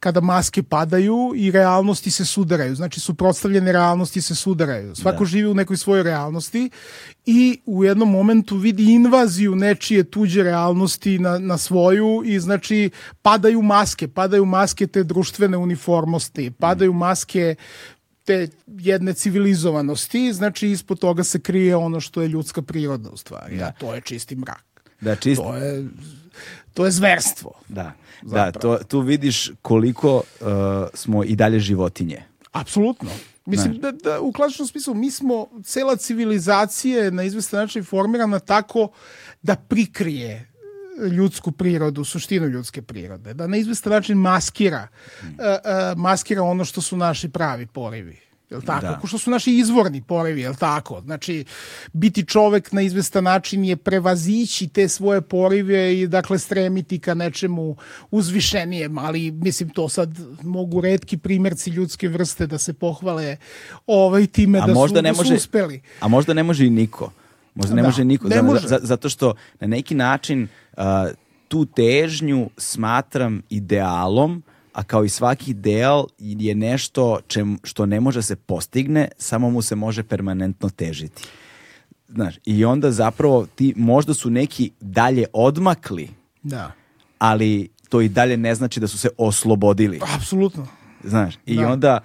[0.00, 2.74] kada maske padaju i realnosti se sudaraju.
[2.74, 4.94] Znači, suprotstavljene realnosti se sudaraju.
[4.94, 6.70] Svako živi u nekoj svojoj realnosti
[7.26, 12.90] i u jednom momentu vidi invaziju nečije tuđe realnosti na, na svoju i znači
[13.22, 17.54] padaju maske, padaju maske te društvene uniformosti, padaju maske
[18.30, 23.62] te jedne civilizovanosti, znači ispod toga se krije ono što je ljudska priroda u stvari,
[23.62, 24.64] a to je čisti mrak.
[25.00, 25.88] Da, čist, To je,
[26.74, 27.52] to je zverstvo.
[27.68, 27.92] da,
[28.22, 30.46] da to, tu vidiš koliko uh,
[30.94, 32.22] smo i dalje životinje.
[32.52, 33.10] Apsolutno.
[33.46, 38.38] Mislim da, da u klasičnom smislu mi smo, cela civilizacija je na izvestan način formirana
[38.38, 38.88] tako
[39.42, 40.49] da prikrije
[41.12, 44.88] ljudsku prirodu, suštinu ljudske prirode, da na izvestan način maskira,
[45.22, 48.30] uh, uh, maskira ono što su naši pravi porivi.
[48.50, 48.86] Jel tako?
[48.86, 48.98] Da.
[48.98, 51.00] Ko što su naši izvorni porivi, jel tako?
[51.00, 51.44] Znači,
[51.92, 57.76] biti čovek na izvestan način je prevazići te svoje porive i dakle stremiti ka nečemu
[58.10, 63.36] uzvišenijem, ali mislim to sad mogu redki primjerci ljudske vrste da se pohvale
[63.86, 65.82] ovaj time A da, možda su, ne da su može, uspeli.
[66.00, 67.12] A možda ne može i niko.
[67.54, 68.28] Možda ne Da, može niko.
[68.28, 68.68] ne za- može.
[68.68, 70.82] za- zato što na neki način uh,
[71.48, 78.22] tu težnju smatram idealom, a kao i svaki ideal je nešto čem, što ne može
[78.22, 81.22] se postigne, samo mu se može permanentno težiti.
[82.08, 86.08] Znaš, i onda zapravo ti možda su neki dalje odmakli,
[86.42, 86.72] Da.
[87.18, 90.00] ali to i dalje ne znači da su se oslobodili.
[90.16, 90.66] Apsolutno.
[91.04, 91.68] Znaš, i Da.
[91.68, 92.00] onda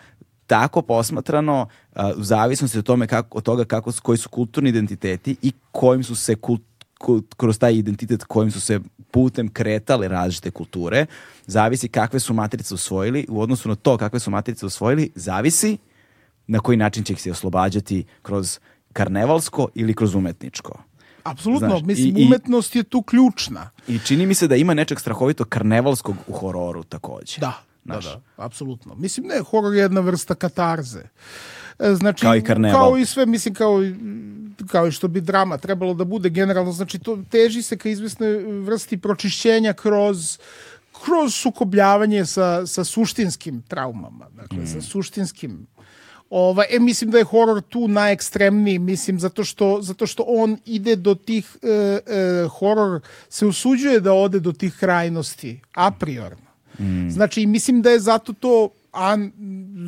[0.48, 5.36] tako posmatrano, a, u zavisnosti od, tome kako, od toga kako, koji su kulturni identiteti
[5.42, 6.62] i kojim su se kult,
[7.00, 8.80] ku- kroz taj identitet kojim su se
[9.12, 11.06] putem kretale različite kulture,
[11.46, 15.78] zavisi kakve su matrice usvojili, u odnosu na to kakve su matrice usvojili, zavisi
[16.48, 18.60] na koji način će ih se oslobađati kroz
[18.94, 20.84] karnevalsko ili kroz umetničko.
[21.24, 23.70] Apsolutno, Znaš, mislim, i- umetnost je tu ključna.
[23.88, 27.40] I čini mi se da ima nečeg strahovito karnevalskog u hororu takođe.
[27.40, 28.95] Da, da, da, apsolutno.
[28.95, 31.02] Mislim, ne, horor je jedna vrsta katarze.
[31.80, 32.80] E, Znači, Kao i karneval.
[32.80, 33.95] Kao i sve, mislim, kao, i-
[34.68, 36.72] kao i što bi drama trebalo da bude generalno.
[36.72, 38.30] Znači, to teži se ka izvesnoj
[38.62, 40.38] vrsti pročišćenja kroz
[40.95, 44.68] kroz sukobljavanje sa, sa suštinskim traumama, dakle, Mm.
[44.68, 45.68] sa suštinskim
[46.30, 50.95] Ovaj, e, mislim da je horor tu najekstremniji, mislim, zato što, zato što on ide
[50.95, 52.99] do tih, e, e, horor
[53.30, 55.91] se usuđuje da ode do tih krajnosti, a
[56.76, 57.10] priorno.
[57.10, 59.18] Znači, mislim da je zato to, a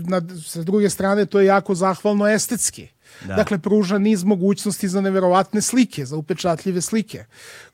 [0.07, 2.87] na, sa druge strane, to je jako zahvalno estetski.
[3.27, 3.35] Da.
[3.35, 7.25] Dakle, pruža niz mogućnosti za neverovatne slike, za upečatljive slike,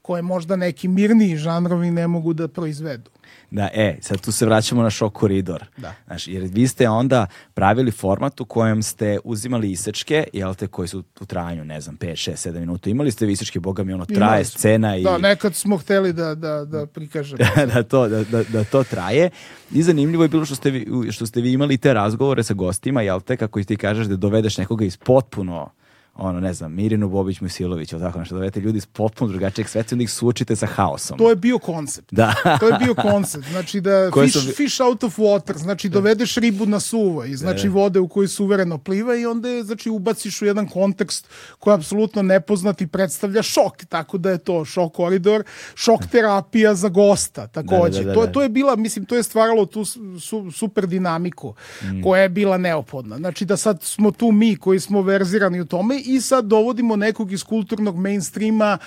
[0.01, 3.11] koje možda neki mirniji žanrovi ne mogu da proizvedu.
[3.53, 5.65] Da, e, sad tu se vraćamo na šok koridor.
[5.77, 5.93] Da.
[6.07, 10.87] Znaš, jer vi ste onda pravili format u kojem ste uzimali isečke, jel te, koji
[10.87, 12.89] su u trajanju, ne znam, 5, 6, 7 minuta.
[12.89, 14.59] Imali ste isečke, boga mi, ono, traje Imali smo.
[14.59, 15.03] scena i...
[15.03, 17.37] Da, nekad smo hteli da, da, da prikažemo.
[17.73, 19.29] da, to, da, da, da to traje.
[19.71, 23.01] I zanimljivo je bilo što ste, vi, što ste vi imali te razgovore sa gostima,
[23.01, 25.69] jel te, kako ti kažeš da dovedeš nekoga iz potpuno
[26.15, 29.87] ono, ne znam, Mirinu Bobić Musilović, ili tako nešto, dovedete ljudi iz potpuno drugačijeg sveta
[29.87, 31.17] i onda ih suočite sa haosom.
[31.17, 32.13] To je bio koncept.
[32.13, 32.33] Da.
[32.59, 33.47] to je bio koncept.
[33.47, 37.35] Znači da Koje fish, su- fish out of water, znači dovedeš ribu na suvo i
[37.35, 41.27] znači vode u kojoj suvereno pliva i onda je znači ubaciš u jedan kontekst
[41.59, 45.43] koji je apsolutno nepoznat i predstavlja šok, tako da je to šok koridor,
[45.75, 47.73] šok terapija za gosta takođe.
[47.93, 48.31] Da, da, da, to, da.
[48.31, 51.53] to je bila, mislim, to je stvaralo tu su, super dinamiku
[51.83, 52.01] Mm.
[52.03, 53.17] koja je bila neophodna.
[53.17, 57.31] Znači da sad smo tu mi koji smo verzirani u tome i sad dovodimo nekog
[57.31, 58.77] iz kulturnog mainstreama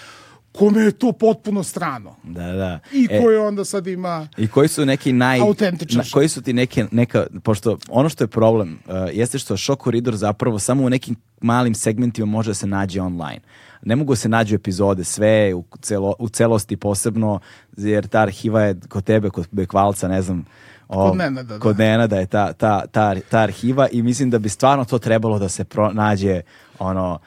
[0.53, 2.17] kome je to potpuno strano.
[2.23, 2.79] Da, da.
[2.93, 4.29] I E, koji onda sad ima...
[4.37, 5.39] I koji su neki naj...
[5.39, 9.83] Na- koji su ti neke, neka, pošto ono što je problem, uh, jeste što Shock
[9.85, 13.41] Corridor zapravo samo u nekim malim segmentima može da se nađe online.
[13.83, 17.41] Ne mogu da se nađu epizode sve u, celo, u celosti posebno,
[17.77, 20.45] jer ta arhiva je kod tebe, kod Bekvalca, ne znam,
[20.89, 21.59] o, Kod Nenada, da.
[21.59, 25.39] kod Nenada je ta, ta, ta, ta arhiva i mislim da bi stvarno to trebalo
[25.39, 26.41] da se pronađe
[26.79, 27.19] ono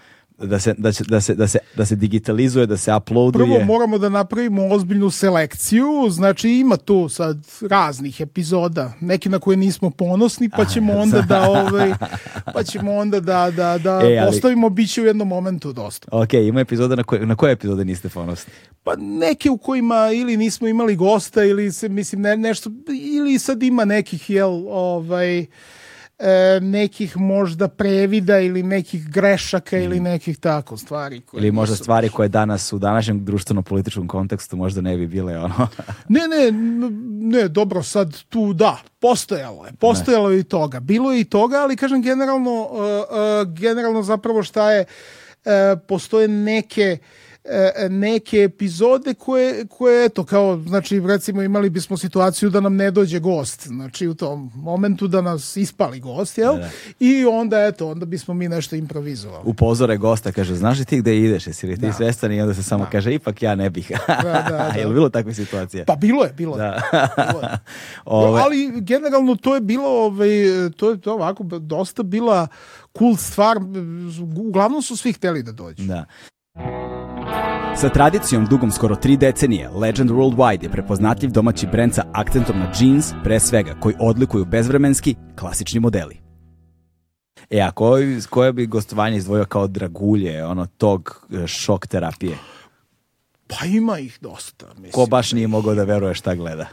[0.41, 3.45] da se, da, će, da, se, da, se, da se digitalizuje, da se uploaduje.
[3.45, 7.37] Prvo moramo da napravimo ozbiljnu selekciju, znači ima tu sad
[7.69, 11.93] raznih epizoda, neki na koje nismo ponosni, pa ćemo onda da ovaj,
[12.53, 16.07] pa ćemo onda da, da, da E, ali- postavimo, bit će u jednom momentu dosta.
[16.11, 18.53] Ok, ima epizoda na koje, na koje epizode niste ponosni?
[18.83, 22.69] Pa neke u kojima ili nismo imali gosta ili se, mislim, ne, nešto,
[23.01, 25.45] ili sad ima nekih, jel, ovaj,
[26.19, 31.21] e, nekih možda previda ili nekih grešaka ili nekih tako stvari.
[31.21, 31.45] Koje Mhm.
[31.45, 35.67] Ili možda stvari koje danas u današnjem društveno-političkom kontekstu možda ne bi bile ono...
[36.09, 36.51] Ne, ne,
[37.37, 40.79] ne, dobro, sad tu da, postojalo je, postojalo je i toga.
[40.79, 44.85] Bilo je i toga, ali kažem generalno, uh, uh, generalno zapravo šta je,
[45.45, 45.51] uh,
[45.87, 47.28] postoje neke uh,
[47.89, 53.19] neke epizode koje, koje, eto, kao, znači, recimo imali bismo situaciju da nam ne dođe
[53.19, 56.53] gost, znači u tom momentu da nas ispali gost, jel?
[56.53, 56.69] Da, da.
[56.99, 59.43] I onda, eto, onda bismo mi nešto improvizovali.
[59.45, 61.93] upozore gosta, kaže, znaš li ti gde ideš, jesi li ti Da.
[61.93, 63.91] svestan i onda se samo kaže, ipak ja ne bih.
[64.07, 64.73] da, da.
[64.79, 65.85] Jel bilo takve situacije?
[65.85, 66.59] Pa bilo je, bilo je.
[66.59, 66.81] Da.
[67.17, 67.49] Bilo je.
[68.05, 70.29] Ove- Ali generalno to je bilo, ovaj,
[70.77, 72.47] to je to ovako dosta bila
[72.97, 73.57] cool stvar.
[74.37, 75.83] Uglavnom su svi hteli da dođu.
[75.83, 76.05] Da.
[77.75, 82.71] Sa tradicijom dugom skoro tri decenije, Legend Worldwide je prepoznatljiv domaći brend sa akcentom na
[82.79, 86.17] jeans, pre svega, koji odlikuju bezvremenski, klasični modeli.
[87.49, 92.37] E, a koji, koje bi gostovanje izdvojio kao dragulje, ono, tog e, šok terapije?
[93.47, 94.65] Pa ima ih dosta.
[94.67, 94.91] Mislim.
[94.91, 96.67] Ko baš nije mogao da veruje šta gleda?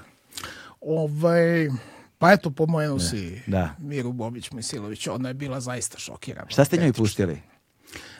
[0.80, 1.68] Ovaj,
[2.18, 3.74] pa eto, pomenuo si da.
[3.78, 6.50] Miru Bobić Mojsilović, ona je bila zaista šokirana.
[6.50, 7.42] Šta ste njoj puštili?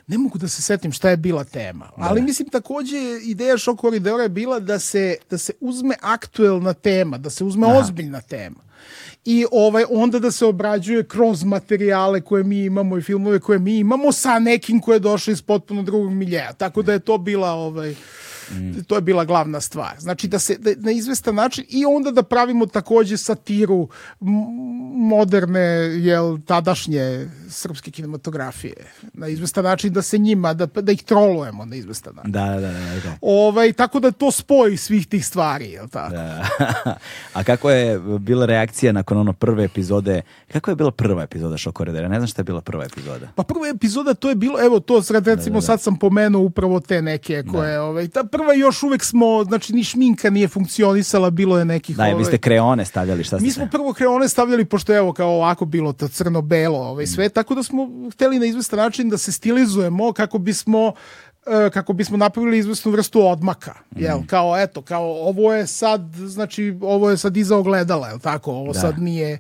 [0.07, 1.91] Ne mogu da se setim šta je bila tema.
[1.97, 7.19] Ali mislim takođe ideja šok koridora je bila da se, da se uzme aktuelna tema,
[7.19, 8.67] da se uzme ozbiljna tema.
[9.25, 13.79] I ovaj onda da se obrađuje kroz materijale koje mi imamo i filmove koje mi
[13.79, 16.53] imamo sa nekim ko je došao iz potpuno drugog miljeja.
[16.53, 17.95] Tako da je to bila ovaj
[18.87, 19.95] to je bila glavna stvar.
[19.99, 23.89] Znači da se da, na izvestan način i onda da pravimo takođe satiru
[24.95, 25.61] moderne
[26.01, 28.75] jel tadašnje srpske kinematografije
[29.13, 32.33] na izvestan način da se njima da da ih trolujemo na izvestan način.
[32.33, 32.73] Da, da, da.
[32.73, 33.17] da, da.
[33.21, 36.13] Ovaj tako da to spoji svih tih stvari, jel tako?
[36.13, 36.49] Da.
[37.37, 40.23] A kako je bila reakcija nakon ono prve epizode?
[40.53, 42.09] Kako je bila prva epizoda Šok Koridora?
[42.09, 43.29] Ne znam šta je bila prva epizoda.
[43.35, 47.03] Pa prva epizoda to je bilo, evo to sad recimo sad sam pomenuo upravo te
[47.03, 51.65] neke koje, ovaj, ta prva još uvek smo, znači ni šminka nije funkcionisala, bilo je
[51.65, 51.97] nekih...
[51.97, 54.93] Da, vi ovaj, ste kreone stavljali, šta ste Mi se- smo prvo kreone stavljali, pošto
[54.93, 58.79] je evo kao ovako bilo to crno-belo ovaj, sve, tako da smo hteli na izvestan
[58.79, 60.93] način da se stilizujemo kako bismo
[61.47, 63.75] e, kako bismo napravili izvesnu vrstu odmaka.
[63.91, 68.53] Jel, kao eto, kao ovo je sad, znači ovo je sad iza ogledala, jel tako?
[68.53, 68.81] Ovo Da.
[68.81, 69.39] sad nije,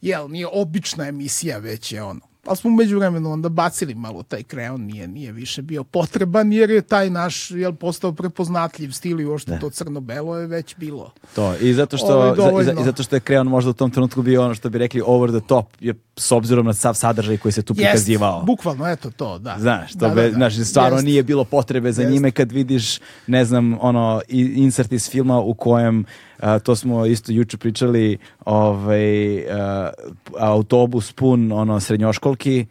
[0.00, 2.27] jel, nije obična emisija, već je ono.
[2.48, 6.70] Ali smo umeđu vremenu onda bacili malo taj kreon, nije, nije više bio potreban, jer
[6.70, 11.12] je taj naš, jel, postao prepoznatljiv stil i uopšte to crno-belo je već bilo.
[11.34, 13.90] To, i zato što, Ovo za- i i zato što je kreon možda u tom
[13.90, 17.36] trenutku bio ono što bi rekli over the top, je, s obzirom na sav sadržaj
[17.38, 18.36] koji se tu prikazivao.
[18.36, 19.56] Jest, bukvalno, eto to, da.
[19.58, 21.04] Znaš, to da, be, znaš, stvarno Jest.
[21.06, 22.12] nije bilo potrebe za Jest.
[22.12, 26.04] njime kad vidiš, ne znam, ono, insert iz filma u kojem,
[26.40, 29.90] a, to smo isto juče pričali, ovaj, a,
[30.38, 32.66] autobus pun, ono, srednjoškolki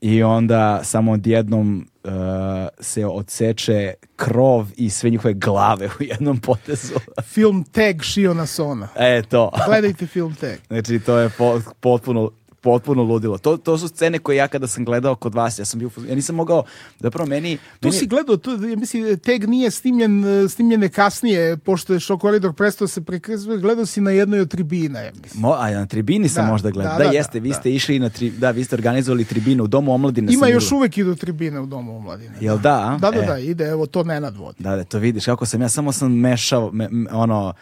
[0.00, 6.94] i onda samo odjednom a, se odseče krov i sve njihove glave u jednom potezu.
[7.22, 8.88] Film Tag Shiona Sona.
[8.96, 9.50] e, to.
[9.66, 10.58] Gledajte film Tag.
[10.68, 12.30] Znači, to je po- potpuno
[12.62, 13.38] potpuno ludilo.
[13.38, 16.14] To, to su scene koje ja kada sam gledao kod vas, ja sam bio, ja
[16.14, 16.64] nisam mogao,
[16.98, 17.56] zapravo meni...
[17.80, 22.20] To meni- si gledao, to, ja mislim, Tag nije snimljen, snimljene kasnije, pošto je Show
[22.20, 25.40] Corridor prestao se prikazuje, gledao si na jednoj od tribina, ja mislim.
[25.40, 26.92] Mo, a na tribini sam Da, možda gledao.
[26.92, 27.54] da, Da, da, jeste, da, vi da.
[27.54, 30.32] ste išli na tri, da, vi ste organizovali tribinu u Domu omladine.
[30.32, 30.76] Ima još bio.
[30.76, 32.34] uvek idu tribine u Domu omladine.
[32.40, 32.98] Jel da?
[33.00, 33.26] Da, da, E.
[33.26, 34.56] da, ide, evo to Nenad vodi.
[34.58, 37.52] Da, da, to vidiš kako sam ja samo sam mešao, me- ono,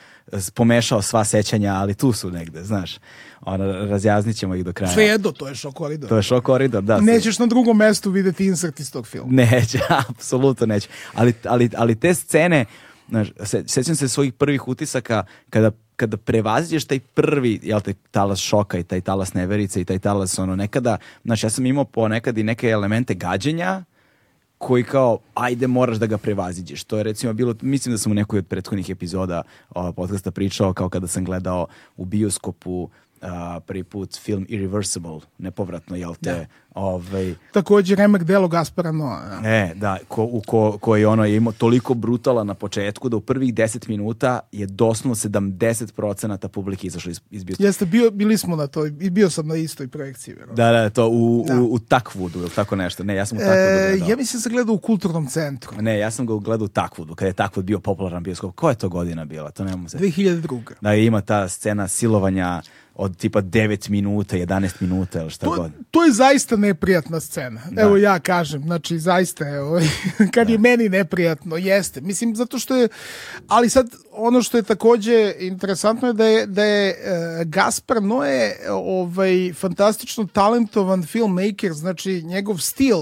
[0.55, 2.99] pomešao sva sećanja, ali tu su negde, znaš.
[3.49, 4.93] Ono, razjaznit ćemo ih do kraja.
[4.93, 6.09] Sve jedno, to je Show Corridor.
[6.09, 7.01] To je šok koridor, da.
[7.01, 9.29] Nećeš na drugom mestu videti insert iz tog filma.
[9.31, 9.79] Neće,
[10.11, 10.89] apsolutno neće.
[11.15, 12.65] Ali, ali, ali te scene,
[13.09, 18.39] znaš, se, sećam se svojih prvih utisaka kada kada prevaziđeš taj prvi, jel te, talas
[18.39, 22.39] šoka i taj talas neverice i taj talas ono nekada, znaš, ja sam imao ponekad
[22.39, 23.85] i neke elemente gađenja
[24.59, 26.85] koji kao, ajde moraš da ga prevaziđeš.
[26.85, 30.73] To je recimo bilo, mislim da sam u nekoj od prethodnih epizoda ovog podcasta pričao
[30.73, 31.67] kao kada sam gledao
[31.97, 32.91] u bioskopu
[33.23, 36.33] a, prvi put film Irreversible, nepovratno, jel te?
[36.33, 36.47] Da.
[36.75, 39.21] Ovaj, Također remek delo Gaspara Noa.
[39.43, 39.49] Da.
[39.49, 43.21] E, da, ko, u ko, koji ono je imao toliko brutala na početku da u
[43.21, 47.67] prvih 10 minuta je doslovno 70% publike izašlo iz, iz bioskopa.
[47.67, 50.35] Jeste, bio, bili smo na toj, i bio sam na istoj projekciji.
[50.35, 50.65] Verovatno.
[50.65, 51.61] Da, da, to u, Da.
[51.61, 53.05] u, u Takvudu, ili tako nešto.
[53.05, 54.09] Ne, ja sam u Takvudu E, gledao.
[54.09, 55.83] ja mislim da sam gledao u kulturnom centru.
[55.83, 58.55] Ne, ja sam ga gledao u Takvudu, kada je Takvud bio popularan bioskop.
[58.55, 59.51] Koja je to godina bila?
[59.51, 59.99] To nemamo se.
[59.99, 60.61] 2002.
[60.81, 62.63] Da ima ta scena silovanja
[62.99, 65.73] od tipa 9 minuta, 11 minuta ili šta To, god.
[65.91, 67.61] to je zaista neprijatna scena.
[67.71, 67.83] Da.
[67.83, 69.81] Evo ja kažem, znači zaista evo,
[70.35, 72.01] kad je meni neprijatno, jeste.
[72.01, 72.89] Mislim, zato što je,
[73.49, 78.57] ali sad ono što je takođe interesantno je da je, da je e, Gaspar Noe
[78.71, 82.99] ovaj, fantastično talentovan filmmaker, znači njegov stil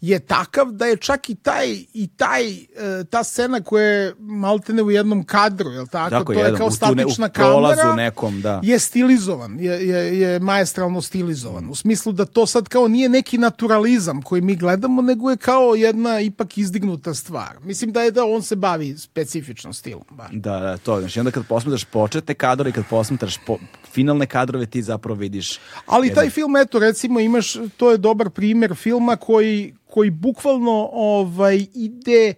[0.00, 2.64] je takav da je čak i taj, i taj e,
[3.10, 6.10] ta scena koja je maltene u jednom kadru, je tako?
[6.10, 8.60] Tako, to je jedan, kao ne- statična prolazu kamera nekom, da.
[8.62, 11.70] je stilizovan, je, je, je maestralno stilizovan.
[11.70, 15.74] U smislu da to sad kao nije neki naturalizam koji mi gledamo, nego je kao
[15.74, 17.60] jedna ipak izdignuta stvar.
[17.62, 20.04] Mislim da je da on se bavi specifičnom stilom.
[20.10, 20.28] Bar.
[20.32, 21.00] Da, da, to.
[21.00, 23.58] Znači, onda kad posmetraš početne kadrove i kad posmetraš po,
[23.92, 25.58] finalne kadrove, ti zapravo vidiš...
[25.86, 30.88] Ali jedan- taj film, eto, recimo, imaš, to je dobar primjer filma koji, koji bukvalno
[30.92, 32.34] ovaj, ide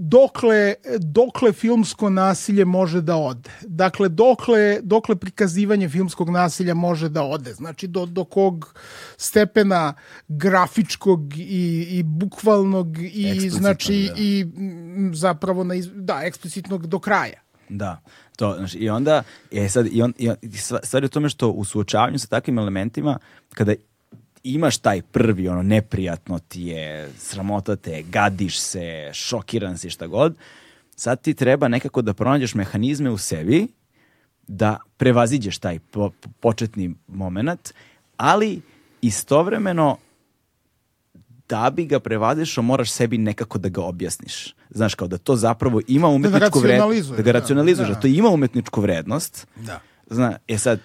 [0.00, 3.50] dokle, dokle filmsko nasilje može da ode.
[3.62, 7.54] Dakle, dokle, dokle prikazivanje filmskog nasilja može da ode.
[7.54, 8.74] Znači, do, do kog
[9.16, 9.94] stepena
[10.28, 14.14] grafičkog i, i bukvalnog i, znači, da.
[14.22, 14.46] i
[15.14, 17.40] zapravo, na, da, eksplicitnog do kraja.
[17.68, 18.00] Da,
[18.36, 19.22] to, znači, i onda,
[19.52, 22.18] e sad, i on, i on, i sva- stvar je u tome što u suočavanju
[22.18, 23.18] sa takvim elementima,
[23.54, 23.74] kada
[24.42, 30.36] imaš taj prvi, ono, neprijatno ti je, sramota te, gadiš se, šokiran si, šta god,
[30.96, 33.66] sad ti treba nekako da pronađeš mehanizme u sebi
[34.46, 36.10] da prevaziđeš taj po,
[36.40, 37.74] početni moment,
[38.16, 38.60] ali
[39.02, 39.96] istovremeno
[41.48, 44.54] da bi ga prevazišao moraš sebi nekako da ga objasniš.
[44.70, 47.10] Znaš, kao da to zapravo ima umetničku vrednost.
[47.10, 47.94] Da ga da, racionalizuješ, da.
[47.94, 49.46] da to ima umetničku vrednost.
[49.56, 49.80] Da.
[50.10, 50.80] Zna, e sad,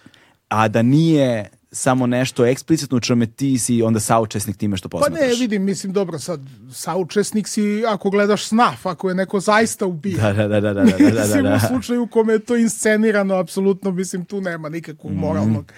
[0.48, 4.98] a da nije samo nešto eksplicitno u čome ti si onda saučesnik time što Pa
[4.98, 5.22] posmatraš.
[5.22, 6.40] ne, vidim, mislim, dobro, sad,
[6.72, 10.18] saučesnik si ako gledaš snaf, ako je neko zaista ubija.
[10.24, 11.56] Da, da, da, da, da, da, da, da, da.
[11.56, 15.22] u slučaju u kome je to inscenirano, apsolutno, mislim, tu nema nikakvog Mhm.
[15.22, 15.72] moralnog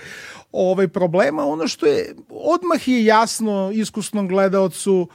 [0.51, 1.45] ovaj problema.
[1.45, 5.07] Ono što je, odmah je jasno iskusnom gledaocu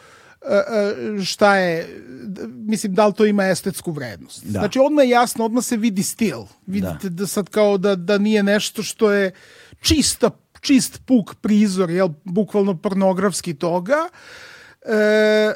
[0.42, 0.54] e,
[1.18, 1.88] e, šta je,
[2.46, 4.44] mislim, da li to ima estetsku vrednost.
[4.44, 4.50] Da.
[4.50, 6.38] Znači, odmah je jasno, odmah se vidi stil.
[6.66, 9.30] Vidite da, sad kao da, da nije nešto što je
[9.80, 10.30] čista,
[10.60, 14.08] čist puk prizor, jel, bukvalno pornografski toga.
[14.82, 15.52] E,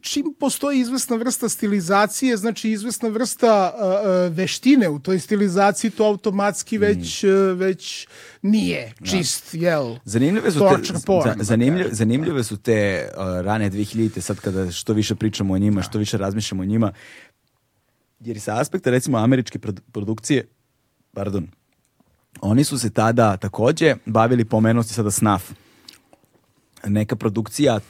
[0.00, 6.78] čim postoji izvesna vrsta stilizacije, znači izvesna vrsta uh, veštine u toj stilizaciji, to automatski
[6.78, 6.80] Mm.
[6.80, 8.08] već, uh, već
[8.42, 9.96] nije čist, jel?
[10.04, 10.64] Zanimljive su te,
[11.06, 11.96] porn, za- da zanimljive, kažem.
[11.96, 12.78] zanimljive su te
[13.08, 16.92] uh, rane 2000-te sad kada što više pričamo o njima, što više razmišljamo o njima.
[18.20, 20.48] Jer sa aspekta recimo američke produ- produkcije,
[21.12, 21.48] pardon,
[22.40, 25.50] oni su se tada takođe bavili pomenuti sada snaf.
[26.84, 27.80] Neka produkcija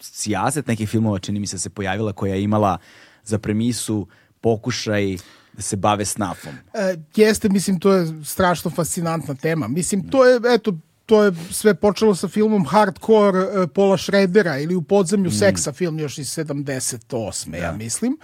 [0.00, 2.78] sijaset nekih filmova čini mi se se pojavila koja je imala
[3.24, 4.06] za premisu
[4.40, 5.16] pokušaj
[5.52, 6.52] da se bave snafom.
[6.74, 9.68] E, jeste, mislim, to je strašno fascinantna tema.
[9.68, 10.72] Mislim, to je, eto,
[11.06, 15.98] to je sve počelo sa filmom Hardcore e, Pola Šredera ili U podzemlju seksa, film
[15.98, 17.56] još iz 78.
[17.62, 18.18] ja mislim.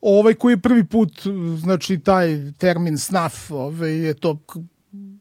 [0.00, 1.22] Ovaj koji je prvi put,
[1.58, 4.38] znači, taj termin snaf, ovaj, je to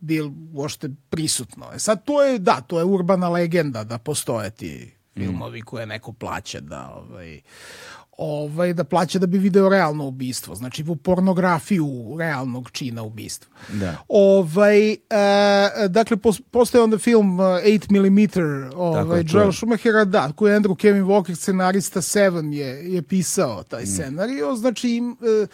[0.04, 1.72] bil uopšte prisutno.
[1.74, 6.14] E sad, to je, da, to je urbana legenda da postoje ti filmovi koje neko
[6.14, 7.42] plaća da, ovaj,
[8.18, 10.56] ovaj, da plaća da bi video realno ubistvo.
[10.56, 13.52] Znači, u pornografiju realnog čina ubistva.
[13.70, 13.98] Da.
[14.08, 14.98] Ovaj, e,
[15.88, 19.52] dakle, pos, postoje onda film uh, 8 mm ovaj, Joel.
[19.52, 24.56] Schumachera, da, koji je Andrew Kevin Walker, scenarista Seven, je, je pisao taj scenario.
[24.56, 25.48] Znači, im, e,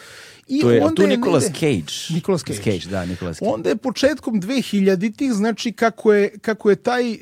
[0.47, 0.61] i Mm.
[0.61, 2.13] To je, onda tu je Nicolas Cage.
[2.13, 2.79] Nicolas Cage.
[2.89, 3.51] da, Nicolas Cage.
[3.51, 7.17] Onda je početkom 2000-ih, znači kako je, kako je taj e,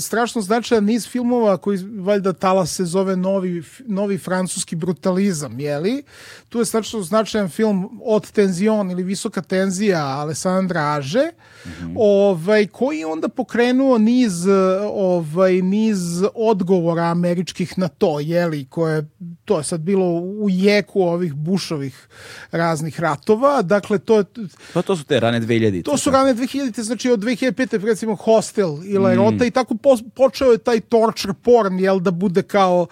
[0.00, 6.02] strašno značajan niz filmova koji valjda Talas se zove Novi, novi francuski brutalizam, jeli?
[6.48, 11.30] Tu je strašno značajan film od tenzion ili visoka tenzija Alessandra Aže,
[11.64, 11.94] mm -hmm.
[11.98, 14.46] ovaj, koji je onda pokrenuo niz,
[14.92, 15.98] ovaj, niz
[16.34, 19.08] odgovora američkih na to, jeli, koje
[19.44, 22.08] to je sad bilo u jeku ovih Bushovih
[22.50, 24.24] raznih ratova, dakle to je...
[24.74, 25.84] Pa to su te rane 2000.
[25.84, 27.84] To su rane 2000, znači od 2005.
[27.84, 29.46] recimo Hostel i Lerota mm.
[29.46, 32.86] i tako po, počeo je taj torture porn, jel, da bude kao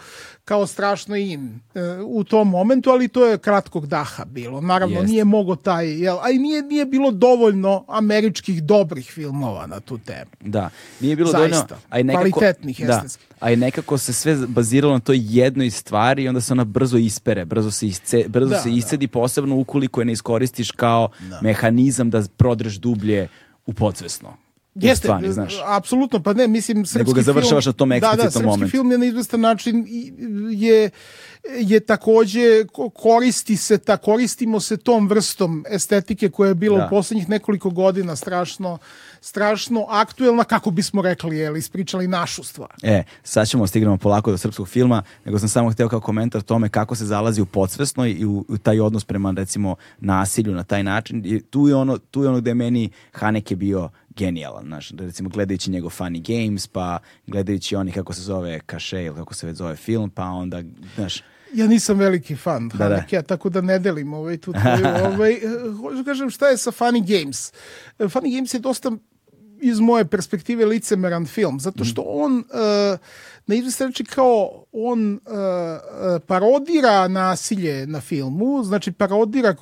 [0.48, 4.60] kao strašno in e, u tom momentu, ali to je kratkog daha bilo.
[4.60, 5.08] Naravno, Jest.
[5.08, 9.98] nije mogo taj, jel, a i nije, nije bilo dovoljno američkih dobrih filmova na tu
[9.98, 10.30] temu.
[10.40, 10.70] Da,
[11.00, 13.04] nije bilo Zaista, dovoljno, a i nekako, kvalitetnih da,
[13.40, 16.96] a i nekako se sve baziralo na toj jednoj stvari i onda se ona brzo
[16.96, 19.10] ispere, brzo se, isce, brzo da, se iscedi, da.
[19.10, 21.38] posebno ukoliko je ne iskoristiš kao da.
[21.42, 23.28] mehanizam da prodreš dublje
[23.66, 24.47] u podsvesno.
[24.86, 25.55] Jeste, stvari, znaš.
[25.66, 28.46] apsolutno, pa ne, mislim, srpski Nego ga završavaš film, na tom eksplicitnom da, da, srpski
[28.46, 28.70] momentu.
[28.70, 29.86] film je na izvestan način
[30.50, 30.90] je,
[31.59, 32.64] je takođe
[32.94, 36.86] koristi se, ta, koristimo se tom vrstom estetike koja je bila da.
[36.86, 38.78] u poslednjih nekoliko godina strašno
[39.20, 42.74] strašno aktuelna, kako bismo rekli, jel, ispričali našu stvar.
[42.82, 46.68] E, sad ćemo stignemo polako do srpskog filma, nego sam samo hteo kao komentar tome
[46.68, 50.82] kako se zalazi u podsvesno i u, u taj odnos prema, recimo, nasilju na taj
[50.82, 51.22] način.
[51.26, 55.28] I tu je ono, tu je ono gde je meni Haneke bio genijalan, znaš, recimo
[55.28, 59.56] gledajući njegov Funny Games, pa gledajući oni kako se zove Kaše ili kako se već
[59.56, 60.62] zove film, pa onda,
[60.94, 61.22] znaš,
[61.54, 63.22] Ja nisam veliki fan da, da.
[63.22, 65.40] tako da ne delim ovaj, tu tvoju, ovaj, eh,
[65.80, 67.52] hoću da kažem šta je sa Funny Games.
[67.98, 68.90] Eh, Funny Games je dosta
[69.60, 72.10] iz moje perspektive licemeran film, zato što mhm.
[72.10, 72.98] on uh,
[73.46, 75.20] na izvestan način kao on uh,
[76.26, 79.54] parodira nasilje na filmu, znači parodira,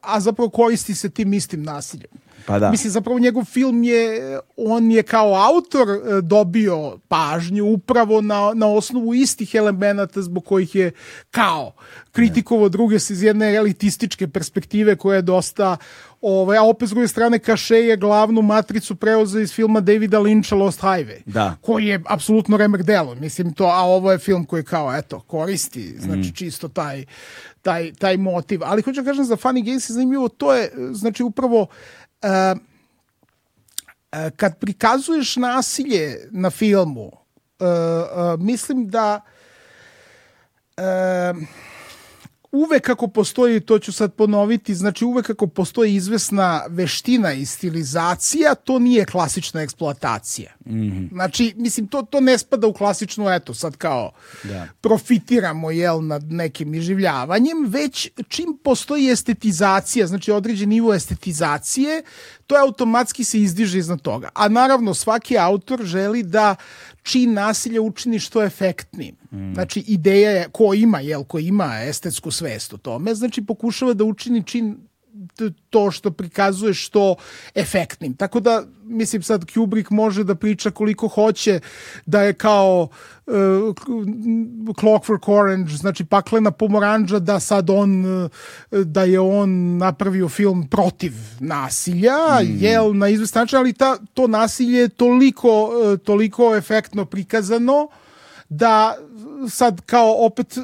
[0.00, 2.10] a zapravo koristi se tim istim nasiljem.
[2.46, 2.70] Pa da.
[2.70, 8.66] Mislim, zapravo njegov film je, on je kao autor e, dobio pažnju upravo na, na
[8.66, 10.92] osnovu istih elemenata zbog kojih je
[11.30, 11.72] kao
[12.12, 15.76] kritikovo druge se iz jedne elitističke perspektive koja je dosta
[16.26, 20.56] Ovaj, a opet s druge strane Kaše je glavnu matricu preuzeo iz filma Davida Lyncha
[20.58, 21.20] Lost Highway.
[21.26, 21.56] Da.
[21.60, 23.14] Koji je apsolutno remek delo.
[23.14, 26.32] Mislim to, a ovo je film koji kao, eto, koristi, znači mm.
[26.34, 27.04] čisto taj,
[27.62, 28.60] taj, taj motiv.
[28.64, 31.68] Ali hoću da kažem za Funny Games je zanimljivo, to je, znači upravo uh,
[34.36, 37.10] kad prikazuješ nasilje na filmu,
[38.38, 39.20] mislim da
[42.54, 48.54] uvek ako postoji, to ću sad ponoviti, znači uvek ako postoji izvesna veština i stilizacija,
[48.54, 50.52] to nije klasična eksploatacija.
[50.66, 51.08] Mm -hmm.
[51.12, 54.12] Znači, mislim, to, to ne spada u klasičnu, eto, sad kao
[54.44, 54.68] da.
[54.80, 62.02] profitiramo, jel, nad nekim iživljavanjem, već čim postoji estetizacija, znači određen nivo estetizacije,
[62.46, 64.28] to je automatski se izdiže iznad toga.
[64.34, 66.56] A naravno, svaki autor želi da
[67.02, 69.16] čin nasilja učini što efektnijim.
[69.34, 69.54] Mm.
[69.54, 74.04] Znači, ideja je, ko ima, jel, ko ima estetsku svest o tome, znači pokušava da
[74.04, 74.76] učini čin
[75.70, 77.14] to što prikazuje što
[77.54, 78.16] efektnim.
[78.16, 81.60] Tako da, mislim sad Kubrick može da priča koliko hoće
[82.06, 82.88] da je kao
[83.26, 83.34] uh,
[84.74, 88.30] Clockwork Orange, znači paklena pomoranđa da sad on uh,
[88.70, 92.56] da je on napravio film protiv nasilja, mm.
[92.60, 97.88] jel, na izvestan ali ta, to nasilje je toliko, uh, toliko efektno prikazano
[98.56, 98.94] da
[99.50, 100.58] sad kao opet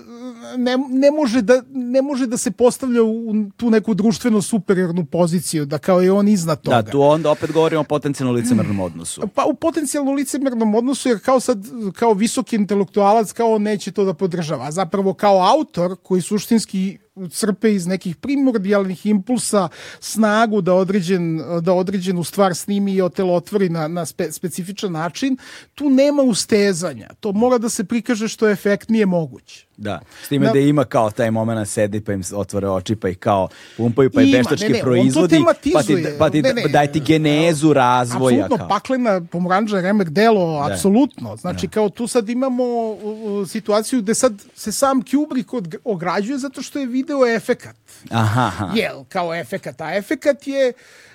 [0.56, 5.66] ne, ne, može da, ne može da se postavlja u tu neku društveno superiornu poziciju,
[5.66, 6.82] da kao je on iznad toga.
[6.82, 9.28] Da, tu onda opet govorimo o potencijalno licemernom odnosu.
[9.34, 14.04] Pa u potencijalno licemernom odnosu, jer kao sad, kao visoki intelektualac, kao on neće to
[14.04, 14.70] da podržava.
[14.70, 16.98] Zapravo kao autor, koji suštinski
[17.28, 19.68] crpe iz nekih primordijalnih impulsa
[20.00, 25.36] snagu da, određen, da određenu stvar snimi i otvori na, na spe, specifičan način,
[25.74, 27.08] tu nema ustezanja.
[27.20, 29.69] To mora da se prikaže što je efektnije moguće.
[29.80, 33.08] Da, s time da, da ima kao taj moment sedi pa im otvore oči pa
[33.08, 35.72] ih kao pumpaju pa i veštački proizvodi pa ti,
[36.18, 38.34] pa ti ne, ne, daj ti genezu razvoja.
[38.34, 38.68] Apsolutno, kao.
[38.68, 40.72] paklena pomoranđa remek delo, da.
[40.74, 41.36] apsolutno.
[41.36, 41.70] Znači da.
[41.70, 45.50] kao tu sad imamo uh, situaciju gde sad se sam Kubrick
[45.84, 47.76] ograđuje zato što je video efekat.
[48.10, 48.72] Aha, aha.
[48.74, 49.80] Jel, kao efekat.
[49.80, 50.72] A efekat je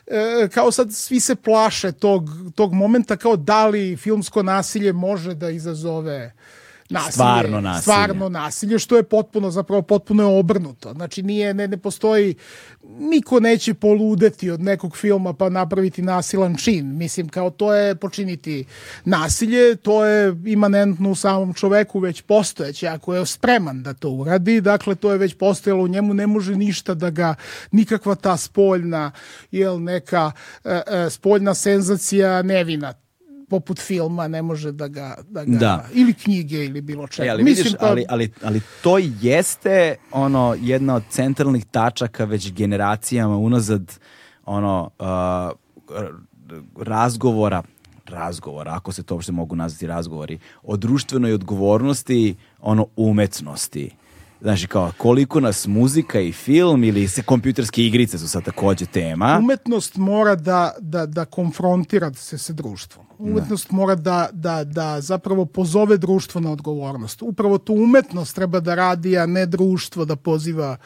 [0.07, 5.33] e, kao sad svi se plaše tog, tog momenta kao da li filmsko nasilje može
[5.33, 6.33] da izazove
[6.89, 7.81] nasilje, stvarno nasilje.
[7.81, 10.93] Stvarno nasilje, što je potpuno, zapravo potpuno je obrnuto.
[10.93, 12.35] Znači nije, ne, ne postoji,
[12.99, 16.97] niko neće poludeti od nekog filma pa napraviti nasilan čin.
[16.97, 18.65] Mislim, kao to je počiniti
[19.05, 24.61] nasilje, to je imanentno u samom čoveku već postojeće, ako je spreman da to uradi,
[24.61, 27.35] dakle to je već postojalo u njemu, ne može ništa da ga,
[27.71, 29.11] nikakva ta spoljna,
[29.51, 30.31] jel, neka
[30.63, 32.93] e, e, spoljna senzacija nevina
[33.49, 35.85] poput filma ne može da ga, da ga Da.
[35.93, 37.27] ili knjige ili bilo čega.
[37.27, 42.51] E, ali, Mislim, vidiš, ali, ali, ali to jeste ono jedna od centralnih tačaka već
[42.51, 43.99] generacijama unazad
[44.45, 45.05] ono uh,
[46.85, 47.63] razgovora
[48.09, 53.89] razgovora, ako se to uopšte mogu nazvati razgovori, o društvenoj odgovornosti, ono, umetnosti.
[54.41, 59.37] Znači, kao, koliko nas muzika i film ili se kompjuterske igrice su sad takođe tema.
[59.39, 63.05] Umetnost mora da, da, da konfrontira se sa društvom.
[63.19, 67.21] Umetnost mora da, da, da zapravo pozove društvo na odgovornost.
[67.21, 70.77] Upravo tu umetnost treba da radi, a ne društvo da poziva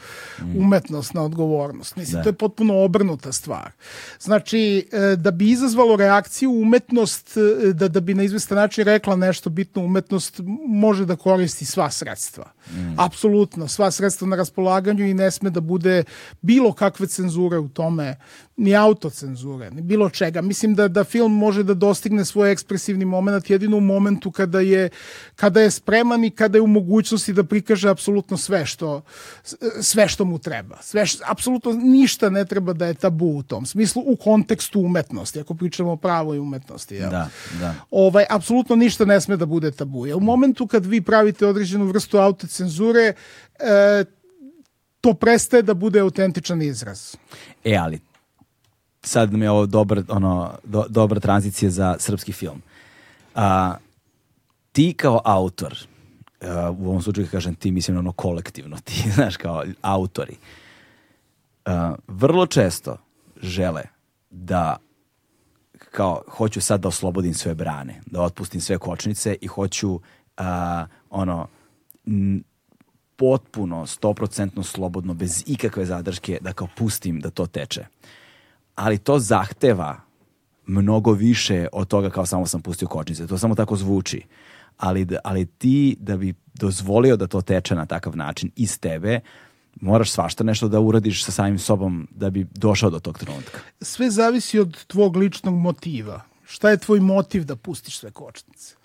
[0.57, 1.95] umetnost na odgovornost.
[1.95, 2.23] Mislim, Da.
[2.23, 3.71] to je potpuno obrnuta stvar.
[4.19, 9.15] Znači, e, da bi izazvalo reakciju, umetnost, e, da, da bi na izvestan način rekla
[9.15, 12.51] nešto bitno, umetnost može da koristi sva sredstva.
[12.97, 16.03] Apsolutno, sva sredstva na raspolaganju i ne sme da bude
[16.41, 18.15] bilo kakve cenzure u tome,
[18.59, 20.41] ni autocenzure, ni bilo čega.
[20.41, 24.89] Mislim da, da film može da dostigne svoj ekspresivni moment jedino u momentu kada je,
[25.35, 29.01] kada je spreman i kada je u mogućnosti da prikaže apsolutno sve što,
[29.81, 30.77] sve što mu treba.
[30.81, 35.39] Sve š- apsolutno ništa ne treba da je tabu u tom smislu, u kontekstu umetnosti,
[35.39, 36.95] ako pričamo o pravoj umetnosti.
[36.95, 37.09] Jel?
[37.09, 37.29] Da,
[37.59, 37.75] da.
[37.91, 40.05] ovaj, apsolutno ništa ne sme da bude tabu.
[40.05, 43.13] Jer u momentu kad vi pravite određenu vrstu autocenzure,
[43.59, 44.03] e,
[45.01, 47.15] to prestaje da bude autentičan izraz.
[47.63, 48.08] E, ali
[49.01, 52.61] sad mi je ovo dobar, ono, do, dobra tranzicija za srpski film.
[53.35, 53.75] A,
[54.71, 55.77] ti kao autor,
[56.41, 60.35] a, u ovom slučaju kažem ti, mislim ono kolektivno, ti, znaš, kao autori,
[61.65, 62.97] a, vrlo često
[63.41, 63.83] žele
[64.29, 64.77] da
[65.91, 69.99] kao hoću sad da oslobodim sve brane, da otpustim sve kočnice i hoću
[70.37, 71.47] a, ono
[72.05, 72.43] n-
[73.15, 77.85] potpuno, 100% slobodno, bez ikakve zadrške, da kao pustim da to teče.
[78.79, 80.01] Ali to zahteva
[80.65, 83.27] mnogo više od toga kao samo sam pustio kočnice.
[83.27, 84.21] To samo tako zvuči.
[84.77, 89.19] Ali, da- ali ti da bi dozvolio da to teče na takav način iz tebe,
[89.81, 93.59] moraš svašta nešto da uradiš sa samim sobom da bi došao do tog trenutka.
[93.81, 96.21] Sve zavisi od tvog ličnog motiva.
[96.45, 98.75] Šta je tvoj motiv da pustiš sve kočnice?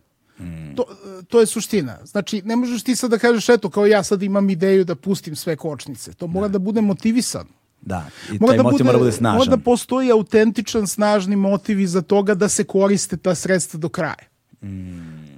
[0.76, 0.84] To,
[1.28, 1.98] to je suština.
[2.04, 5.36] Znači, ne možeš ti sad da kažeš, eto, kao ja sad imam ideju da pustim
[5.36, 6.12] sve kočnice.
[6.12, 7.46] To mora da bude motivisan.
[7.86, 9.38] Da, i taj motiv mora bude snažan.
[9.38, 14.24] Mora da postoji autentičan, snažni motiv iza toga da se koriste ta sredstva do kraja.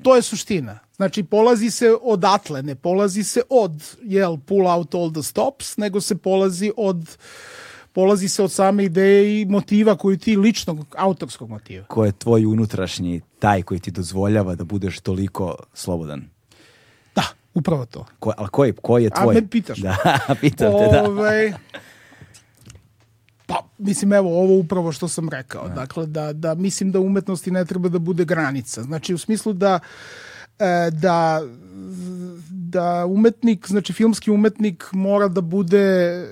[0.02, 0.78] To je suština.
[0.96, 6.00] Znači, polazi se odatle, ne polazi se od, jel, pull out all the stops, nego
[6.00, 7.16] se polazi od
[7.92, 11.84] polazi se od same ideje i motiva koju ti ličnog, autorskog motiva.
[11.84, 16.24] ko je tvoj unutrašnji taj koji ti dozvoljava da budeš toliko slobodan.
[17.14, 17.24] Da,
[17.54, 18.04] upravo to.
[18.18, 19.34] Ko, ali koji, koji je A, tvoj?
[19.34, 19.78] me pitaš?
[19.78, 19.96] Da,
[20.40, 21.04] pitam te, da.
[21.08, 21.52] Ovaj,
[23.46, 25.68] pa, mislim, evo, ovo upravo što sam rekao.
[25.68, 28.82] Dakle, da, da mislim da umetnosti ne treba da bude granica.
[28.82, 29.78] Znači, u smislu da
[30.58, 31.42] e, da
[32.70, 35.78] da umetnik, znači filmski umetnik mora da bude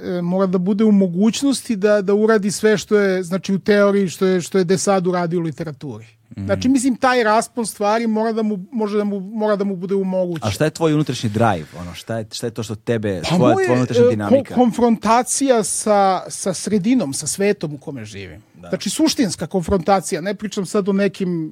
[0.04, 4.08] e, mora da bude u mogućnosti da da uradi sve što je znači u teoriji
[4.08, 6.06] što je što je Desad uradio u literaturi.
[6.36, 6.46] Mhm.
[6.46, 9.94] Znači mislim taj raspon stvari mora da mu može da mu mora da mu bude
[9.94, 10.48] omogućen.
[10.48, 11.66] A šta je tvoj unutrašnji drive?
[11.80, 14.54] Ono, šta, je, šta je to što tebe, Pa tvoja, tvoja unutrašnja e, dinamika?
[14.54, 18.42] ko- konfrontacija sa, sa sredinom, sa svetom u kome živim.
[18.68, 21.50] Znači suštinska konfrontacija, ne pričam sad o nekim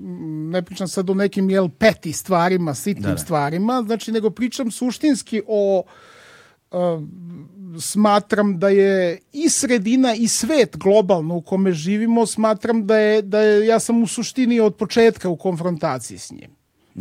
[0.51, 3.19] ne pričam sad o nekim jel peti stvarima, sitnim Da, da.
[3.19, 5.83] stvarima, znači nego pričam suštinski o
[6.71, 6.79] uh,
[7.81, 13.41] smatram da je i sredina i svet globalno u kome živimo, smatram da je, da
[13.41, 16.51] je ja sam u suštini od početka u konfrontaciji s njim.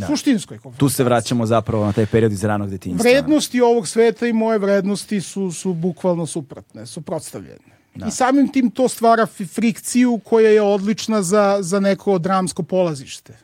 [0.08, 0.80] Suštinskoj konfrontaciji.
[0.80, 3.10] Tu se vraćamo zapravo na taj period iz ranog detinjstva.
[3.10, 7.81] Vrednosti ovog sveta i moje vrednosti su, su bukvalno suprotne, suprotstavljene.
[7.96, 13.38] I samim tim to stvara frikciju koja je odlična za, za neko dramsko polazište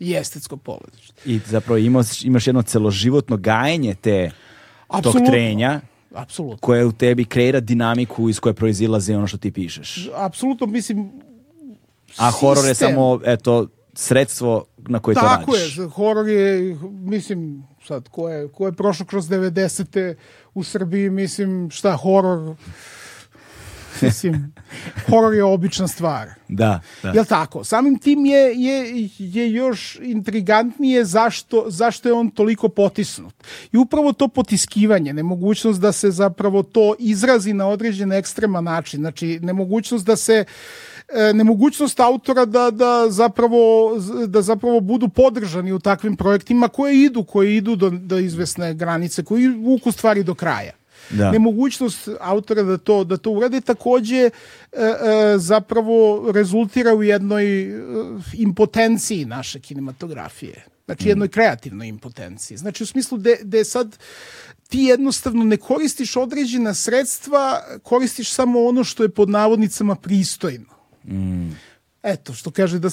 [0.00, 1.22] i estetsko polazište.
[1.24, 4.30] I zapravo imaš, imaš jedno celoživotno gajenje te,
[4.88, 5.26] tog Apsolutno.
[5.26, 5.80] trenja
[6.14, 6.58] Apsolutno.
[6.60, 10.08] koje u tebi kreira dinamiku iz koje proizilaze ono što ti pišeš.
[10.14, 11.10] Apsolutno, mislim...
[12.16, 15.78] A horor je samo, eto, sredstvo na koje to Tako radiš.
[15.78, 20.14] je, horor je, mislim, sad, ko je, ko je prošao kroz 90.
[20.54, 22.56] u Srbiji, mislim, šta, horor,
[24.02, 24.52] mislim,
[25.10, 26.28] horor je obična stvar.
[26.48, 27.10] Da, da.
[27.10, 27.64] Jel tako?
[27.64, 33.34] Samim tim je, je, je još intrigantnije zašto, zašto je on toliko potisnut.
[33.72, 39.38] I upravo to potiskivanje, nemogućnost da se zapravo to izrazi na određen ekstreman način, znači
[39.42, 40.44] nemogućnost da se
[41.08, 43.92] e, nemogućnost autora da, da, zapravo,
[44.26, 49.24] da zapravo budu podržani u takvim projektima koje idu, koje idu do, do izvesne granice,
[49.24, 50.72] koji vuku stvari do kraja.
[51.10, 51.30] Da.
[51.30, 54.30] Nemogućnost autora da to, da to urade takođe e,
[54.72, 57.82] e, zapravo rezultira u jednoj e,
[58.32, 60.64] impotenciji naše kinematografije.
[60.84, 62.56] Znači, jednoj kreativnoj impotenciji.
[62.56, 63.96] Znači, u smislu da de sad
[64.68, 70.74] ti jednostavno ne koristiš određena sredstva, koristiš samo ono što je pod navodnicama pristojno.
[71.04, 71.50] Mm.
[72.02, 72.90] Eto, što kaže da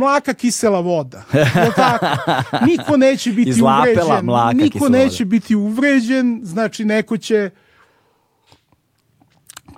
[0.00, 1.22] mlaka kisela voda.
[1.76, 2.06] tako?
[2.66, 4.24] Niko neće biti Izlapela, uvređen.
[4.24, 5.30] Mlaka Niko neće voda.
[5.30, 7.50] biti uvređen, znači neko će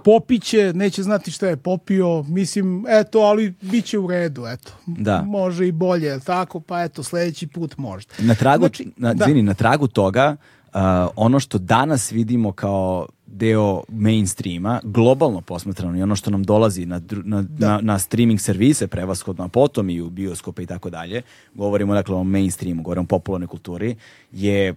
[0.05, 4.73] popiće, neće znati šta je popio, mislim, eto, ali bit će u redu, eto.
[4.87, 5.23] Da.
[5.23, 8.15] Može i bolje, tako, pa eto, sledeći put možda.
[8.19, 9.25] Na tragu, znači, na, da.
[9.25, 10.37] Zvini, na tragu toga,
[10.67, 10.81] uh,
[11.17, 17.01] ono što danas vidimo kao deo mainstreama, globalno posmatrano i ono što nam dolazi na,
[17.25, 17.69] na, da.
[17.69, 21.23] na, na streaming servise, prevashodno, a potom i u bioskope i tako dalje,
[21.55, 23.97] govorimo dakle o mainstreamu, govorimo o popularnoj kulturi,
[24.33, 24.75] je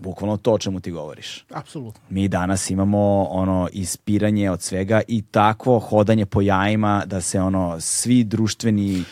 [0.00, 1.44] bukvalno to o čemu ti govoriš.
[1.50, 2.00] Apsolutno.
[2.10, 7.80] Mi danas imamo ono ispiranje od svega i takvo hodanje po jajima da se ono
[7.80, 9.04] svi društveni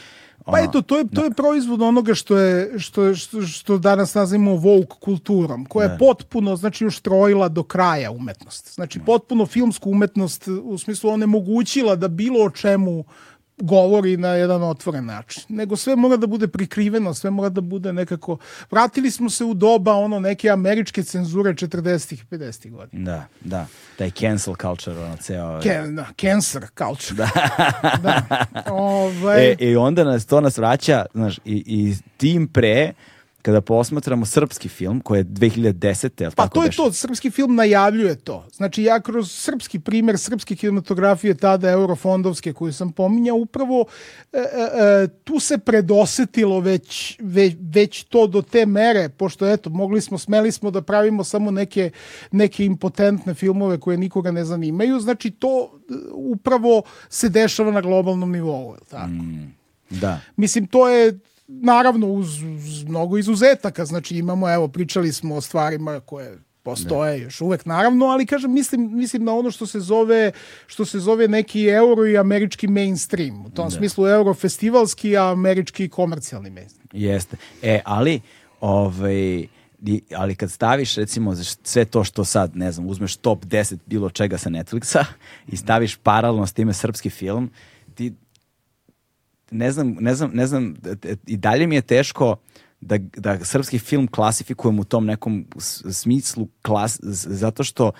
[0.52, 4.52] Pa eto, to je, to je proizvod onoga što je što, što, što danas nazivamo
[4.52, 5.96] woke kulturom, koja je da.
[5.98, 8.74] potpuno, znači, uštrojila do kraja umetnost.
[8.74, 13.04] Znači, potpuno filmsku umetnost, u smislu onemogućila da bilo o čemu
[13.60, 15.42] govori na jedan otvoren način.
[15.48, 18.38] Nego sve mora da bude prikriveno, sve mora da bude nekako...
[18.70, 23.12] Vratili smo se u doba ono neke američke cenzure 40-ih i 50-ih godina.
[23.12, 23.66] Da, da.
[23.98, 25.60] Taj cancel culture, ono ceo...
[25.62, 27.14] Can, da, cancer culture.
[27.14, 27.30] Da.
[28.02, 28.44] da.
[28.72, 29.50] Ovaj...
[29.50, 32.92] E, I onda nas to nas vraća, znaš, i, i tim pre
[33.42, 36.22] kada posmatramo srpski film koji je 2010.
[36.22, 38.46] Jel pa tako to je to, srpski film najavljuje to.
[38.52, 43.84] Znači ja kroz srpski primer srpske kinematografije tada eurofondovske koju sam pominjao upravo
[44.32, 49.70] e, e, e, tu se predosetilo već, već, već to do te mere, pošto eto,
[49.70, 51.90] mogli smo, smeli smo da pravimo samo neke,
[52.30, 58.32] neke impotentne filmove koje nikoga ne zanimaju, znači to e, upravo se dešava na globalnom
[58.32, 59.08] nivou, tako?
[59.08, 59.54] Mm.
[59.90, 60.20] Da.
[60.36, 61.18] Mislim, to je
[61.48, 67.24] naravno uz, uz mnogo izuzetaka, znači imamo, evo, pričali smo o stvarima koje postoje ne.
[67.24, 70.32] još uvek naravno, ali kažem mislim mislim na ono što se zove
[70.66, 73.46] što se zove neki euro i američki mainstream.
[73.46, 73.70] U tom ne.
[73.70, 76.88] smislu eurofestivalski, a američki komercijalni mainstream.
[76.92, 77.36] Jeste.
[77.62, 78.20] E, ali
[78.60, 79.46] ovaj
[80.16, 84.38] ali kad staviš recimo sve to što sad, ne znam, uzmeš top 10 bilo čega
[84.38, 85.04] sa Netflixa
[85.52, 87.50] i staviš paralelno s time srpski film,
[87.94, 88.12] ti
[89.50, 90.74] ne znam, ne znam, ne znam,
[91.26, 92.36] i dalje mi je teško
[92.80, 95.46] da, da srpski film klasifikujem u tom nekom
[95.90, 97.92] smislu klas, zato što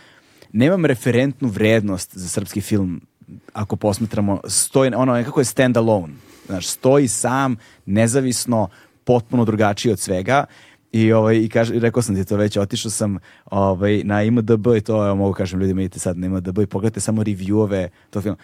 [0.53, 3.01] nemam referentnu vrednost za srpski film
[3.53, 6.15] ako posmetramo stoji, ono nekako je stand alone
[6.47, 7.57] znaš, stoji sam,
[7.87, 8.69] nezavisno
[9.05, 10.45] potpuno drugačiji od svega
[10.93, 14.81] i ovaj i kaže rekao sam ti to već otišao sam ovaj na IMDb i
[14.81, 18.37] to ja mogu kažem ljudima idite sad na IMDb i pogledajte samo reviewove to film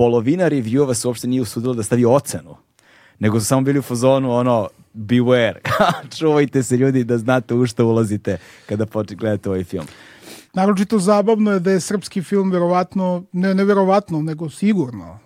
[0.00, 2.56] polovina reviewova se uopšte nije usudila da stavi ocenu,
[3.18, 5.60] nego su samo bili u fazonu ono, beware,
[6.18, 9.84] čuvajte se ljudi da znate u što ulazite kada počne gledate ovaj film.
[10.54, 15.18] Naročito zabavno je da je srpski film verovatno, ne neverovatno, nego sigurno,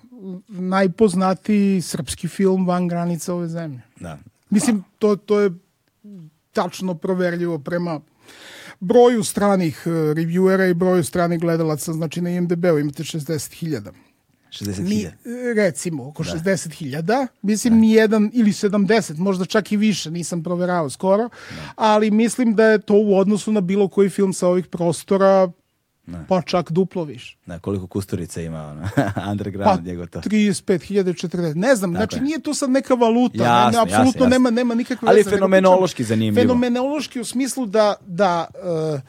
[0.49, 3.81] najpoznatiji srpski film van granica ove zemlje.
[4.01, 4.19] Da.
[4.51, 5.51] Mislim, to, to je
[6.53, 8.01] tačno proverljivo prema
[8.81, 13.91] broju stranih eh, reviewera i broju stranih gledalaca, znači na IMDb-u imate 60.000.
[14.55, 15.11] 60.000.
[15.57, 16.31] Recimo, oko da.
[16.31, 17.27] 60.000.
[17.43, 17.81] Mislim, da.
[17.81, 21.29] ni jedan ili 70, možda čak i više, nisam proverao skoro.
[21.29, 21.73] Da.
[21.77, 25.53] Ali mislim da je to u odnosu na bilo koji film sa ovih prostora
[26.07, 26.25] Ne.
[26.29, 27.37] Pa čak duplo više.
[27.47, 28.89] Ne, koliko Kusturica ima ono,
[29.31, 30.21] underground pa, njegov to.
[30.21, 31.55] 35.040.
[31.55, 32.07] Ne znam, dakle.
[32.07, 33.45] znači nije to sad neka valuta.
[33.45, 34.31] Jasne, ne, apsolutno jasne, jasne.
[34.31, 36.43] nema, nema nikakve Ali fenomenološki zanimljivo.
[36.43, 38.47] Fenomenološki u smislu da, da
[38.95, 39.01] uh,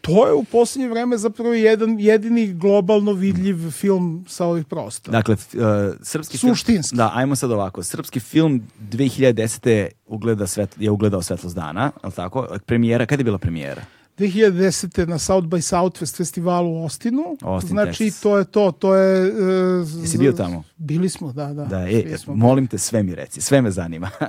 [0.00, 5.18] to je u poslednje vreme zapravo jedan jedini globalno vidljiv film sa ovih prostora.
[5.18, 6.90] Dakle, uh, srpski Suštinski.
[6.90, 6.96] film...
[6.96, 7.82] Da, ajmo sad ovako.
[7.82, 9.88] Srpski film 2010.
[10.06, 12.46] Ugleda svet, je ugledao svetlost dana, je tako?
[12.66, 13.82] Premijera, kada je bila premijera?
[14.18, 15.08] 2010.
[15.08, 17.36] na South by Southwest festivalu u Ostinu.
[17.42, 18.22] Austin, znači, Texas.
[18.22, 18.72] to je to.
[18.72, 20.62] to je, uh, Jesi bio tamo?
[20.76, 21.64] Bili smo, da, da.
[21.64, 24.10] da e, smo molim te, sve mi reci, sve me zanima.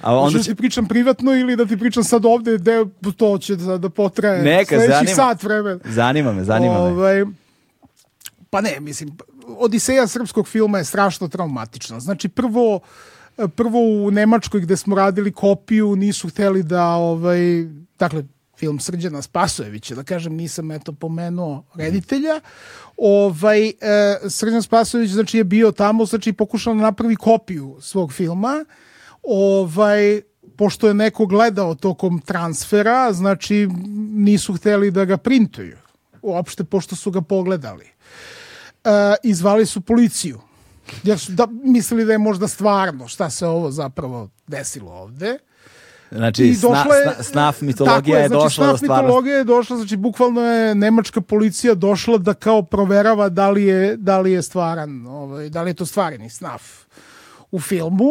[0.00, 0.50] A onda Možeš će...
[0.50, 2.84] ti pričam privatno ili da ti pričam sad ovde, gde
[3.16, 5.14] to će da, da potraje Neka, zanima.
[5.14, 5.80] sat vremena.
[5.84, 7.32] Zanima me, zanima ovaj, me.
[8.50, 9.16] Pa ne, mislim,
[9.58, 12.00] Odiseja srpskog filma je strašno traumatična.
[12.00, 12.80] Znači, prvo,
[13.56, 17.40] prvo u Nemačkoj gde smo radili kopiju nisu hteli da, ovaj,
[17.98, 18.24] dakle,
[18.60, 22.40] film Srđana Spasojevića, da kažem, nisam eto pomenuo reditelja.
[22.96, 23.72] Ovaj, e,
[24.28, 28.64] Srđan Spasojević znači, je bio tamo, znači pokušao da napravi kopiju svog filma.
[29.22, 30.20] Ovaj,
[30.56, 33.68] pošto je neko gledao tokom transfera, znači
[34.14, 35.76] nisu hteli da ga printuju.
[36.22, 37.84] uopšte pošto su ga pogledali.
[38.84, 38.90] Uh,
[39.22, 40.40] I zvali su policiju.
[41.02, 45.38] Jer su da, mislili da je možda stvarno šta se ovo zapravo desilo ovde.
[46.10, 49.04] Znači, I sna, došla je- sna, snaf mitologija Tako je, znači, došla do snaf stvarnosti.
[49.06, 53.96] mitologija je došla, znači bukvalno je nemačka policija došla da kao proverava da li je,
[53.96, 56.62] da li je stvaran, ovaj, da li je to stvareni snaf
[57.50, 58.10] u filmu.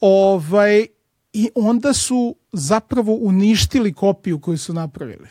[0.00, 0.86] Ovaj,
[1.32, 5.28] I onda su zapravo uništili kopiju koju su napravili.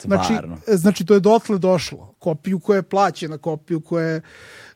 [0.00, 0.58] Znači, Stvarno.
[0.66, 2.14] znači to je dotle došlo.
[2.18, 4.20] Kopiju koja je plaćena, kopiju koja je...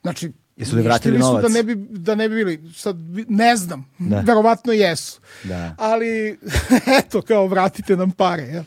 [0.02, 1.42] Znači, Jesu li vratili novac?
[1.42, 2.96] Da ne, bi, da ne bi bili, sad
[3.28, 4.20] ne znam, Da.
[4.20, 5.20] verovatno jesu.
[5.44, 5.74] Da.
[5.78, 6.38] Ali,
[6.98, 8.42] eto, kao vratite nam pare.
[8.42, 8.62] Jel?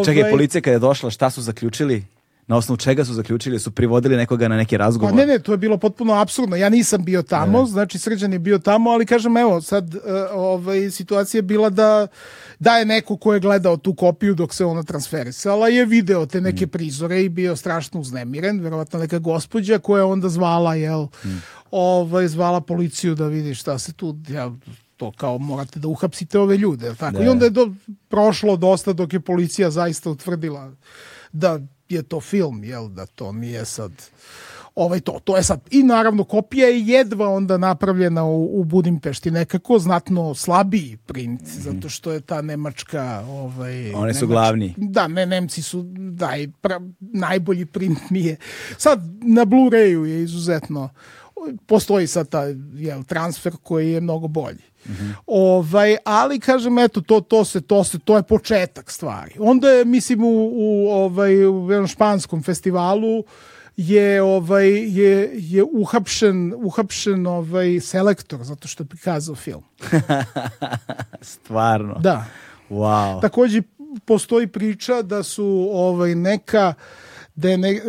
[0.00, 2.04] I čekaj, Ovaj, policija kada je došla, šta su zaključili?
[2.50, 3.58] Na osnovu čega su zaključili?
[3.58, 5.14] Su privodili nekoga na neki Pa razgovor?
[5.14, 6.56] ne, ne, to je bilo potpuno apsurdno.
[6.56, 10.00] Ja nisam bio tamo, znači Srđan je bio tamo, ali kažem, evo, sad uh,
[10.34, 12.06] ovaj, situacija je bila da
[12.58, 16.40] da je neko ko je gledao tu kopiju dok se ona transferisala je video te
[16.40, 21.06] neke prizore i bio strašno uznemiren, verovatno neka gospođa koja je onda zvala, jel,
[21.70, 24.50] ovaj, zvala policiju da vidi šta se tu, jel,
[24.96, 27.22] to kao morate da uhapsite ove ljude, tako?
[27.22, 27.30] I Da.
[27.30, 27.70] onda je do,
[28.08, 30.72] prošlo dosta dok je policija zaista utvrdila
[31.32, 31.60] da
[31.90, 33.92] je to film, jel, da to nije sad
[34.74, 39.30] ovaj to, to je sad i naravno kopija je jedva onda napravljena u, u Budimpešti
[39.30, 43.94] nekako znatno slabiji print zato što je ta nemačka ovaj.
[43.94, 44.74] Oni su glavni.
[44.76, 48.36] da ne Nemci su da i pra, najbolji print nije
[48.76, 50.88] sad na Blu-rayu je izuzetno
[51.66, 52.42] postoji sad ta
[52.74, 54.62] jel, transfer koji je mnogo bolji
[55.26, 59.84] ovaj, ali kažem eto to, to se to se to je početak stvari onda je
[59.84, 63.24] mislim u, u ovaj u jednom španskom festivalu
[63.76, 69.62] je ovaj je je uhapšen uhapšen ovaj selektor zato što je prikazao film.
[71.20, 71.94] Stvarno.
[71.94, 72.24] Da.
[72.70, 73.20] Wow.
[73.20, 73.62] Takođe
[74.04, 76.74] postoji priča da su ovaj neka
[77.34, 77.80] da, je ne,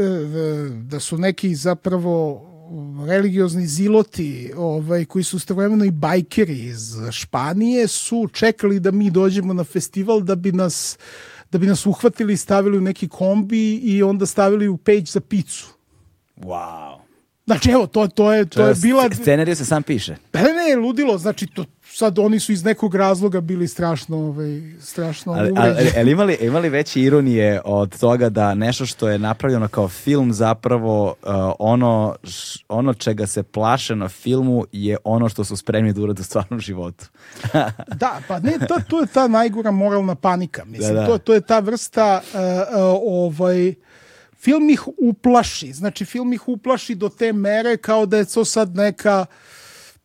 [0.83, 2.47] da su neki zapravo
[3.07, 9.53] religiozni ziloti ovaj, koji su istovremeno i bajkeri iz Španije su čekali da mi dođemo
[9.53, 10.97] na festival da bi nas
[11.51, 15.19] da bi nas uhvatili i stavili u neki kombi i onda stavili u page za
[15.19, 15.67] picu.
[16.37, 16.90] Wow.
[17.51, 19.09] Znači evo, to, to, je, to je bila...
[19.13, 20.15] Scenariju se sam piše.
[20.31, 25.33] Pa ne, ludilo, znači to, sad oni su iz nekog razloga bili strašno, ovaj, strašno
[25.33, 29.87] Ali, ali, ali imali, imali veće ironije od toga da nešto što je napravljeno kao
[29.89, 35.57] film zapravo uh, ono, š- ono čega se plaše na filmu je ono što su
[35.57, 37.05] spremni da urade u stvarnom životu.
[37.95, 40.65] Da, pa ne, to, to je ta najgora moralna panika.
[40.65, 41.07] Mislim, Da, da.
[41.07, 43.73] To, to je ta vrsta uh, uh, ovaj,
[44.41, 45.73] film ih uplaši.
[45.73, 49.25] Znači, film ih uplaši do te mere kao da je to sad neka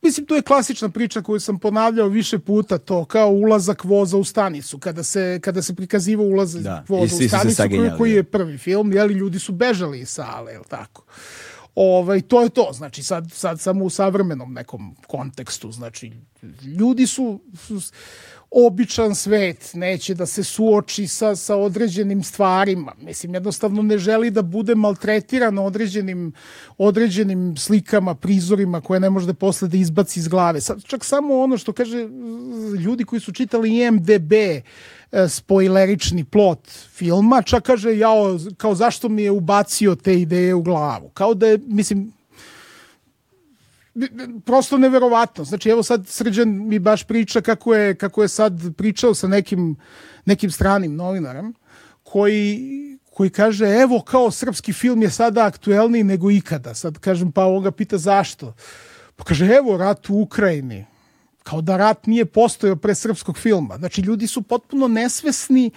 [0.03, 4.25] Mislim, to je klasična priča koju sam ponavljao više puta, to kao ulazak voza u
[4.25, 8.17] stanicu, kada se, kada se prikazivao ulazak Da, voza u stanicu, koji, koji da.
[8.17, 11.05] je prvi film, jeli, ljudi su bežali iz sale, jel tako?
[11.75, 16.13] Ovaj, to je to, znači sad, sad samo u savremenom nekom kontekstu, znači
[16.79, 17.81] ljudi su, su
[18.51, 24.43] običan svet, neće da se suoči sa, sa određenim stvarima, mislim jednostavno ne želi da
[24.43, 26.33] bude maltretiran određenim,
[26.79, 30.61] određenim slikama, prizorima koje ne može da posle da izbaci iz glave.
[30.87, 32.09] Čak samo ono što kaže
[32.85, 34.63] ljudi koji su čitali IMDB, e,
[35.29, 41.09] spoilerični plot filma, čak kaže, jao, kao zašto mi je ubacio te ideje u glavu.
[41.09, 42.13] Kao da je, mislim,
[44.45, 45.45] prosto neverovatno.
[45.45, 49.77] Znači, evo sad Srđan mi baš priča kako je, kako je sad pričao sa nekim,
[50.25, 51.55] nekim stranim novinarem,
[52.03, 56.75] koji, koji kaže, evo, kao srpski film je sada aktuelniji nego ikada.
[56.75, 58.55] Sad kažem, pa on ga pita zašto.
[59.17, 60.85] Pa kaže, evo, rat u Ukrajini
[61.47, 63.77] kao da rat nije postojao pre srpskog filma.
[63.79, 65.71] Znači, ljudi su potpuno nesvesni,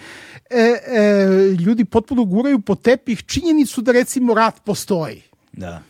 [0.50, 1.26] e, e,
[1.60, 5.22] ljudi potpuno guraju po tepih činjenicu da, recimo, rat postoji.
[5.52, 5.82] Da.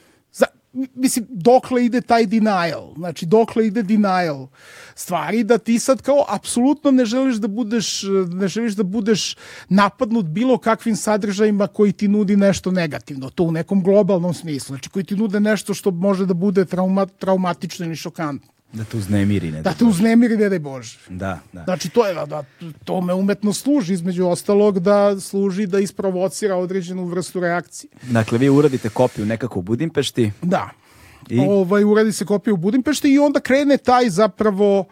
[0.73, 2.95] Mislim, dokle ide taj denial?
[2.97, 4.47] Znači, dokle ide denial
[4.95, 8.03] stvari da ti sad kao apsolutno ne želiš da budeš,
[8.33, 9.37] ne želiš da budeš
[9.69, 14.91] napadnut bilo kakvim sadržajima koji ti nudi nešto negativno, to u nekom globalnom smislu, znači
[14.91, 18.60] koji ti nude nešto što može da bude trauma, traumatično ili šokantno.
[18.73, 19.51] Da te uznemiri.
[19.51, 20.99] Ne Da te uznemiri, ne daj Bože.
[21.09, 21.65] Da, da.
[21.65, 22.45] Znači, to je da, da
[22.85, 27.91] tome umetno služi, između ostalog, da služi da isprovocira određenu vrstu reakcije.
[28.03, 30.33] Dakle, vi uradite kopiju nekako u Budimpešti.
[30.43, 30.71] Da.
[31.29, 31.41] I?
[31.41, 34.87] Ovaj, uradi se kopija u Budimpešti i onda krene taj zapravo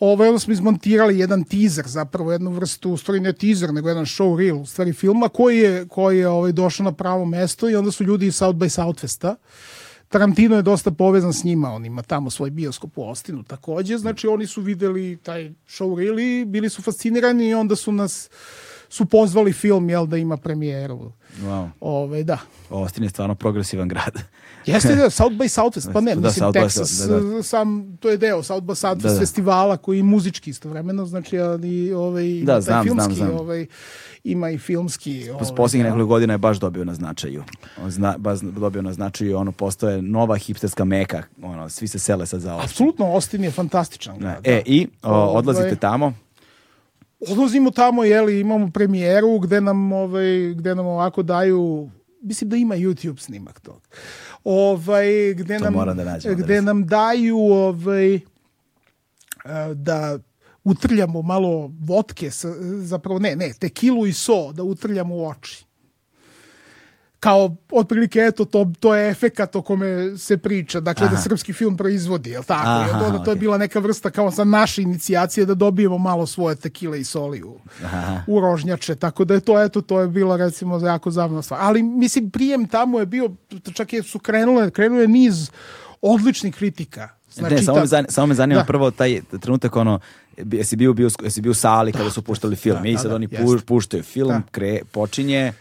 [0.00, 4.04] Ovaj, onda smo izmontirali jedan teaser, zapravo jednu vrstu, u stvari ne teaser, nego jedan
[4.04, 7.76] show reel, u stvari filma, koji je, koji je ovaj, došao na pravo mesto i
[7.76, 9.36] onda su ljudi iz South by Southfesta.
[10.08, 14.28] Tarantino je dosta povezan s njima, on ima tamo svoj bioskop u Ostinu takođe, znači
[14.28, 18.30] oni su videli taj show i bili su fascinirani i onda su nas
[18.88, 21.12] su pozvali film, jel, da ima premijeru.
[21.40, 21.68] Wow.
[21.80, 22.38] Ove, da.
[22.70, 24.22] Austin je stvarno progresivan grad.
[24.68, 27.42] Jeste da, South by Southwest, pa ne, Da, mislim, South Texas, da, da.
[27.42, 29.18] sam, to je deo South by Southwest Da, da.
[29.18, 33.34] festivala koji je muzički istovremeno, znači, ali, ovaj, ima Da, znam, znam, filmski, znam.
[33.34, 33.66] ovaj,
[34.24, 35.24] ima i filmski.
[35.24, 35.88] S ovaj, posljednjih da.
[35.88, 37.44] nekoliko godina je baš dobio na značaju.
[37.82, 41.22] On Zna, baš dobio na značaju ono postoje nova hipsterska meka.
[41.42, 42.64] Ono, svi se sele sad za Austin.
[42.70, 44.20] Apsolutno, Austin je fantastičan Ne.
[44.20, 44.40] grad.
[44.44, 44.62] E, da.
[44.66, 46.12] i o, Ovaj, odlazite tamo.
[47.30, 51.90] odlazimo tamo, jeli, imamo premijeru gde nam, ovaj, gde nam ovako daju,
[52.22, 53.80] mislim da ima YouTube snimak tog.
[54.44, 56.64] Ovaj, gde To nam, da nađem, da gde vidim.
[56.64, 58.20] nam daju ovaj, e,
[59.74, 60.18] da
[60.64, 61.50] utrljamo malo
[61.80, 65.64] vodke, sa- zapravo ne, ne, tekilu i so, da utrljamo u oči.
[67.20, 71.76] Kao, otprilike, eto, to, to je efekat o kome se priča, dakle, da srpski film
[71.76, 72.68] proizvodi, jel tako?
[72.68, 76.56] Aha, onda to je bila neka vrsta kao sa naše inicijacije da dobijemo malo svoje
[76.56, 78.22] tekile i soli u, Aha.
[78.26, 81.60] u rožnjače, tako da je to, eto, to je bila recimo jako zabavna stvar.
[81.62, 83.30] Ali, mislim, prijem tamo je bio,
[83.74, 85.50] čak je su krenule, krenuo je niz
[86.02, 87.08] odličnih kritika.
[87.32, 88.66] Znači, ne, samo, ta- me zanima, samo me zanima Da.
[88.66, 90.00] prvo taj trenutak ono,
[90.36, 93.10] jesi bio, bio, jesi bio u sali kada su puštali film da, i da, sad
[93.10, 93.28] da, oni
[93.66, 94.42] puštaju film, Da.
[94.50, 95.52] kre, počinje,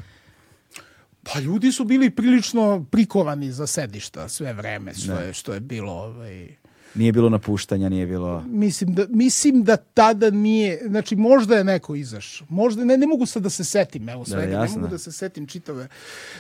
[1.34, 5.94] Pa ljudi su bili prilično prikovani za sedišta sve vreme, što, je, što je bilo...
[5.94, 6.56] Ovaj,
[6.98, 8.44] nije bilo napuštanja, nije bilo...
[8.48, 10.82] mislim, da, mislim da tada nije...
[10.88, 12.48] Znači, možda je neko izašao.
[12.50, 14.92] Možda, ne, ne mogu sad da se setim, evo svega, ne jasno, mogu da.
[14.92, 15.88] da se setim čitave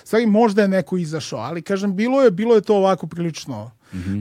[0.03, 0.25] stvari.
[0.25, 3.71] Možda je neko izašao, ali kažem, bilo je, bilo je to ovako prilično...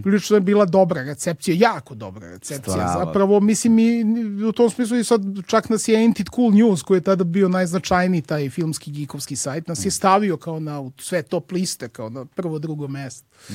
[0.03, 2.73] Prilično je bila dobra recepcija, jako dobra recepcija.
[2.73, 3.05] Stvarno.
[3.05, 4.05] Zapravo, mislim, i
[4.45, 7.25] u tom smislu i sad čak nas je Ain't It Cool News, koji je tada
[7.25, 12.11] bio najznačajniji taj filmski geekovski sajt, nas je stavio kao na sve top liste, kao
[12.11, 13.26] na prvo, drugo mesto.
[13.51, 13.55] I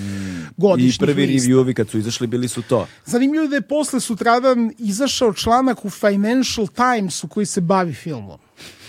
[0.58, 1.48] Godišnjih prvi lista.
[1.48, 2.88] reviewovi kad su izašli bili su to.
[3.06, 8.40] Zanimljivo je da je posle sutradan izašao članak u Financial Timesu koji se bavi filmom.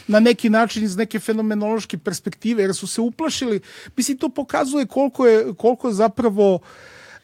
[0.09, 3.61] Na neki način iz neke fenomenološke perspektive, jer su se uplašili.
[3.97, 6.59] Mislim, to pokazuje koliko je, koliko zapravo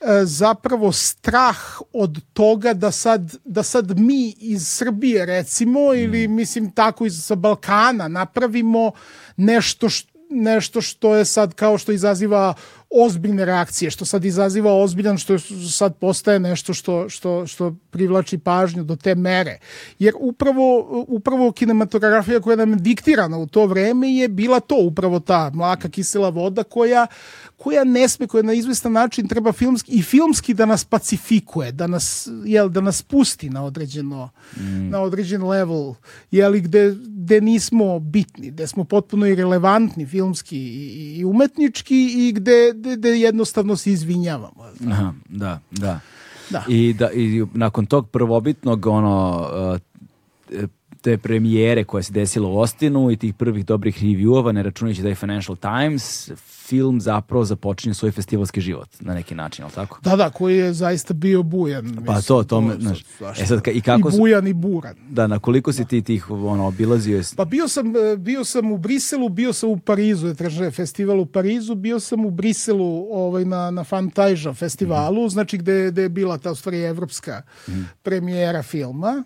[0.01, 1.59] e, zapravo strah
[1.93, 7.35] od toga da sad, da sad mi iz Srbije recimo ili mislim tako iz sa
[7.35, 8.93] Balkana napravimo
[9.36, 12.55] nešto što nešto što je sad kao što izaziva
[12.90, 15.39] ozbiljne reakcije, što sad izaziva ozbiljan, što
[15.70, 19.59] sad postaje nešto što, što, što privlači pažnju do te mere.
[19.98, 25.20] Jer upravo, upravo kinematografija koja nam je diktirana u to vreme je bila to, upravo
[25.20, 27.06] ta mlaka kisela voda koja,
[27.56, 31.86] koja ne sme, koja na izvestan način treba filmski i filmski da nas pacifikuje, da
[31.86, 34.31] nas, jel, da nas pusti na određeno,
[34.90, 35.94] na određen level,
[36.31, 36.94] jeli, gde,
[37.28, 43.09] gde nismo bitni, gde smo potpuno irelevantni filmski i, i umetnički i gde, gde, gde
[43.09, 44.64] jednostavno se izvinjavamo.
[44.90, 46.00] Aha, da, da.
[46.50, 46.64] Da.
[46.68, 49.46] I, da, I nakon tog prvobitnog ono,
[50.52, 50.68] uh,
[51.02, 55.09] te premijere koja se desila u Ostinu i tih prvih dobrih reviewova, ne računajući da
[55.09, 56.30] je Financial Times,
[56.69, 59.99] film zapravo započinje svoj festivalski život na neki način, ali tako?
[60.03, 61.85] Da, da, koji je zaista bio bujan.
[61.97, 63.05] Pa mislim, to, to me, znaš,
[63.36, 64.95] e sad, ka- i kako I bujan i buran.
[65.11, 67.16] Da, na koliko si ti tih ono, obilazio?
[67.16, 70.70] je- Pa bio sam, e, bio sam u Briselu, bio sam u Parizu, je traže
[70.70, 74.19] festival u Parizu, bio sam u Briselu ovaj, na, na Fantasia
[74.55, 77.43] festivalu, znači gde, gde je bila ta stvari evropska
[78.03, 79.24] premijera filma.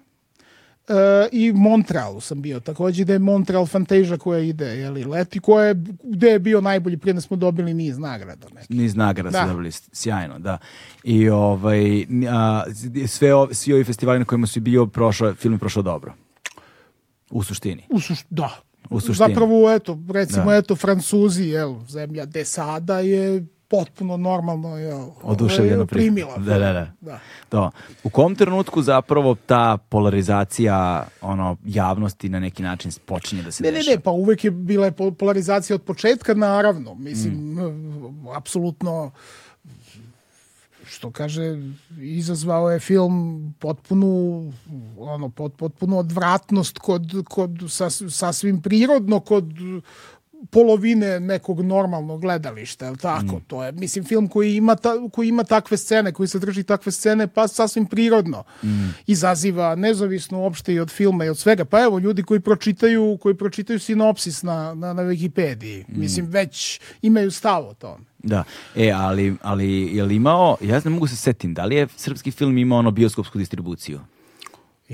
[0.84, 0.94] E,
[1.32, 5.74] I Montrealu sam bio takođe, gde je Montreal Fantasia koja ide, jeli, leti, koja je,
[6.04, 8.46] gde je bio najbolji, prije da smo dobili niz nagrada.
[8.54, 8.74] Neki.
[8.74, 9.42] Niz nagrada Da.
[9.42, 10.59] su dobili, sjajno, da.
[11.04, 12.64] I ovaj, a,
[13.06, 16.14] sve, ov- svi ovi festivali na kojima si bio, prošao, film je prošao dobro.
[17.30, 17.82] U suštini.
[17.90, 18.60] U suš, da.
[18.90, 19.28] U suštini.
[19.28, 20.56] Zapravo, eto, recimo, Da.
[20.56, 26.36] eto, Francuzi, jel, zemlja de sada je potpuno normalno, jel, Oduševljeno ovaj, pri- primila.
[26.39, 26.86] Da, da, da.
[27.01, 27.19] da.
[27.49, 27.70] To.
[28.05, 30.78] U kom trenutku zapravo ta polarizacija
[31.23, 33.97] ono, javnosti na neki način počinje da se Ne, ne, dešava?
[33.97, 36.94] ne, pa uvek je bila je po- polarizacija od početka, naravno.
[36.97, 37.59] Mislim, Mm.
[38.28, 39.11] apsolutno
[40.86, 41.43] što kaže,
[41.93, 43.15] izazvao je film
[43.59, 44.53] potpunu
[44.99, 49.44] ono, pot, potpunu odvratnost kod, kod sas, sasvim prirodno kod
[50.51, 53.40] polovine nekog normalnog gledališta, je tako?
[53.47, 56.93] To je, mislim, film koji ima, ta, koji ima takve scene, koji se drži takve
[56.93, 58.44] scene, pa sasvim prirodno
[59.06, 61.64] izaziva, nezavisno uopšte i od filma i od svega.
[61.64, 67.31] Pa evo, ljudi koji pročitaju, koji pročitaju sinopsis na, na, na Wikipediji, mislim, već imaju
[67.31, 68.05] stav o tome.
[68.19, 68.44] Da,
[68.77, 72.31] e, ali, ali je li imao, ja ne mogu se setim, da li je srpski
[72.31, 74.01] film imao ono bioskopsku distribuciju?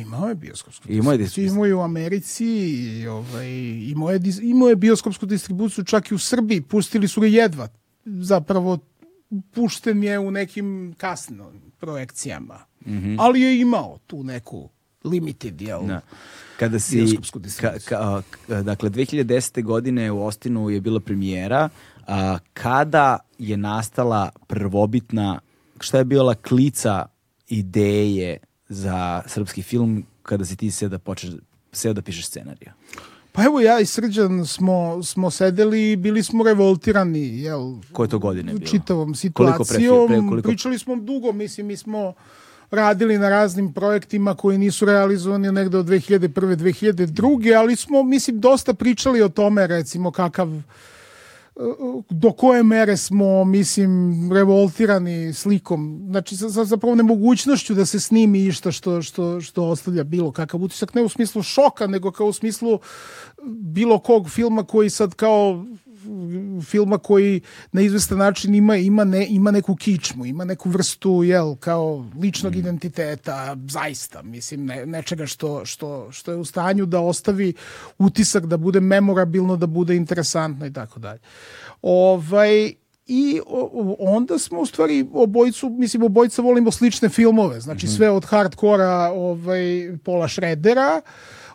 [0.00, 1.52] Imao je bioskopsku Imao je distribuciju.
[1.54, 3.50] Imao je u Americi, i, ovaj,
[3.90, 6.60] imao, je, imao je bioskopsku distribuciju čak i u Srbiji.
[6.60, 7.68] Pustili su ga jedva.
[8.04, 8.78] Zapravo,
[9.50, 11.40] pušten je u nekim kasnim
[11.78, 12.58] projekcijama.
[13.18, 14.68] Ali je imao tu neku
[15.04, 15.86] limited, jel?
[15.86, 16.00] Da.
[16.58, 17.88] Kada si, Bioskopsku ka, distribuciju.
[17.88, 19.64] ka, ka- dakle, 2010.
[19.64, 21.68] godine u Ostinu je bila premijera.
[22.06, 25.40] A, kada je nastala prvobitna,
[25.80, 27.06] šta je bila klica
[27.48, 28.38] ideje
[28.68, 31.30] za srpski film kada si ti seo da počeš,
[31.72, 32.70] seo da pišeš scenariju?
[33.32, 37.60] Pa evo ja i Srđan smo, smo sedeli i bili smo revoltirani, jel?
[37.92, 38.66] Koje to godine bilo?
[38.66, 40.08] Čitavom Koliko pre- situacijom.
[40.08, 42.12] pre- koliko- Pričali smo dugo, mislim, mi smo
[42.70, 46.28] radili na raznim projektima koji nisu realizovani negde od 2001.
[46.56, 47.54] 2002.
[47.54, 50.48] ali smo, mislim, dosta pričali o tome, recimo, kakav
[52.10, 58.44] do koje mere smo, mislim, revoltirani slikom, znači sa, sa zapravo nemogućnošću da se snimi
[58.46, 62.32] išta što, što, što ostavlja bilo kakav utisak, ne u smislu šoka, nego kao u
[62.32, 62.78] smislu
[63.46, 65.64] bilo kog filma koji sad kao
[66.64, 67.40] filma koji
[67.72, 72.56] na izvestan način ima ima ne ima neku kičmu, ima neku vrstu jel kao ličnog
[72.56, 77.54] identiteta, zaista, mislim ne, nečega što što što je u stanju da ostavi
[77.98, 81.20] utisak da bude memorabilno, da bude interesantno i tako dalje.
[81.82, 82.72] Ovaj
[83.06, 83.40] i
[83.98, 89.90] onda smo u stvari obojicu, mislim obojica volimo slične filmove, znači sve od hardkora ovaj,
[90.04, 91.00] Pola Šredera,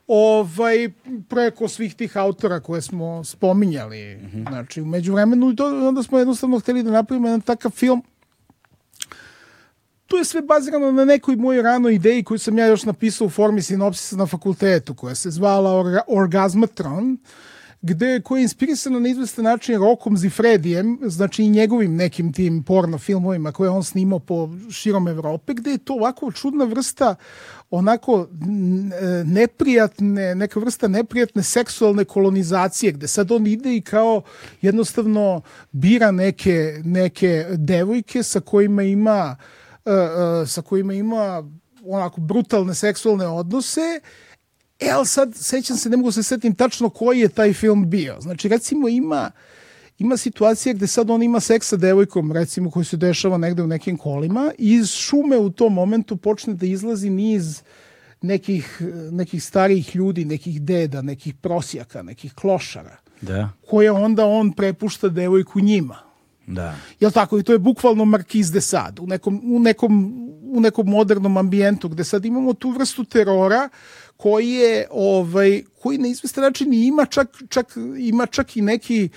[0.07, 0.89] ovaj,
[1.29, 4.19] preko svih tih autora koje smo spominjali.
[4.49, 8.03] Znači, u međuvremenu i to, onda smo jednostavno hteli da napravimo jedan takav film
[10.13, 13.29] tu je sve bazirano na nekoj mojoj ranoj ideji koju sam ja još napisao u
[13.29, 17.17] formi sinopsisa na fakultetu, koja se zvala Orga, Orgazmatron,
[17.81, 22.97] gde, koja je inspirisana na izvestan način Rokom Zifredijem, znači i njegovim nekim tim porno
[22.97, 27.15] filmovima koje je on snimao po širom Evrope, gde je to ovako čudna vrsta
[27.75, 28.27] onako
[29.25, 34.21] neprijatne, neka vrsta neprijatne seksualne kolonizacije, gde sad on ide i kao
[34.61, 35.41] jednostavno
[35.71, 39.35] bira neke, neke devojke sa kojima ima
[39.85, 41.43] e, e, sa kojima ima
[41.85, 43.99] onako brutalne seksualne odnose
[44.79, 48.21] E, ali sad, sećam se, ne mogu se setim tačno koji je taj film bio.
[48.21, 49.31] Znači, recimo, ima,
[49.99, 53.67] ima situacija gde sad on ima seks sa devojkom, recimo, koji se dešava negde u
[53.67, 57.61] nekim kolima i iz šume u tom momentu počne da izlazi niz
[58.21, 63.49] nekih, nekih starijih ljudi, nekih deda, nekih prosjaka, nekih klošara, Da.
[63.69, 65.97] koje onda on prepušta devojku njima.
[66.47, 66.75] Da.
[66.99, 67.39] Jel tako?
[67.39, 70.13] I to je bukvalno Markiz de Sade u nekom, u nekom,
[70.43, 73.69] u nekom modernom ambijentu gde sad imamo tu vrstu terora
[74.17, 79.09] koji je ovaj koji na izvestan način ima čak, čak, ima čak i neki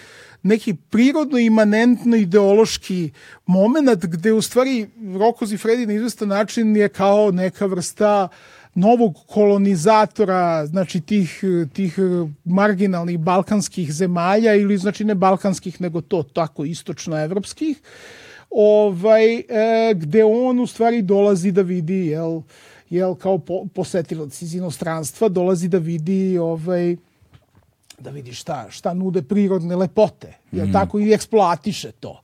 [0.46, 3.10] neki prirodno imanentno ideološki
[3.46, 4.86] moment gde u stvari
[5.18, 8.28] Roko Zifredi na izvestan način je kao neka vrsta
[8.74, 11.98] novog kolonizatora, znači tih, tih
[12.44, 17.80] marginalnih balkanskih zemalja ili znači ne balkanskih nego to tako istočnoevropskih
[18.50, 22.40] ovaj, e, gde on u stvari dolazi da vidi jel,
[22.90, 26.96] jel kao po, posetilac iz inostranstva dolazi da vidi ovaj,
[27.98, 32.22] da vidi šta, šta nude prirodne lepote, jel tako, i eksploatiše to.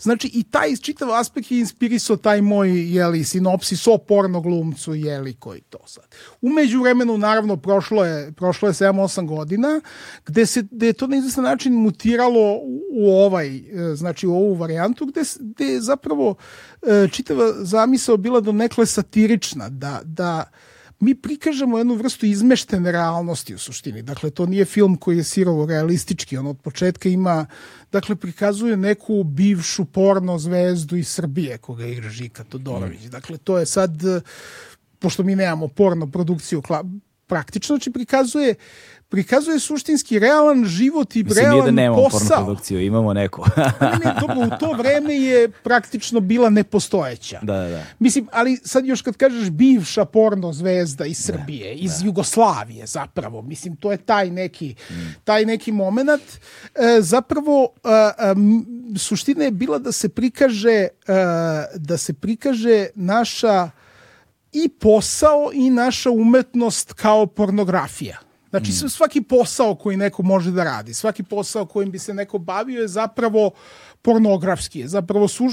[0.00, 5.34] Znači, i taj čitav aspekt je inspirisao taj moj, jeli, sinopsis o porno glumcu, jeli,
[5.34, 6.04] koji to sad.
[6.40, 9.80] Umeđu vremenu, naravno, prošlo je, prošlo je 7-8 godina,
[10.26, 12.58] gde, se, gde je to na izvestan način mutiralo
[12.90, 16.34] u, ovaj, e, znači u ovu varijantu, gde, gde je zapravo
[16.82, 20.44] e, čitava zamisao bila do nekle satirična, da, da
[21.02, 24.02] mi prikažemo jednu vrstu izmeštene realnosti u suštini.
[24.02, 26.36] Dakle, to nije film koji je sirovo realistički.
[26.36, 27.46] On od početka ima,
[27.92, 33.00] dakle, prikazuje neku bivšu porno zvezdu iz Srbije, koga igra Žika Todorović.
[33.00, 33.90] Dakle, to je sad,
[34.98, 36.62] pošto mi nemamo porno produkciju
[37.26, 38.54] praktično, znači prikazuje
[39.12, 42.44] prikazuje suštinski realan život i Mislim, nije da realan nemamo porno posao.
[42.44, 43.44] produkciju, imamo neku.
[43.80, 47.38] Ne, ne, dobro, u to vreme je praktično bila nepostojeća.
[47.42, 47.82] da, da, da.
[47.98, 53.76] Mislim, ali sad još kad kažeš bivša porno zvezda iz Srbije, iz Jugoslavije zapravo, mislim,
[53.76, 54.74] to je taj neki,
[55.24, 56.22] taj neki moment.
[56.74, 58.34] E, zapravo, e, e,
[58.98, 60.88] suština je bila da se prikaže, e,
[61.76, 63.70] da se prikaže naša
[64.52, 68.31] i posao i naša umetnost kao pornografija.
[68.52, 68.88] Znači mm.
[68.88, 72.88] svaki posao koji neko može da radi, svaki posao kojim bi se neko bavio je
[72.88, 73.50] zapravo
[74.02, 75.52] pornografski, je zapravo suž...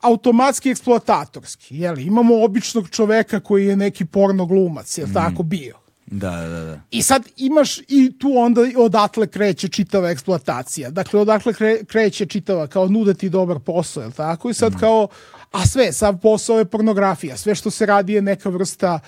[0.00, 1.76] automatski eksploatatorski.
[1.78, 2.02] Jeli?
[2.02, 5.76] Imamo običnog čoveka koji je neki porno glumac, je tako bio.
[6.06, 6.80] Da, da, da.
[6.90, 10.90] I sad imaš i tu onda odatle kreće čitava eksploatacija.
[10.90, 14.50] Dakle, odatle kre, kreće čitava kao nudeti dobar posao, je tako?
[14.50, 15.08] I sad kao,
[15.54, 17.36] a sve, sav posao je pornografija.
[17.36, 19.00] Sve što se radi je neka vrsta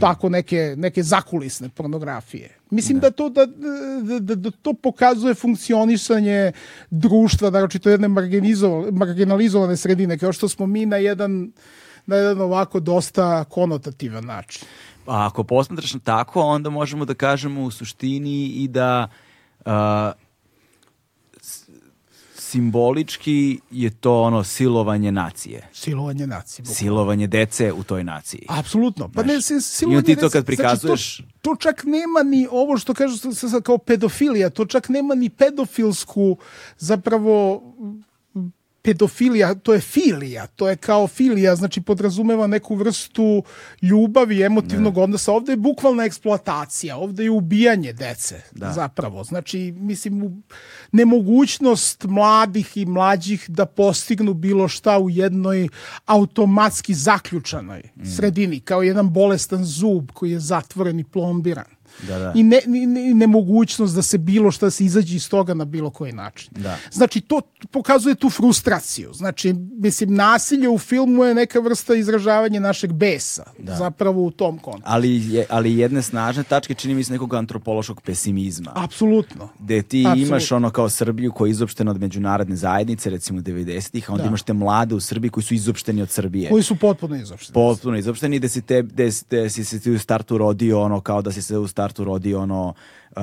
[0.00, 2.48] tako neke, neke zakulisne pornografije.
[2.70, 6.52] Mislim da, to da, da, da, da to pokazuje funkcionisanje
[6.90, 11.52] društva, naročito jedne marginalizo- marginalizovane sredine, kao što smo mi na jedan
[12.06, 14.62] na jedan ovako dosta konotativan način.
[15.06, 19.08] a ako posmatraš na tako, onda možemo da kažemo u suštini i da
[19.64, 20.27] s-
[22.50, 23.38] simbolički
[23.70, 25.68] je to ono silovanje nacije.
[25.74, 26.62] Silovanje nacije.
[26.62, 26.74] bukvalno.
[26.76, 28.46] Silovanje dece u toj naciji.
[28.48, 29.08] Apsolutno.
[29.08, 32.48] Pa ne, i silovanje onda ti to kad prikazuješ- Znači, to, to čak nema ni
[32.50, 36.36] ovo što kažu sa- sa- sa- kao pedofilija, to čak nema ni pedofilsku
[36.78, 37.62] zapravo
[38.88, 43.42] pedofilija, to je filija, to je kao filija, znači podrazumeva neku vrstu
[43.82, 45.32] ljubavi, emotivnog odnosa.
[45.32, 48.40] Ovde je bukvalna eksploatacija, ovde je ubijanje dece,
[48.74, 49.24] zapravo.
[49.24, 50.42] Znači, mislim,
[50.92, 55.68] nemogućnost mladih i mlađih da postignu bilo šta u jednoj
[56.06, 57.82] automatski zaključanoj
[58.16, 61.77] sredini, kao jedan bolestan zub koji je zatvoren i plombiran.
[62.00, 62.32] Da, da.
[62.34, 65.90] I ne, ni- nemogućnost da se bilo šta da se izađe iz toga na bilo
[65.90, 66.50] koji način.
[66.52, 66.76] Da.
[66.92, 69.12] Znači, to pokazuje tu frustraciju.
[69.12, 73.44] Znači, mislim, nasilje u filmu je neka vrsta izražavanja našeg besa.
[73.68, 74.90] Zapravo u tom kontekstu.
[74.90, 78.72] Ali, je, ali jedne snažne tačke čini mi se nekog antropološkog pesimizma.
[78.74, 79.48] Apsolutno.
[79.58, 80.26] gde ti Apsolutno.
[80.26, 84.28] imaš ono kao Srbiju koja je izopštena od međunarodne zajednice, recimo 90-ih, a onda Da.
[84.28, 86.50] imaš te mlade u Srbiji koji su izopšteni od Srbije.
[86.50, 87.54] Koji su potpuno izopšteni.
[87.54, 91.00] Potpuno izopšteni, da si, te, da, si- da si se ti u startu rodio ono
[91.00, 92.74] kao da si se u startu rodio ono
[93.16, 93.22] uh,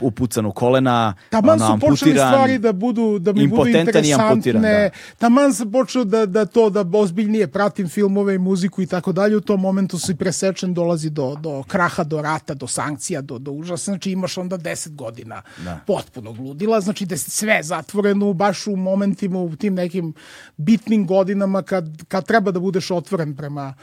[0.00, 4.60] upucan u kolena, Taman ono, su počeli stvari da budu da mi budu amputiran, interesantne.
[4.82, 4.90] da.
[5.18, 9.36] Taman sam počeo da da to da ozbiljnije pratim filmove i muziku i tako dalje.
[9.36, 13.50] U tom momentu si presečen dolazi do do kraha, do rata, do sankcija, do do
[13.50, 13.84] užasa.
[13.84, 15.80] Znači imaš onda 10 godina Da.
[15.86, 20.14] potpunog ludila, znači da je sve zatvoreno baš u momentima u tim nekim
[20.56, 23.74] bitnim godinama kad kad treba da budeš otvoren prema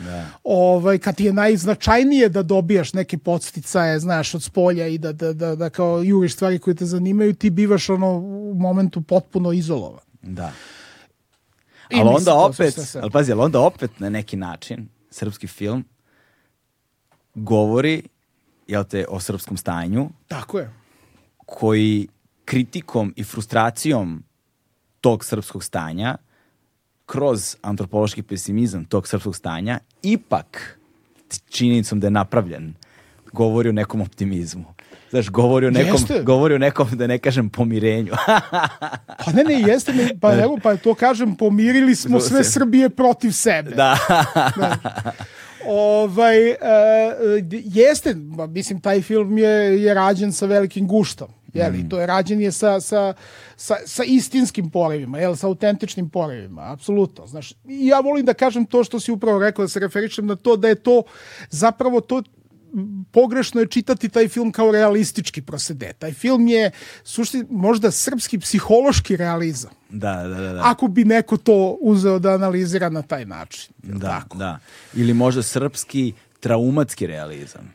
[0.44, 5.23] ovaj kad ti je najznačajnije da dobijaš neke podsticaje, znaš, od spolja i da da
[5.34, 10.06] da, da kao juriš stvari koje te zanimaju, ti bivaš ono u momentu potpuno izolovan.
[10.22, 10.52] Da.
[11.90, 15.86] I Ali onda opet, ali pazi, ali onda opet na neki način srpski film
[17.36, 18.04] govori
[18.68, 20.74] jel te, o srpskom stanju Tako je.
[21.46, 22.08] koji
[22.46, 24.24] kritikom i frustracijom
[25.02, 26.18] tog srpskog stanja
[27.06, 30.80] kroz antropološki pesimizam tog srpskog stanja ipak
[31.50, 32.74] činjenicom da je napravljen
[33.34, 34.73] govori o nekom optimizmu.
[35.14, 36.24] Znaš, govori o nekom, Jeste.
[36.24, 38.14] govori o nekom, da ne kažem, pomirenju.
[39.26, 43.32] Pa ne, ne, jeste mi, pa evo, pa to kažem, pomirili smo sve Srbije protiv
[43.32, 43.76] sebe.
[43.76, 43.98] da.
[45.68, 46.58] Ovaj, e, e,
[47.52, 48.16] jeste,
[48.50, 51.28] mislim, taj film je, je rađen sa velikim guštom.
[51.54, 53.14] Jeli, to je rađen je sa, sa,
[53.56, 57.28] sa, sa istinskim porevima, jel, sa autentičnim porevima, apsolutno.
[57.28, 60.56] Znaš, ja volim da kažem to što si upravo rekao, da se referišem na to
[60.58, 61.04] da je to
[61.50, 62.24] zapravo to
[63.12, 65.94] pogrešno je čitati taj film kao realistički prosede.
[66.00, 66.72] Taj film je
[67.04, 69.72] sušti, možda srpski psihološki realizam.
[69.90, 70.54] da, da, da.
[70.54, 70.62] da.
[70.64, 73.74] Ako bi neko to uzeo da analizira na taj način.
[73.78, 74.38] Da, tako?
[74.38, 74.60] da.
[74.94, 77.74] Ili možda srpski traumatski realizam.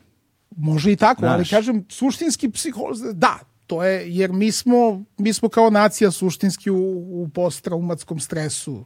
[0.57, 1.51] Može i tako, ali Znaš.
[1.51, 6.77] kažem suštinski psiholoz, da, to je, jer mi smo, mi smo kao nacija suštinski u,
[7.23, 8.85] u posttraumatskom stresu.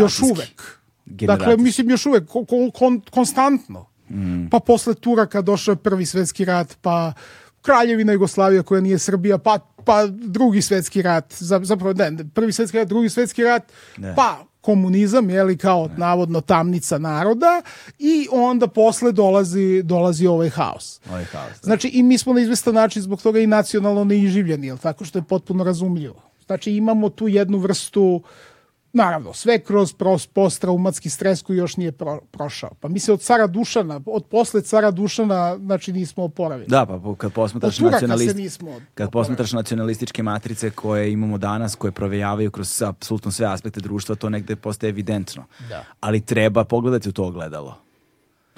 [0.00, 0.62] Još uvek.
[1.06, 3.86] Dakle, mislim još uvek, ko, ko- kon, konstantno.
[4.14, 4.48] Mm.
[4.48, 7.12] Pa posle Turaka došao je prvi svetski rat, pa
[7.62, 12.78] Kraljevina Jugoslavija koja nije Srbija, pa, pa drugi svetski rat, za- zapravo ne, prvi svetski
[12.78, 14.14] rat, drugi svetski rat, Ne.
[14.16, 17.62] pa komunizam, je li kao navodno tamnica naroda
[17.98, 21.00] i onda posle dolazi, dolazi ovaj haos.
[21.10, 21.52] Ovaj haos.
[21.52, 21.58] da.
[21.62, 25.18] Znači i mi smo na izvestan način zbog toga i nacionalno neiživljeni, jel tako što
[25.18, 26.22] je potpuno razumljivo.
[26.46, 28.22] Znači imamo tu jednu vrstu
[28.96, 32.70] Naravno, sve kroz pros- posttraumatski stres koji još nije pro- prošao.
[32.80, 36.66] Pa mi se od cara Dušana, od posle cara Dušana, znači nismo oporavili.
[36.68, 38.36] Da, pa po- kad posmatraš nacionalist...
[38.36, 44.14] nismo Kad posmatraš nacionalističke matrice koje imamo danas, koje provejavaju kroz apsolutno sve aspekte društva,
[44.14, 45.44] to negde postaje evidentno.
[45.68, 45.84] Da.
[46.00, 47.78] Ali treba pogledati u to ogledalo.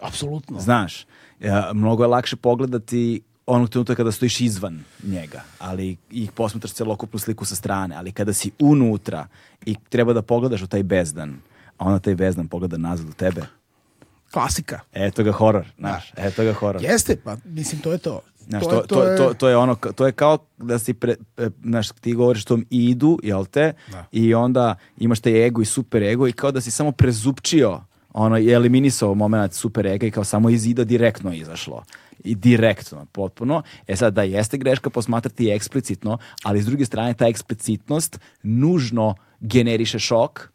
[0.02, 0.60] Apsolutno.
[0.60, 1.06] Znaš,
[1.40, 7.18] ja, mnogo je lakše pogledati onog trenutka kada stojiš izvan njega, ali i posmatraš celokupnu
[7.18, 9.27] sliku sa strane, ali kada si unutra
[9.66, 11.36] i treba da pogledaš u taj bezdan,
[11.78, 13.43] a onda taj bezdan pogleda nazad u tebe,
[14.31, 14.81] Klasika.
[14.93, 16.82] eto ga horor, znaš, eto ga horor.
[16.82, 18.20] Jeste, pa mislim to je to.
[18.40, 20.94] Znaš, to, to, je- to, je- to, to je ono, to je kao da si,
[20.94, 23.73] pre, e, znaš, ti govoriš tom idu, jel te,
[24.12, 27.81] i onda imaš taj ego i super ego i kao da si samo prezupčio,
[28.12, 31.85] ono, i eliminisao moment super ega i kao samo iz ida direktno izašlo.
[32.26, 33.62] I direktno, potpuno.
[33.86, 39.98] E sad, da jeste greška posmatrati eksplicitno, ali s druge strane ta eksplicitnost nužno generiše
[39.98, 40.48] šok,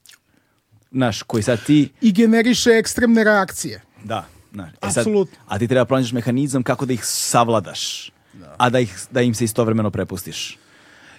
[0.92, 3.82] znaš, koji sad ti I generiše ekstremne reakcije.
[4.04, 4.70] da, znaš.
[4.82, 5.06] E sad,
[5.48, 8.12] a ti treba pronađeš mehanizam kako da ih savladaš,
[8.58, 10.58] a da, ih, da im se istovremeno prepustiš.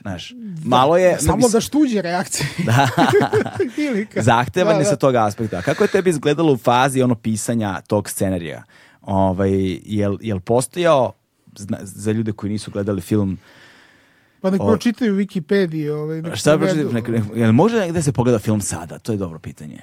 [0.03, 0.33] Znaš,
[0.65, 1.19] malo je...
[1.19, 2.49] Samo mislim, da štuđe reakcije.
[2.67, 2.89] Da.
[4.23, 4.91] Zahtevan Da, je da.
[4.91, 5.63] sa tog aspekta.
[5.63, 8.63] Kako je tebi izgledalo u fazi ono pisanja tog scenarija?
[9.03, 9.51] Ovaj,
[9.85, 11.13] jel, jel postojao,
[11.57, 13.39] zna- za ljude koji nisu gledali film,
[14.41, 15.91] Pa nek pročitaju Wikipediju.
[15.93, 16.93] Ovaj, nek šta prevedu.
[16.93, 18.99] nek, nek, jel može negde se pogleda film sada?
[18.99, 19.79] To je dobro pitanje.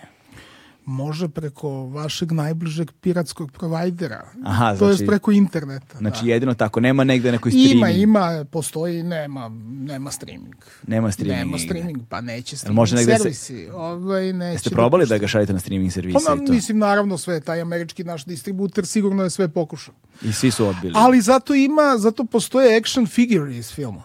[0.90, 4.26] Može preko vašeg najbližeg piratskog provajdera.
[4.46, 5.98] Aha, to je znači- preko interneta.
[5.98, 6.32] Znači da.
[6.32, 7.74] jedino tako, nema negde nekoj streaming.
[7.76, 10.56] Ima, ima, postoji, nema, nema streaming.
[10.88, 13.68] Nema streaming Nema streaming, pa neće streaming može negde se- servisi.
[13.74, 16.54] Ovaj, neće Jeste probali da ga šaljete na streaming Pa servise na, i to?
[16.54, 19.94] mislim, naravno sve, taj američki naš distributer sigurno je sve pokušao.
[20.22, 20.94] I svi su odbili.
[20.96, 24.04] Ali zato ima, zato postoje action figure iz filma.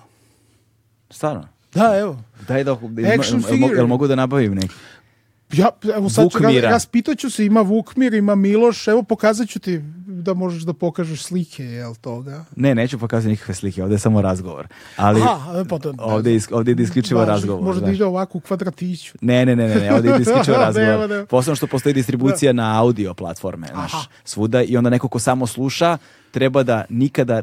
[1.11, 1.49] Stvarno?
[1.75, 2.23] Da, evo.
[2.49, 4.75] Daj da, da Action jel, jel, jel mogu da nabavim neki?
[5.55, 6.69] Ja, evo sad ću, Vukmira.
[6.69, 11.23] ra- raspitaću se, ima Vukmir, ima Miloš, evo pokazat ću ti da možeš da pokažeš
[11.23, 12.45] slike, jel toga?
[12.57, 14.67] Ne, neću pokazati nikakve slike, ovde je samo razgovor.
[14.97, 17.63] Ali Aha, pa to, ovde, je is- ovde ide isključivo Važi, razgovor.
[17.63, 17.97] Može da znaš.
[17.97, 19.19] ide ovako u kvadratiću.
[19.21, 21.27] Ne, ne, ne, ne, ne, ovde ide isključivo Nema, razgovor.
[21.27, 23.93] Posebno što postoji distribucija na audio platforme, znaš,
[24.25, 25.99] svuda i onda neko ko samo sluša
[26.35, 27.43] treba da nikada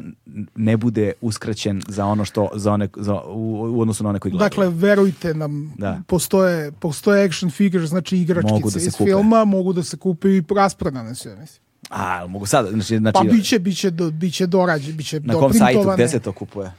[0.56, 4.32] ne bude uskraćen za ono što za one za, u, u odnosu na one koji
[4.32, 4.48] gledaju.
[4.48, 6.00] Dakle, verujte nam, Da.
[6.06, 9.04] postoje, postoje action figure, znači igračkice Mogu da se iz kupe.
[9.04, 11.62] filma, mogu da se kupe i rasprodane sve, mislim.
[11.90, 15.90] A, mogu sad, znači, znači Pa biće, biće, do, biće dorađe, biće na kom sajtu,
[15.94, 16.72] gde se to kupuje?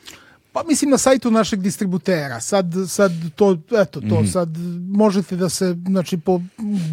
[0.53, 2.39] Pa mislim na sajtu našeg distributera.
[2.39, 4.25] Sad, sad to, eto, to Mhm.
[4.25, 4.49] sad
[4.89, 6.41] možete da se, znači po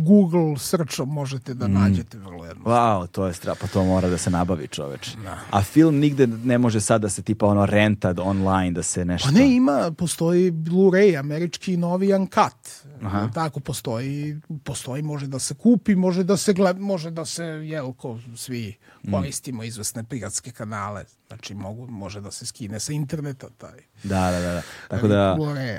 [0.01, 2.65] Google searchom možete da nađete vrlo jedno.
[2.65, 5.11] Wow, to je stra, pa to mora da se nabavi čoveč.
[5.51, 9.29] A film nigde ne može sad da se tipa ono renta online, da se nešto...
[9.29, 12.90] Pa ne, ima, postoji Blu-ray, američki novi Uncut.
[13.03, 13.29] Aha.
[13.35, 17.93] Tako postoji, postoji, može da se kupi, može da se gleda, može da se, jel,
[17.93, 19.13] ko svi Mm.
[19.13, 21.05] koristimo izvesne piratske kanale.
[21.29, 23.79] Znači, mogu, može da se skine sa interneta taj.
[24.05, 24.53] Da, da, da.
[24.53, 24.63] da.
[24.89, 25.37] Tako da,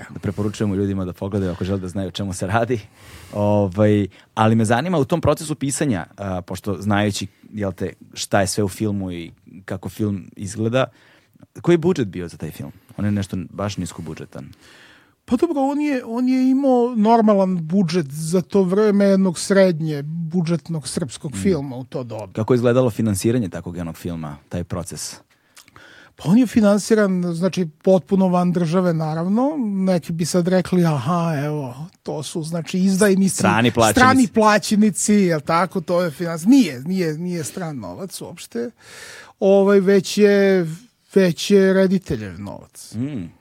[0.09, 2.79] da preporučujemo ljudima da pogledaju ako žele da znaju o čemu se radi.
[3.33, 8.47] Ovaj, ali me zanima u tom procesu pisanja, a, pošto znajući jel te, šta je
[8.47, 9.31] sve u filmu i
[9.65, 10.85] kako film izgleda,
[11.61, 12.71] koji je budžet bio za taj film?
[12.97, 14.49] On je nešto baš nisko budžetan.
[15.25, 20.87] Pa dobro, on je, on je imao normalan budžet za to vreme jednog srednje budžetnog
[20.87, 21.37] srpskog Mm.
[21.41, 22.33] filma u to doba.
[22.33, 25.15] Kako je izgledalo finansiranje takvog jednog filma, taj proces?
[26.15, 29.51] Pa on je finansiran, znači, potpuno van države, naravno.
[29.85, 33.35] Neki bi sad rekli, aha, evo, to su, znači, izdajnici.
[33.35, 33.99] Strani plaćenici.
[33.99, 36.45] Strani plaćenici, jel tako, to je finans...
[36.45, 38.71] Nije, nije, nije stran novac uopšte.
[39.39, 40.67] Ovaj, već je,
[41.15, 42.93] već je rediteljev novac.
[42.95, 43.40] Mm.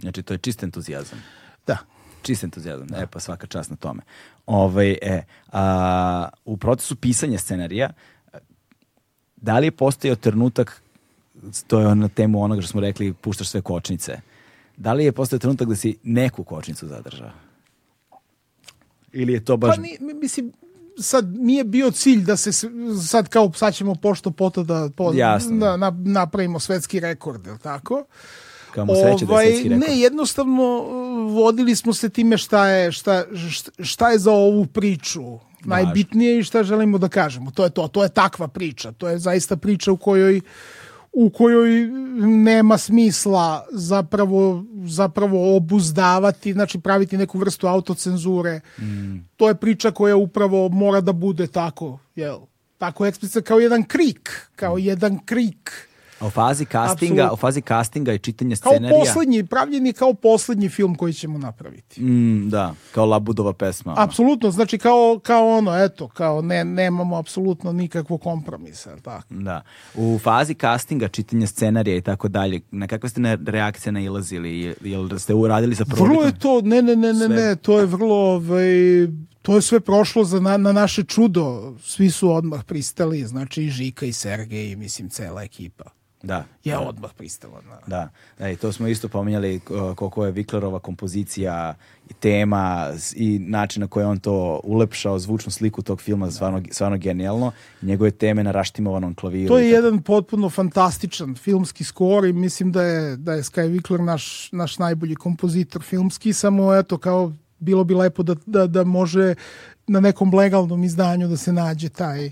[0.00, 1.18] Znači, to je čist entuzijazam.
[1.66, 1.78] Da.
[2.22, 4.02] Čist entuzijazam, e pa svaka čast na tome.
[4.46, 7.90] Ovaj, e, a, u procesu pisanja scenarija,
[9.36, 10.82] da li je postojao trenutak,
[11.66, 14.20] to je na temu onoga što smo rekli, puštaš sve kočnice,
[14.76, 17.30] da li je postojao trenutak da si neku kočnicu zadržao?
[19.12, 19.76] Ili je to baš...
[19.76, 20.52] Pa ni, mi- mislim,
[20.98, 22.52] sad nije bio cilj da se
[23.08, 25.12] sad kao sad ćemo pošto poto da, po,
[25.50, 27.94] da na- napravimo svetski rekord, jel tako?
[27.94, 28.04] Kao
[28.84, 29.82] mu sreće da je svetski rekord.
[29.82, 30.84] Ovaj, ne, jednostavno
[31.28, 33.24] vodili smo se time šta je, šta,
[33.78, 35.22] šta, je za ovu priču
[35.64, 37.50] najbitnije i šta želimo da kažemo.
[37.50, 38.92] To je to, to je takva priča.
[38.92, 40.40] To je zaista priča u kojoj
[41.18, 41.86] u kojoj
[42.44, 48.60] nema smisla zapravo, zapravo obuzdavati, znači praviti neku vrstu autocenzure.
[49.36, 52.38] To je priča koja upravo mora da bude tako, jel?
[52.78, 55.88] Tako eksplicitno kao jedan krik, kao jedan krik.
[56.20, 57.32] A u fazi castinga, Apsolutno.
[57.32, 59.00] u fazi castinga i čitanja Kao scenarija...
[59.00, 62.02] poslednji, pravljen je kao poslednji film koji ćemo napraviti.
[62.02, 63.92] Mm, da, kao Labudova pesma.
[63.92, 64.02] ono.
[64.02, 69.26] Apsolutno, znači kao, kao ono, eto, kao ne, nemamo apsolutno nikakvog kompromisa, jel tako?
[69.30, 69.62] Da.
[69.94, 74.60] U fazi castinga, čitanja scenarija i tako dalje, na kakve ste na reakcije nailazili?
[74.60, 76.26] Je- Jel ste uradili sa Vrlo prvobitnom?
[76.26, 78.66] je to, ne, ne, ne, ne, ne, to je vrlo, ovaj,
[79.46, 81.74] to je sve prošlo za na, na naše čudo.
[81.82, 85.84] Svi su odmah pristali, znači i Žika i Sergej, i mislim, cela ekipa
[86.22, 86.44] Da.
[86.64, 86.80] je da.
[86.80, 87.78] odmah pristala na...
[87.86, 88.08] Da,
[88.38, 89.60] da, i to smo isto pominjali
[89.96, 91.74] koliko je Viklerova kompozicija
[92.10, 96.62] i tema i način na koji je on to ulepšao zvučnu sliku tog filma stvarno,
[96.70, 97.52] stvarno genijalno.
[97.82, 99.48] Njegove teme na raštimovanom klaviru.
[99.48, 104.00] To je jedan potpuno fantastičan filmski skor i mislim da je, da je Sky Wickler
[104.00, 109.34] naš, naš najbolji kompozitor filmski, samo eto kao bilo bi lepo da, da, da može
[109.86, 112.30] na nekom legalnom izdanju da se nađe taj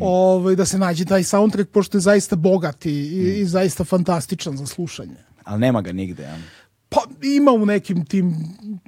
[0.00, 4.56] ovaj, da se nađe taj soundtrack pošto je zaista bogat i, i, i zaista fantastičan
[4.56, 5.16] za slušanje.
[5.44, 6.22] Ali nema ga nigde.
[6.22, 6.36] Ja.
[6.88, 8.26] Pa ima u nekim tim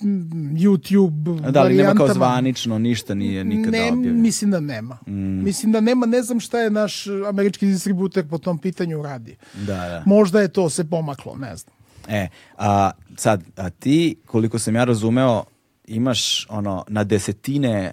[0.02, 4.22] mm, YouTube Da, ali nema kao zvanično, ništa nije nikada ne, objavljeno.
[4.22, 4.98] mislim da nema.
[5.44, 9.36] Mislim da nema, ne znam šta je naš američki distributer po tom pitanju radi.
[9.54, 10.02] Da, da.
[10.06, 11.74] Možda je to se pomaklo, ne znam.
[12.08, 12.28] E,
[12.58, 15.44] a sad, a ti, koliko sam ja razumeo,
[15.84, 17.92] imaš ono na desetine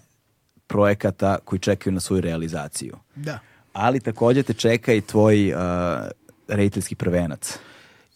[0.67, 2.97] projekata koji čekaju na svoju realizaciju.
[3.15, 3.39] Da.
[3.73, 5.59] ali takođe te čeka i tvoj uh,
[6.47, 7.57] rediteljski prvenac.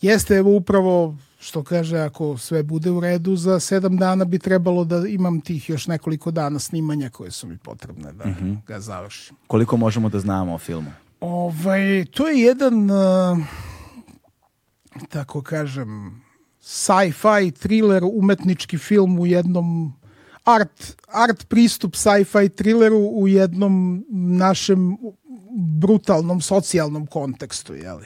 [0.02, 4.84] Jeste, evo upravo što kaže, ako sve bude u redu, za sedam dana bi trebalo
[4.84, 8.54] da imam tih još nekoliko dana snimanja koje su mi potrebne da Mhm.
[8.68, 9.36] ga završim.
[9.48, 10.92] Koliko možemo da znamo o filmu?
[11.22, 13.38] Ovaj, to je jedan, uh,
[15.10, 16.22] tako kažem,
[16.64, 19.94] sci-fi thriller, umetnički film u jednom
[20.44, 24.98] art, art pristup sci-fi thrilleru u jednom našem
[25.80, 28.06] brutalnom socijalnom kontekstu, jeli?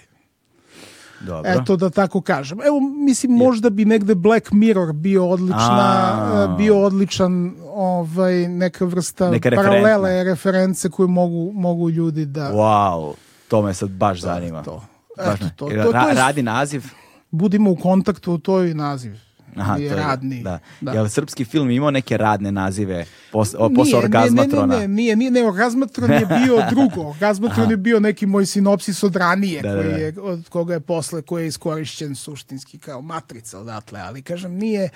[1.22, 1.52] Dobro.
[1.52, 2.58] Eto da tako kažem.
[2.60, 6.48] Evo mislim možda bi negde Black Mirror bio odlična A.
[6.54, 13.14] e, bio odličan ovaj neka vrsta Neka paralele reference koje mogu mogu ljudi da Wow,
[13.48, 14.64] to me sad baš zanima.
[14.64, 14.84] to.
[15.18, 16.84] Baš Eto, to- Ra- to- to je- radi naziv?
[17.32, 19.28] Budimo u kontaktu, to je naziv.
[19.56, 20.44] Aha, je to je, radni.
[20.44, 20.60] Da.
[20.82, 20.92] da.
[20.92, 24.66] Jel srpski film imao neke radne nazive pos, o, posle orgazmatrona?
[24.66, 27.10] Ne, ne, ne, nije, nije, ne, orgazmatron je bio drugo.
[27.10, 29.98] Orgazmatron je bio neki moj sinopsis od ranije, Da, da, koji da.
[29.98, 34.90] je, od koga je posle, koji je iskorišćen suštinski kao matrica odatle, ali kažem, nije,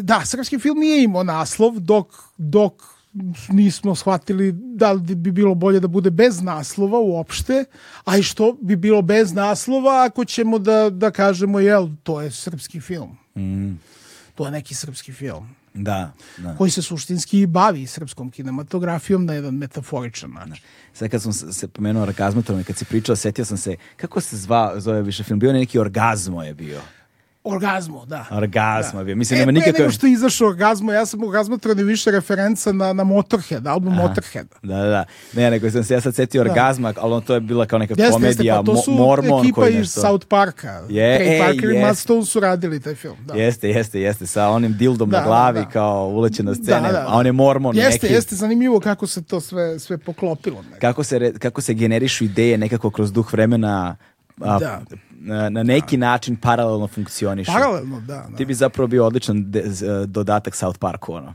[0.00, 2.06] da, srpski film nije imao naslov, dok,
[2.36, 2.93] dok
[3.48, 7.64] nismo shvatili da li bi bilo bolje da bude bez naslova uopšte,
[8.04, 12.30] a i što bi bilo bez naslova ako ćemo da, da kažemo, jel, to je
[12.30, 13.16] srpski film.
[13.36, 13.78] Mm,
[14.34, 16.56] To je neki srpski film da, da.
[16.56, 20.64] koji se suštinski i bavi srpskom kinematografijom na jedan metaforičan način.
[20.92, 24.36] Sad kad sam se pomenuo orgazmatron i kad si pričao, setio sam se, kako se
[24.36, 25.38] zva, zove više film?
[25.38, 26.80] Bio neki orgazmo je bio.
[27.46, 28.26] Orgazmo, da.
[28.30, 29.16] Orgazmo bio.
[29.16, 29.78] Mislim, e, nema pre nikakve...
[29.78, 33.94] nego što je izašao orgazmo, ja sam orgazmatron je više referenca na, na Motorhead, album
[33.94, 34.46] Motorhead.
[34.62, 35.04] Da, da, da.
[35.32, 37.92] Ne, nego sam se ja sad setio orgazma, ali on to je bila kao neka
[37.92, 39.90] Jeste, jeste, komedija, pa to su mo- mormon ekipa koji iz.
[39.90, 40.80] South Parka.
[40.88, 41.98] Je, Trey ej, Parker i Matt.
[41.98, 43.16] Stone su radili taj film.
[43.20, 43.34] Da.
[43.34, 45.70] Jeste, jeste, jeste, sa onim dildom Da, na glavi da, da.
[45.70, 47.04] kao ulećen na scene, Da, da.
[47.08, 48.14] a on je mormon Jeste, neki.
[48.14, 50.62] jeste, zanimljivo kako se to sve, sve poklopilo.
[50.62, 50.80] nekako.
[50.80, 53.96] Kako se, kako se generišu ideje nekako kroz duh vremena
[54.40, 54.80] a, Da.
[55.10, 57.52] na, na neki način paralelno funkcionišu.
[57.52, 58.26] Paralelno, da.
[58.30, 58.36] da.
[58.36, 61.34] Ti bi zapravo bio odličan de- z- dodatak South Parku, ono.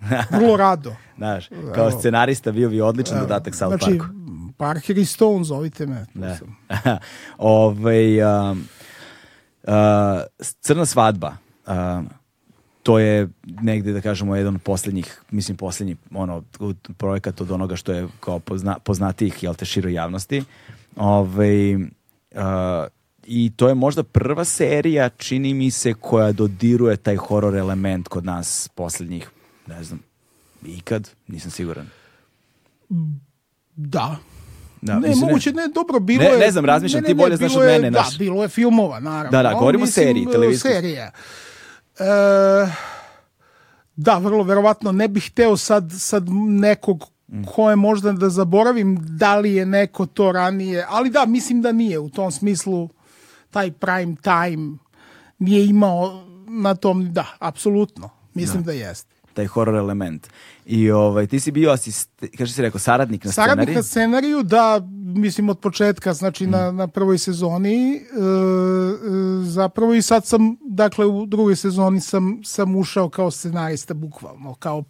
[0.30, 0.96] Vrlo rado.
[1.16, 4.14] Znaš, kao scenarista bio bi odličan dodatak South Znači, Parku.
[4.56, 6.06] Parker i Stone, zovite me.
[6.14, 6.36] Da.
[7.38, 8.64] Ovaj, um,
[9.62, 9.72] uh,
[10.60, 11.36] Crna svadba,
[11.66, 12.08] um,
[12.82, 16.42] to je negde da kažemo jedan od posljednjih, mislim posljednji ono,
[16.96, 20.44] projekat od onoga što je kao pozna, poznatijih jel te široj javnosti.
[20.96, 21.76] Ovaj,
[22.34, 22.86] uh,
[23.26, 28.24] I to je možda prva serija, čini mi se, koja dodiruje taj horor element kod
[28.24, 29.30] nas posljednjih,
[29.66, 30.00] ne znam,
[30.66, 31.86] ikad, nisam siguran.
[33.76, 34.16] Da.
[34.82, 36.38] Da, ne, mislim, moguće, ne, dobro, bilo Ne, je...
[36.38, 38.18] ne znam, razmišljam, ti bolje znaš od mene, Da, znaš.
[38.18, 39.30] bilo je filmova, naravno.
[39.30, 40.72] Da, da, govorimo o seriji, televizijskoj.
[40.72, 41.10] Serija.
[41.98, 42.04] E,
[43.96, 47.13] da, vrlo verovatno ne bih hteo sad, sad nekog
[47.54, 51.72] ko je možda da zaboravim da li je neko to ranije, ali da, mislim da
[51.72, 52.88] nije u tom smislu
[53.50, 54.78] taj prime time
[55.38, 59.14] nije imao na tom, da, apsolutno, mislim da, jeste.
[59.34, 60.28] taj horror element.
[60.66, 63.76] I ovaj, ti si bio asist, kaže si rekao, saradnik na Saradnik scenariju?
[63.76, 64.80] na scenariju, da,
[65.14, 68.00] mislim od početka, znači na, na prvoj sezoni, e, e,
[69.44, 74.84] zapravo i sad sam, dakle u drugoj sezoni sam, sam ušao kao scenarista, bukvalno, kao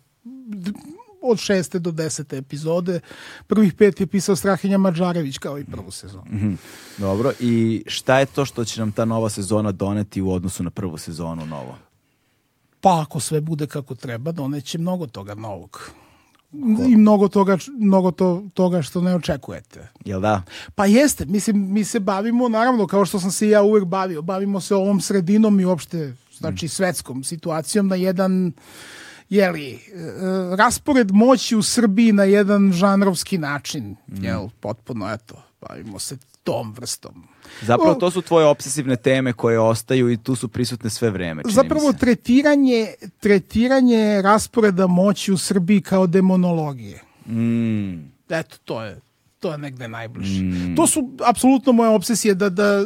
[1.25, 3.01] od šeste do desete epizode.
[3.47, 6.25] Prvih pet je pisao Strahinja Mađarević kao i prvu sezonu.
[6.33, 6.55] Mhm.
[6.99, 10.71] Dobro, i šta je to što će nam ta nova sezona doneti u odnosu na
[10.71, 11.77] prvu sezonu novo?
[12.81, 15.91] Pa ako sve bude kako treba, doneće mnogo toga novog.
[16.89, 19.89] I mnogo toga, mnogo to, toga što ne očekujete.
[20.05, 20.43] Jel da?
[20.75, 24.23] Pa jeste, mislim, mi se bavimo, naravno, kao što sam se i ja uvek bavio,
[24.23, 28.53] bavimo se ovom sredinom i uopšte, znači, svetskom situacijom na jedan,
[29.37, 29.79] jeli, e,
[30.57, 37.25] raspored moći u Srbiji na jedan žanrovski način, jel, potpuno, eto, bavimo se tom vrstom.
[37.63, 41.53] Zapravo to su tvoje obsesivne teme koje ostaju i tu su prisutne sve vreme, čini
[41.55, 41.99] Zapravo mi se.
[41.99, 47.03] tretiranje, tretiranje rasporeda moći u Srbiji kao demonologije.
[47.27, 49.01] Mm, Eto, to je,
[49.39, 50.41] to je negde najbliže.
[50.77, 52.85] To su apsolutno moje obsesije da, da,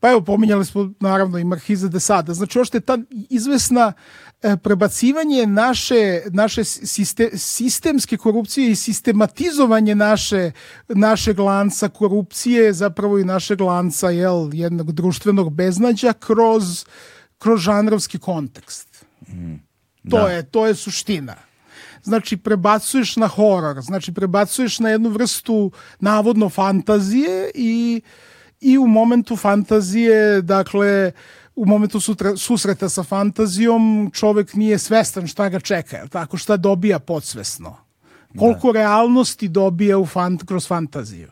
[0.00, 2.34] pa evo, pominjali smo naravno i Marhiza de Sada.
[2.34, 2.98] Znači, ošte ta
[3.30, 3.92] izvesna
[4.62, 10.50] prebacivanje naše, naše siste, sistemske korupcije i sistematizovanje naše,
[10.88, 16.84] našeg lanca korupcije, zapravo i našeg lanca jel, jednog društvenog beznađa kroz,
[17.38, 19.04] kroz žanrovski kontekst.
[20.10, 20.28] To, Da.
[20.28, 21.34] je, to je suština.
[22.02, 28.02] Znači, prebacuješ na horor, znači, prebacuješ na jednu vrstu navodno fantazije i,
[28.60, 31.12] i u momentu fantazije, dakle,
[31.62, 36.36] u momentu sutra, susreta sa fantazijom čovek nije svestan šta ga čeka, tako?
[36.36, 37.76] Šta dobija podsvesno?
[38.38, 41.30] Koliko realnosti dobija u fant, kroz fantaziju.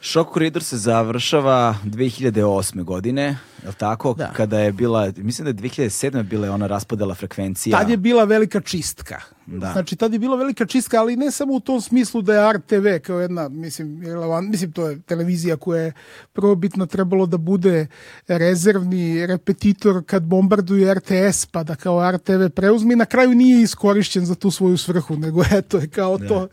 [0.00, 2.84] Šok koridor se završava 2008.
[2.84, 4.14] godine, je li tako?
[4.14, 4.32] Da.
[4.36, 6.22] Kada je bila, mislim da je 2007.
[6.22, 7.78] bila je ona raspodela frekvencija.
[7.78, 9.20] Tad je bila velika čistka.
[9.46, 9.72] Da.
[9.72, 12.86] Znači, tad je bila velika čistka, ali ne samo u tom smislu da je RTV
[13.06, 15.92] kao jedna, mislim, relevan, mislim, to je televizija koja je
[16.32, 17.86] prvobitno trebalo da bude
[18.28, 22.96] rezervni repetitor kad bombarduju RTS, pa da kao RTV preuzmi.
[22.96, 26.48] Na kraju nije iskorišćen za tu svoju svrhu, nego eto je kao to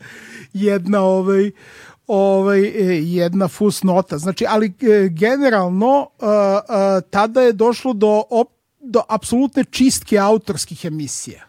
[0.52, 1.50] jedna ovaj,
[2.06, 4.18] ovaj, e, jedna fusnota.
[4.18, 8.48] Znači, ali e, generalno e, tada je došlo do op,
[8.80, 11.46] do apsolutne čistke autorskih emisija.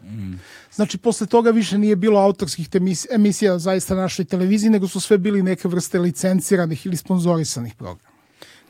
[0.74, 2.70] Znači, posle toga više nije bilo autorskih
[3.12, 8.18] emisija zaista na našoj televiziji, nego su sve bili neke vrste licenciranih ili sponzorisanih programa.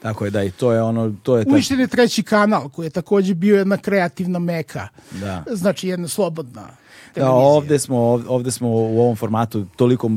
[0.02, 2.86] Tako je, da, i to je ono, to je ta, Uništen je treći kanal, koji
[2.86, 4.88] je takođe bio jedna kreativna meka.
[5.12, 5.44] Da.
[5.52, 6.68] Znači, jedna slobodna
[7.18, 7.48] Da, televizija.
[7.48, 10.12] ovde smo, ovde, smo u ovom formatu toliko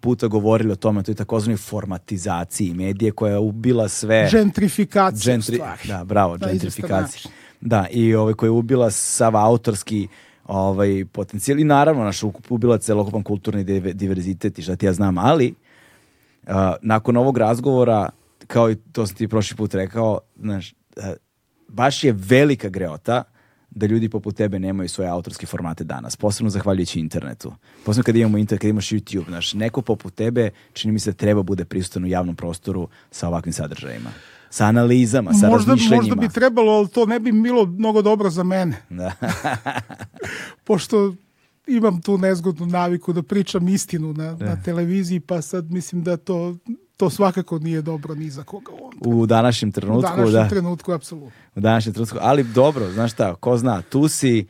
[0.00, 4.28] puta govorili o tome, to je takozvanoj formatizaciji medije koja je ubila sve...
[4.32, 5.88] Gentrifikacija, u Gentri- stvari.
[5.88, 7.32] Da, bravo, izvestan gentrifikacija.
[7.60, 10.08] Da, i ovaj, koja je ubila sav autorski
[10.46, 14.92] ovaj, potencijal i naravno naš ukup ubila celokupan kulturni dive- diverzitet i šta ti ja
[14.92, 15.54] znam, ali
[16.46, 18.08] a, nakon ovog razgovora,
[18.46, 21.14] kao i to sam ti prošli put rekao, znaš, a,
[21.68, 23.24] baš je velika greota
[23.74, 27.52] da ljudi poput tebe nemaju svoje autorske formate danas, posebno zahvaljujući internetu.
[27.84, 31.16] Posebno kad imamo internet, kad imaš YouTube, znaš, neko poput tebe čini mi se da
[31.16, 34.10] treba bude prisutan u javnom prostoru sa ovakvim sadržajima.
[34.50, 35.96] Sa analizama, sa možda, razmišljanjima.
[35.96, 38.82] možda bi trebalo, ali to ne bi bilo mnogo dobro za mene.
[38.90, 39.12] Da.
[40.66, 41.14] pošto
[41.66, 46.56] imam tu nezgodnu naviku da pričam istinu na, na televiziji, pa sad mislim da to,
[47.02, 48.92] to svakako nije dobro ni za koga on.
[49.00, 50.48] U današnjem U trenutku, današnjem da.
[50.48, 51.30] trenutku, apsolutno.
[51.54, 54.46] U današnjem trenutku, ali dobro, znaš šta, ko zna, tu si,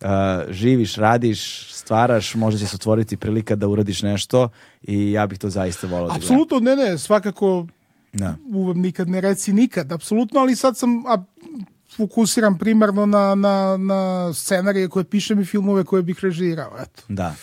[0.00, 0.08] uh,
[0.50, 4.48] živiš, radiš, stvaraš, možda će se otvoriti prilika da uradiš nešto
[4.82, 6.14] i ja bih to zaista volao da.
[6.14, 7.66] Apsolutno, ne, ne, svakako
[8.12, 8.36] Da.
[8.74, 11.24] nikad ne reci nikad, apsolutno, ali sad sam a,
[11.96, 17.02] fokusiram primarno na, na, na scenarije koje pišem i filmove koje bih režirao, eto.
[17.08, 17.34] Da.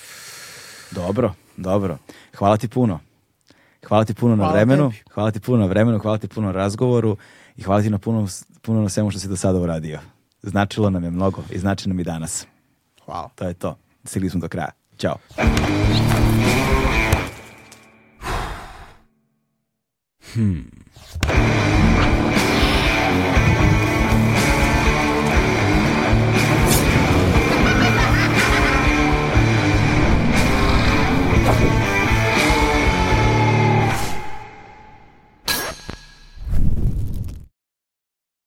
[0.91, 1.97] Dobro, dobro.
[2.37, 2.99] Hvala ti puno.
[3.87, 5.03] Hvala ti puno hvala na vremenu, tebi.
[5.13, 7.17] hvala ti puno na vremenu, hvala ti puno na razgovoru
[7.55, 8.27] i hvala ti na puno,
[8.61, 9.99] puno na svemu što si do sada uradio.
[10.41, 12.47] Značilo nam je mnogo i znači nam i danas.
[13.05, 13.29] Hvala.
[13.35, 13.77] To je to.
[14.03, 14.71] Stigli smo do kraja.
[14.97, 15.15] Ćao.
[20.33, 20.71] Hmm.